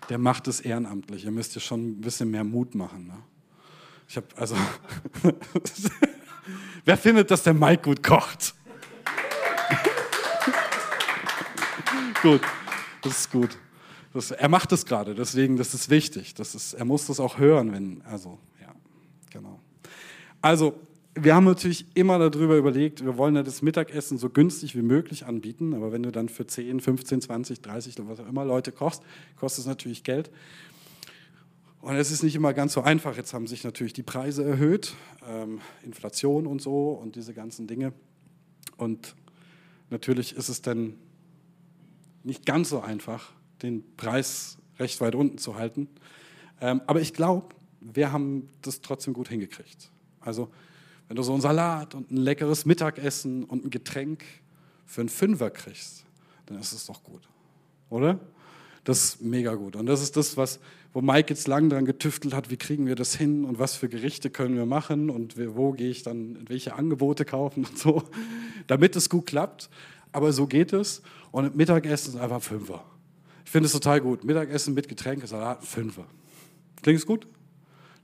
Der 0.10 0.18
macht 0.18 0.48
es 0.48 0.60
ehrenamtlich. 0.60 1.26
Ihr 1.26 1.32
müsst 1.32 1.56
ja 1.56 1.62
schon 1.62 1.92
ein 1.92 2.02
bisschen 2.02 2.32
mehr 2.32 2.44
Mut 2.44 2.76
machen. 2.76 3.08
Ne? 3.08 3.24
Ich 4.08 4.18
habe 4.18 4.28
also. 4.36 4.56
wer 6.86 6.98
findet, 6.98 7.30
dass 7.30 7.44
der 7.44 7.54
Mike 7.54 7.84
gut 7.84 8.02
kocht? 8.02 8.56
gut, 12.24 12.42
das 13.04 13.20
ist 13.20 13.32
gut. 13.32 13.58
Das, 14.14 14.32
er 14.32 14.50
macht 14.50 14.72
es 14.72 14.86
gerade, 14.86 15.14
deswegen, 15.14 15.58
das 15.58 15.76
ist 15.76 15.92
wichtig. 15.92 16.34
Das 16.34 16.56
ist, 16.56 16.74
er 16.74 16.86
muss 16.86 17.06
das 17.06 17.20
auch 17.20 17.38
hören, 17.38 17.72
wenn, 17.72 18.02
also, 18.02 18.40
ja, 18.60 18.74
genau. 19.30 19.60
Also, 20.42 20.80
wir 21.16 21.36
haben 21.36 21.46
natürlich 21.46 21.86
immer 21.96 22.18
darüber 22.18 22.56
überlegt, 22.56 23.04
wir 23.04 23.18
wollen 23.18 23.36
ja 23.36 23.44
das 23.44 23.62
Mittagessen 23.62 24.18
so 24.18 24.30
günstig 24.30 24.76
wie 24.76 24.82
möglich 24.82 25.26
anbieten, 25.26 25.74
aber 25.74 25.92
wenn 25.92 26.04
du 26.04 26.12
dann 26.12 26.30
für 26.30 26.46
10, 26.46 26.80
15, 26.80 27.22
20, 27.22 27.62
30 27.62 28.00
oder 28.00 28.10
was 28.10 28.20
auch 28.20 28.28
immer 28.28 28.46
Leute 28.46 28.72
kochst, 28.72 29.04
kostet 29.36 29.64
es 29.64 29.68
natürlich 29.68 30.04
Geld. 30.04 30.30
Und 31.82 31.96
es 31.96 32.12
ist 32.12 32.24
nicht 32.24 32.36
immer 32.36 32.54
ganz 32.54 32.74
so 32.74 32.82
einfach. 32.82 33.16
Jetzt 33.16 33.34
haben 33.34 33.48
sich 33.48 33.64
natürlich 33.64 33.94
die 33.94 34.04
Preise 34.04 34.44
erhöht, 34.44 34.96
ähm, 35.28 35.62
Inflation 35.84 36.46
und 36.46 36.62
so 36.62 36.92
und 36.92 37.16
diese 37.16 37.34
ganzen 37.34 37.68
Dinge. 37.68 37.94
Und 38.78 39.16
natürlich 39.90 40.36
ist 40.36 40.50
es 40.50 40.62
dann 40.62 40.96
nicht 42.24 42.46
ganz 42.46 42.70
so 42.70 42.82
einfach, 42.82 43.32
den 43.62 43.84
Preis 43.96 44.58
recht 44.78 45.00
weit 45.02 45.16
unten 45.16 45.38
zu 45.38 45.56
halten. 45.56 45.88
Ähm, 46.62 46.82
aber 46.86 47.02
ich 47.02 47.14
glaube, 47.14 47.56
wir 47.80 48.12
haben 48.12 48.50
das 48.62 48.82
trotzdem 48.82 49.14
gut 49.14 49.30
hingekriegt. 49.30 49.90
Also, 50.20 50.50
wenn 51.10 51.16
du 51.16 51.24
so 51.24 51.34
einen 51.34 51.42
Salat 51.42 51.96
und 51.96 52.12
ein 52.12 52.18
leckeres 52.18 52.66
Mittagessen 52.66 53.44
und 53.44 53.66
ein 53.66 53.72
Getränk 53.72 54.24
für 54.86 55.02
einen 55.02 55.10
Fünfer 55.10 55.50
kriegst, 55.50 56.06
dann 56.46 56.60
ist 56.60 56.72
es 56.72 56.86
doch 56.86 57.04
gut. 57.04 57.28
Oder? 57.90 58.20
Das 58.84 59.04
ist 59.04 59.22
mega 59.22 59.56
gut. 59.56 59.76
Und 59.76 59.88
das 59.88 60.04
ist 60.04 60.16
das, 60.16 60.38
was, 60.38 60.60
wo 60.94 61.02
Mike 61.02 61.34
jetzt 61.34 61.48
lang 61.48 61.68
dran 61.68 61.86
getüftelt 61.86 62.36
hat, 62.36 62.52
wie 62.52 62.58
kriegen 62.58 62.86
wir 62.86 62.94
das 62.94 63.16
hin 63.16 63.44
und 63.44 63.58
was 63.58 63.76
für 63.76 63.90
Gerichte 63.90 64.30
können 64.30 64.56
wir 64.56 64.68
machen 64.68 65.10
und 65.10 65.36
wo 65.56 65.72
gehe 65.72 65.90
ich 65.90 66.04
dann, 66.04 66.48
welche 66.48 66.76
Angebote 66.76 67.26
kaufen 67.26 67.66
und 67.66 67.78
so, 67.78 68.04
damit 68.68 68.96
es 68.96 69.10
gut 69.10 69.26
klappt. 69.26 69.72
Aber 70.12 70.32
so 70.32 70.46
geht 70.46 70.74
es. 70.74 71.02
Und 71.32 71.56
Mittagessen 71.56 72.14
ist 72.14 72.20
einfach 72.20 72.42
Fünfer. 72.42 72.86
Ich 73.46 73.52
finde 73.52 73.66
es 73.66 73.74
total 73.74 74.00
gut. 74.00 74.24
Mittagessen 74.24 74.76
mit 74.76 74.88
Getränke, 74.88 75.26
Salat, 75.26 75.66
Fünfer. 75.66 76.06
Klingt 76.84 77.00
es 77.00 77.06
gut? 77.08 77.26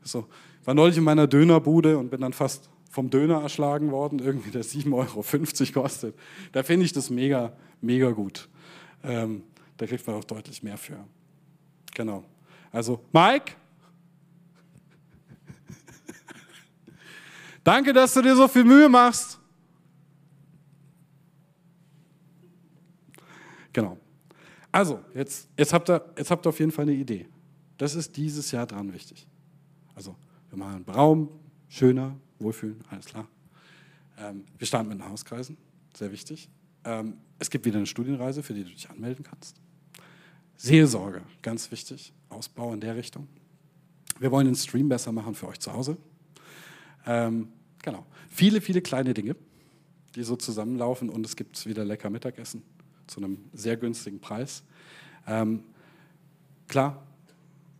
So. 0.01 0.25
Ich 0.61 0.65
war 0.65 0.73
neulich 0.73 0.97
in 0.97 1.03
meiner 1.03 1.27
Dönerbude 1.27 1.99
und 1.99 2.09
bin 2.09 2.21
dann 2.21 2.33
fast 2.33 2.69
vom 2.95 3.09
Döner 3.09 3.41
erschlagen 3.41 3.91
worden, 3.91 4.19
irgendwie 4.19 4.51
der 4.51 4.63
7,50 4.63 5.75
Euro 5.75 5.81
kostet. 5.81 6.17
Da 6.53 6.63
finde 6.63 6.85
ich 6.85 6.93
das 6.93 7.09
mega, 7.09 7.51
mega 7.81 8.09
gut. 8.11 8.47
Ähm, 9.03 9.43
da 9.75 9.85
kriegt 9.85 10.07
man 10.07 10.15
auch 10.15 10.23
deutlich 10.23 10.63
mehr 10.63 10.77
für. 10.77 11.05
Genau. 11.93 12.23
Also, 12.71 13.03
Mike, 13.11 13.51
danke, 17.65 17.91
dass 17.91 18.13
du 18.13 18.21
dir 18.21 18.33
so 18.33 18.47
viel 18.47 18.63
Mühe 18.63 18.87
machst. 18.87 19.41
Genau. 23.73 23.97
Also, 24.71 25.03
jetzt, 25.13 25.49
jetzt, 25.57 25.73
habt 25.73 25.89
ihr, 25.89 26.13
jetzt 26.17 26.31
habt 26.31 26.47
ihr 26.47 26.49
auf 26.49 26.59
jeden 26.59 26.71
Fall 26.71 26.83
eine 26.83 26.93
Idee. 26.93 27.27
Das 27.77 27.93
ist 27.93 28.15
dieses 28.15 28.51
Jahr 28.51 28.65
dran 28.65 28.93
wichtig. 28.93 29.27
Also, 29.95 30.15
wir 30.49 30.57
machen 30.57 30.75
einen 30.75 30.85
Raum, 30.85 31.27
schöner, 31.67 32.15
wohlfühlen, 32.39 32.83
alles 32.89 33.05
klar. 33.05 33.27
Ähm, 34.17 34.45
wir 34.57 34.67
starten 34.67 34.89
mit 34.89 34.99
den 34.99 35.09
Hauskreisen, 35.09 35.57
sehr 35.95 36.11
wichtig. 36.11 36.49
Ähm, 36.83 37.17
es 37.39 37.49
gibt 37.49 37.65
wieder 37.65 37.77
eine 37.77 37.85
Studienreise, 37.85 38.43
für 38.43 38.53
die 38.53 38.63
du 38.63 38.69
dich 38.69 38.89
anmelden 38.89 39.23
kannst. 39.23 39.59
Seelsorge, 40.57 41.21
ganz 41.41 41.71
wichtig, 41.71 42.13
Ausbau 42.29 42.73
in 42.73 42.79
der 42.79 42.95
Richtung. 42.95 43.27
Wir 44.19 44.31
wollen 44.31 44.45
den 44.45 44.55
Stream 44.55 44.87
besser 44.87 45.11
machen 45.11 45.35
für 45.35 45.47
euch 45.47 45.59
zu 45.59 45.73
Hause. 45.73 45.97
Ähm, 47.05 47.49
genau. 47.81 48.05
Viele, 48.29 48.61
viele 48.61 48.81
kleine 48.81 49.13
Dinge, 49.13 49.35
die 50.15 50.23
so 50.23 50.35
zusammenlaufen 50.35 51.09
und 51.09 51.25
es 51.25 51.35
gibt 51.35 51.65
wieder 51.65 51.83
lecker 51.83 52.09
Mittagessen 52.09 52.63
zu 53.07 53.19
einem 53.19 53.39
sehr 53.53 53.77
günstigen 53.77 54.19
Preis. 54.19 54.63
Ähm, 55.27 55.63
klar, 56.67 57.05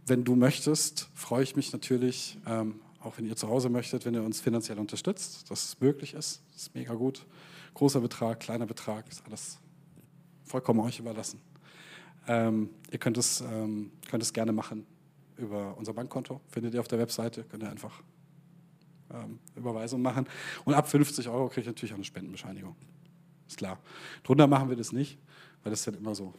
wenn 0.06 0.24
du 0.24 0.36
möchtest, 0.36 1.10
freue 1.14 1.44
ich 1.44 1.56
mich 1.56 1.72
natürlich, 1.72 2.38
ähm, 2.46 2.80
auch 3.06 3.18
wenn 3.18 3.26
ihr 3.26 3.36
zu 3.36 3.48
Hause 3.48 3.70
möchtet, 3.70 4.06
wenn 4.06 4.16
ihr 4.16 4.24
uns 4.24 4.42
finanziell 4.42 4.80
unterstützt, 4.80 5.50
dass 5.50 5.64
es 5.64 5.80
möglich 5.80 6.14
ist. 6.14 6.42
Das 6.54 6.64
ist 6.64 6.76
mega 6.76 6.94
gut. 6.96 7.26
Großer 7.76 8.02
Betrag, 8.02 8.40
kleiner 8.40 8.66
Betrag, 8.66 9.08
ist 9.08 9.24
alles 9.26 9.60
vollkommen 10.44 10.80
euch 10.80 11.00
überlassen. 11.00 11.40
Ähm, 12.28 12.70
ihr 12.92 12.98
könnt 12.98 13.18
es, 13.18 13.42
ähm, 13.42 13.92
könnt 14.10 14.24
es 14.24 14.34
gerne 14.34 14.52
machen 14.52 14.86
über 15.38 15.78
unser 15.78 15.94
Bankkonto, 15.94 16.42
findet 16.48 16.74
ihr 16.74 16.80
auf 16.80 16.88
der 16.88 16.98
Webseite, 16.98 17.44
könnt 17.44 17.62
ihr 17.64 17.70
einfach 17.70 18.02
ähm, 19.14 19.40
Überweisung 19.56 20.02
machen. 20.02 20.26
Und 20.64 20.74
ab 20.74 20.90
50 20.90 21.30
Euro 21.30 21.50
kriegt 21.50 21.68
ihr 21.68 21.72
natürlich 21.72 21.94
auch 21.94 21.98
eine 21.98 22.06
Spendenbescheinigung. 22.06 22.76
Ist 23.48 23.58
klar. 23.58 23.80
Drunter 24.24 24.48
machen 24.48 24.70
wir 24.70 24.76
das 24.76 24.92
nicht, 24.92 25.20
weil 25.64 25.70
das 25.70 25.82
ist 25.82 25.88
dann 25.88 25.96
immer 25.96 26.16
so, 26.16 26.34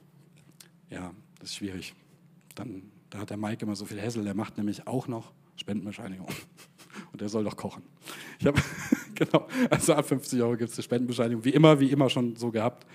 ja, 0.90 1.12
das 1.38 1.50
ist 1.50 1.56
schwierig. 1.56 1.94
Dann, 2.56 2.90
da 3.10 3.20
hat 3.20 3.30
der 3.30 3.36
Mike 3.36 3.64
immer 3.64 3.76
so 3.76 3.84
viel 3.84 4.00
Hässel, 4.00 4.24
der 4.24 4.34
macht 4.34 4.56
nämlich 4.56 4.88
auch 4.88 5.06
noch 5.06 5.32
Spendenbescheinigung. 5.56 6.28
Und 7.12 7.20
der 7.20 7.28
soll 7.28 7.44
doch 7.44 7.56
kochen. 7.56 7.82
Ich 8.38 8.46
habe, 8.46 8.60
genau, 9.14 9.46
also 9.70 9.94
ab 9.94 10.06
50 10.06 10.40
Euro 10.42 10.56
gibt 10.56 10.70
es 10.70 10.78
eine 10.78 10.84
Spendenbescheinigung, 10.84 11.44
wie 11.44 11.50
immer, 11.50 11.78
wie 11.80 11.90
immer 11.90 12.08
schon 12.10 12.36
so 12.36 12.50
gehabt. 12.50 12.86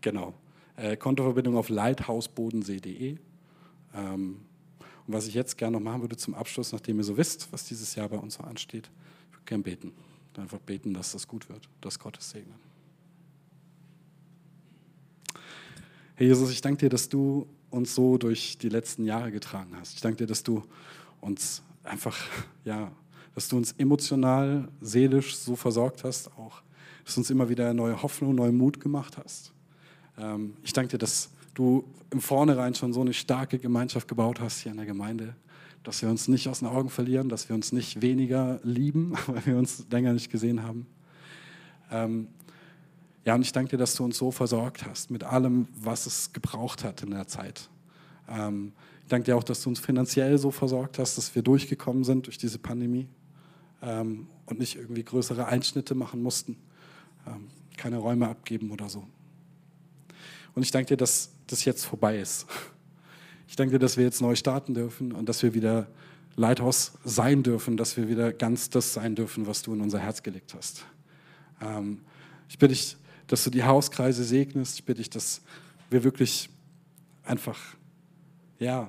Genau. 0.00 0.34
Äh, 0.76 0.96
Kontoverbindung 0.96 1.56
auf 1.56 1.68
lighthausbodensee.de. 1.68 3.18
Ähm, 3.94 4.36
und 5.06 5.14
was 5.14 5.26
ich 5.26 5.34
jetzt 5.34 5.58
gerne 5.58 5.76
noch 5.76 5.84
machen 5.84 6.02
würde 6.02 6.16
zum 6.16 6.34
Abschluss, 6.34 6.72
nachdem 6.72 6.98
ihr 6.98 7.04
so 7.04 7.16
wisst, 7.16 7.52
was 7.52 7.64
dieses 7.64 7.94
Jahr 7.94 8.08
bei 8.08 8.16
uns 8.16 8.34
so 8.34 8.42
ansteht, 8.42 8.90
ich 9.30 9.36
würde 9.36 9.44
gerne 9.44 9.62
beten. 9.62 9.92
Einfach 10.36 10.60
beten, 10.60 10.94
dass 10.94 11.12
das 11.12 11.28
gut 11.28 11.48
wird, 11.48 11.68
dass 11.80 11.98
Gott 11.98 12.16
es 12.18 12.30
segnet. 12.30 12.56
Herr 16.14 16.26
Jesus, 16.26 16.50
ich 16.50 16.60
danke 16.60 16.78
dir, 16.78 16.88
dass 16.88 17.08
du 17.08 17.46
uns 17.70 17.94
so 17.94 18.16
durch 18.16 18.56
die 18.58 18.68
letzten 18.68 19.04
Jahre 19.04 19.32
getragen 19.32 19.76
hast. 19.76 19.94
Ich 19.94 20.00
danke 20.00 20.18
dir, 20.18 20.26
dass 20.26 20.42
du 20.42 20.62
uns 21.20 21.62
einfach, 21.84 22.16
ja, 22.64 22.90
dass 23.34 23.48
du 23.48 23.56
uns 23.56 23.72
emotional, 23.72 24.68
seelisch 24.80 25.36
so 25.36 25.56
versorgt 25.56 26.04
hast, 26.04 26.28
auch, 26.38 26.62
dass 27.04 27.14
du 27.14 27.20
uns 27.20 27.30
immer 27.30 27.48
wieder 27.48 27.72
neue 27.74 28.02
Hoffnung, 28.02 28.34
neuen 28.34 28.56
Mut 28.56 28.80
gemacht 28.80 29.16
hast. 29.16 29.52
Ähm, 30.18 30.54
ich 30.62 30.72
danke 30.72 30.92
dir, 30.92 30.98
dass 30.98 31.30
du 31.54 31.84
im 32.10 32.20
Vornherein 32.20 32.74
schon 32.74 32.92
so 32.92 33.00
eine 33.00 33.14
starke 33.14 33.58
Gemeinschaft 33.58 34.08
gebaut 34.08 34.40
hast 34.40 34.60
hier 34.60 34.72
in 34.72 34.78
der 34.78 34.86
Gemeinde, 34.86 35.34
dass 35.82 36.02
wir 36.02 36.08
uns 36.08 36.28
nicht 36.28 36.48
aus 36.48 36.60
den 36.60 36.68
Augen 36.68 36.90
verlieren, 36.90 37.28
dass 37.28 37.48
wir 37.48 37.56
uns 37.56 37.72
nicht 37.72 38.02
weniger 38.02 38.60
lieben, 38.62 39.14
weil 39.26 39.44
wir 39.46 39.56
uns 39.56 39.86
länger 39.90 40.12
nicht 40.12 40.30
gesehen 40.30 40.62
haben. 40.62 40.86
Ähm, 41.90 42.28
ja, 43.24 43.34
und 43.34 43.42
ich 43.42 43.52
danke 43.52 43.70
dir, 43.70 43.78
dass 43.78 43.94
du 43.94 44.04
uns 44.04 44.18
so 44.18 44.30
versorgt 44.30 44.84
hast 44.84 45.10
mit 45.10 45.22
allem, 45.22 45.68
was 45.76 46.06
es 46.06 46.32
gebraucht 46.32 46.82
hat 46.82 47.02
in 47.02 47.10
der 47.10 47.28
Zeit. 47.28 47.68
Ähm, 48.28 48.72
danke 49.12 49.26
dir 49.26 49.36
auch, 49.36 49.44
dass 49.44 49.62
du 49.62 49.68
uns 49.68 49.78
finanziell 49.78 50.38
so 50.38 50.50
versorgt 50.50 50.98
hast, 50.98 51.18
dass 51.18 51.34
wir 51.34 51.42
durchgekommen 51.42 52.04
sind 52.04 52.26
durch 52.26 52.38
diese 52.38 52.58
Pandemie 52.58 53.08
ähm, 53.82 54.26
und 54.46 54.58
nicht 54.58 54.76
irgendwie 54.76 55.04
größere 55.04 55.46
Einschnitte 55.46 55.94
machen 55.94 56.22
mussten, 56.22 56.56
ähm, 57.26 57.48
keine 57.76 57.98
Räume 57.98 58.28
abgeben 58.28 58.70
oder 58.70 58.88
so. 58.88 59.06
Und 60.54 60.62
ich 60.62 60.70
danke 60.70 60.88
dir, 60.88 60.96
dass 60.96 61.30
das 61.46 61.64
jetzt 61.64 61.84
vorbei 61.84 62.18
ist. 62.18 62.46
Ich 63.48 63.56
danke 63.56 63.72
dir, 63.72 63.78
dass 63.78 63.98
wir 63.98 64.04
jetzt 64.04 64.22
neu 64.22 64.34
starten 64.34 64.72
dürfen 64.72 65.12
und 65.12 65.28
dass 65.28 65.42
wir 65.42 65.52
wieder 65.52 65.88
Leithaus 66.36 66.92
sein 67.04 67.42
dürfen, 67.42 67.76
dass 67.76 67.98
wir 67.98 68.08
wieder 68.08 68.32
ganz 68.32 68.70
das 68.70 68.94
sein 68.94 69.14
dürfen, 69.14 69.46
was 69.46 69.60
du 69.60 69.74
in 69.74 69.82
unser 69.82 69.98
Herz 69.98 70.22
gelegt 70.22 70.54
hast. 70.54 70.86
Ähm, 71.60 72.00
ich 72.48 72.58
bitte 72.58 72.72
dich, 72.72 72.96
dass 73.26 73.44
du 73.44 73.50
die 73.50 73.64
Hauskreise 73.64 74.24
segnest. 74.24 74.76
Ich 74.76 74.84
bitte 74.86 75.02
dich, 75.02 75.10
dass 75.10 75.42
wir 75.90 76.02
wirklich 76.02 76.48
einfach, 77.24 77.58
ja, 78.58 78.88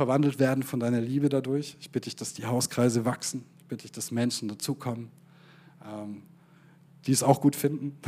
verwandelt 0.00 0.38
werden 0.38 0.62
von 0.62 0.80
deiner 0.80 1.02
Liebe 1.02 1.28
dadurch. 1.28 1.76
Ich 1.78 1.90
bitte 1.90 2.08
dich, 2.08 2.16
dass 2.16 2.32
die 2.32 2.46
Hauskreise 2.46 3.04
wachsen. 3.04 3.44
Ich 3.58 3.66
bitte 3.66 3.82
dich, 3.82 3.92
dass 3.92 4.10
Menschen 4.10 4.48
dazukommen, 4.48 5.10
ähm, 5.86 6.22
die 7.06 7.12
es 7.12 7.22
auch 7.22 7.42
gut 7.42 7.54
finden. 7.54 7.98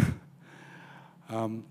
ähm, 1.30 1.64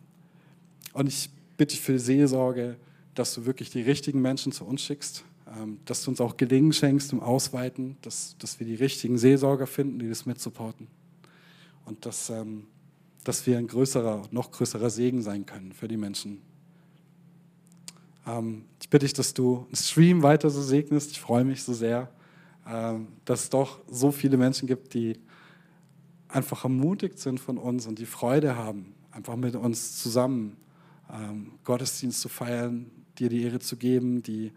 und 0.94 1.08
ich 1.08 1.32
bitte 1.58 1.74
dich 1.74 1.82
für 1.82 1.94
die 1.94 1.98
Seelsorge, 1.98 2.78
dass 3.16 3.34
du 3.34 3.48
wirklich 3.48 3.72
die 3.72 3.82
richtigen 3.82 4.22
Menschen 4.22 4.52
zu 4.52 4.64
uns 4.64 4.84
schickst, 4.84 5.24
ähm, 5.58 5.80
dass 5.86 6.04
du 6.04 6.12
uns 6.12 6.22
auch 6.22 6.38
Gelingen 6.38 6.72
schenkst 6.72 7.12
im 7.14 7.20
Ausweiten, 7.20 7.98
dass, 8.04 8.36
dass 8.38 8.60
wir 8.60 8.68
die 8.68 8.76
richtigen 8.76 9.18
Seelsorger 9.18 9.66
finden, 9.66 9.98
die 9.98 10.08
das 10.08 10.28
mitsupporten. 10.28 10.86
Und 11.86 12.06
dass, 12.06 12.30
ähm, 12.30 12.68
dass 13.24 13.48
wir 13.48 13.58
ein 13.58 13.66
größerer, 13.66 14.28
noch 14.30 14.52
größerer 14.52 14.92
Segen 14.92 15.24
sein 15.24 15.48
können 15.48 15.74
für 15.74 15.88
die 15.88 15.98
Menschen. 15.98 16.44
Ähm, 18.28 18.66
ich 18.80 18.90
bitte 18.90 19.06
dich, 19.06 19.14
dass 19.14 19.34
du 19.34 19.66
den 19.70 19.76
Stream 19.76 20.24
weiter 20.24 20.50
so 20.50 20.62
segnest. 20.62 21.12
Ich 21.12 21.22
freue 21.22 21.44
mich 21.44 21.64
so 21.64 21.74
sehr, 21.74 22.10
ähm, 22.68 23.08
dass 23.26 23.44
es 23.44 23.50
doch 23.50 23.80
so 23.90 24.12
viele 24.12 24.38
Menschen 24.38 24.68
gibt, 24.68 24.94
die 24.94 25.20
einfach 26.28 26.64
ermutigt 26.64 27.20
sind 27.20 27.40
von 27.40 27.58
uns 27.58 27.88
und 27.88 28.00
die 28.00 28.06
Freude 28.06 28.56
haben, 28.56 28.94
einfach 29.12 29.36
mit 29.36 29.56
uns 29.56 30.02
zusammen 30.02 30.58
ähm, 31.12 31.54
Gottesdienst 31.64 32.22
zu 32.22 32.30
feiern, 32.30 32.90
dir 33.18 33.30
die 33.30 33.44
Ehre 33.44 33.60
zu 33.60 33.76
geben, 33.76 34.24
die, 34.24 34.54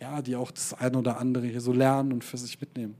ja, 0.00 0.22
die 0.22 0.36
auch 0.36 0.50
das 0.50 0.72
eine 0.72 0.98
oder 0.98 1.18
andere 1.18 1.46
hier 1.46 1.60
so 1.60 1.72
lernen 1.72 2.12
und 2.12 2.24
für 2.24 2.38
sich 2.38 2.60
mitnehmen. 2.60 2.94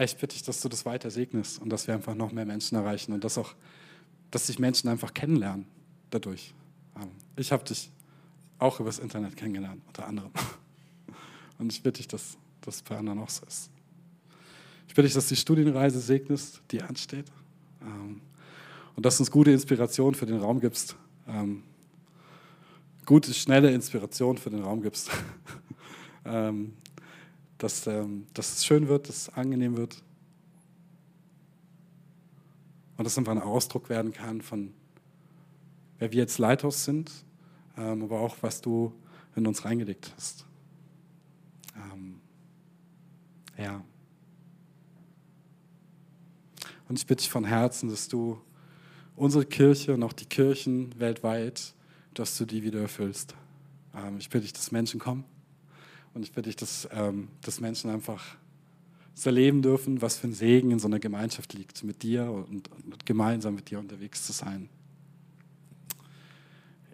Ich 0.00 0.16
bitte 0.16 0.36
dich, 0.36 0.44
dass 0.44 0.60
du 0.60 0.68
das 0.68 0.86
weiter 0.86 1.10
segnest 1.10 1.60
und 1.60 1.70
dass 1.70 1.88
wir 1.88 1.94
einfach 1.94 2.14
noch 2.14 2.30
mehr 2.30 2.46
Menschen 2.46 2.76
erreichen 2.76 3.12
und 3.12 3.24
dass 3.24 3.36
auch, 3.36 3.54
dass 4.30 4.46
sich 4.46 4.60
Menschen 4.60 4.88
einfach 4.88 5.12
kennenlernen 5.12 5.66
dadurch. 6.10 6.54
Ähm, 6.96 7.10
ich 7.36 7.52
habe 7.52 7.64
dich 7.64 7.90
auch 8.58 8.80
übers 8.80 8.98
Internet 8.98 9.36
kennengelernt, 9.36 9.82
unter 9.86 10.06
anderem. 10.06 10.30
Und 11.58 11.72
ich 11.72 11.82
bitte 11.82 11.98
dich, 11.98 12.08
dass 12.08 12.36
das 12.60 12.82
bei 12.82 12.96
anderen 12.96 13.20
auch 13.20 13.30
so 13.30 13.44
ist. 13.46 13.70
Ich 14.86 14.94
bitte 14.94 15.06
dich, 15.06 15.14
dass 15.14 15.28
die 15.28 15.36
Studienreise 15.36 16.00
segnest, 16.00 16.62
die 16.70 16.82
ansteht. 16.82 17.26
Ähm, 17.82 18.20
und 18.96 19.06
dass 19.06 19.16
du 19.16 19.22
uns 19.22 19.30
gute 19.30 19.52
Inspiration 19.52 20.14
für 20.14 20.26
den 20.26 20.40
Raum 20.40 20.60
gibst. 20.60 20.96
Ähm, 21.28 21.62
gute, 23.06 23.32
schnelle 23.32 23.70
Inspiration 23.70 24.38
für 24.38 24.50
den 24.50 24.62
Raum 24.62 24.82
gibst. 24.82 25.10
dass, 27.58 27.84
dass 28.34 28.52
es 28.52 28.66
schön 28.66 28.88
wird, 28.88 29.08
dass 29.08 29.16
es 29.16 29.28
angenehm 29.30 29.78
wird. 29.78 30.02
Und 32.98 33.04
dass 33.04 33.12
es 33.12 33.18
einfach 33.18 33.32
ein 33.32 33.40
Ausdruck 33.40 33.88
werden 33.88 34.12
kann 34.12 34.42
von 34.42 34.74
wer 35.98 36.12
wir 36.12 36.18
jetzt 36.18 36.38
Leithaus 36.38 36.84
sind, 36.84 37.10
ähm, 37.76 38.02
aber 38.02 38.20
auch, 38.20 38.36
was 38.40 38.60
du 38.60 38.92
in 39.36 39.46
uns 39.46 39.64
reingelegt 39.64 40.12
hast. 40.16 40.44
Ähm, 41.76 42.20
ja. 43.56 43.82
Und 46.88 46.98
ich 46.98 47.06
bitte 47.06 47.22
dich 47.22 47.30
von 47.30 47.44
Herzen, 47.44 47.90
dass 47.90 48.08
du 48.08 48.40
unsere 49.14 49.44
Kirche 49.44 49.94
und 49.94 50.02
auch 50.02 50.12
die 50.12 50.26
Kirchen 50.26 50.98
weltweit, 50.98 51.74
dass 52.14 52.36
du 52.38 52.44
die 52.44 52.62
wieder 52.62 52.80
erfüllst. 52.80 53.34
Ähm, 53.94 54.18
ich 54.18 54.28
bitte 54.30 54.42
dich, 54.42 54.52
dass 54.52 54.72
Menschen 54.72 54.98
kommen 54.98 55.24
und 56.14 56.22
ich 56.22 56.32
bitte 56.32 56.48
dich, 56.48 56.56
dass, 56.56 56.88
ähm, 56.92 57.28
dass 57.42 57.60
Menschen 57.60 57.90
einfach 57.90 58.36
erleben 59.24 59.62
dürfen, 59.62 60.00
was 60.00 60.16
für 60.16 60.28
ein 60.28 60.32
Segen 60.32 60.70
in 60.70 60.78
so 60.78 60.86
einer 60.86 61.00
Gemeinschaft 61.00 61.52
liegt, 61.52 61.82
mit 61.82 62.04
dir 62.04 62.30
und, 62.30 62.70
und 62.70 63.04
gemeinsam 63.04 63.56
mit 63.56 63.68
dir 63.68 63.80
unterwegs 63.80 64.24
zu 64.24 64.32
sein. 64.32 64.68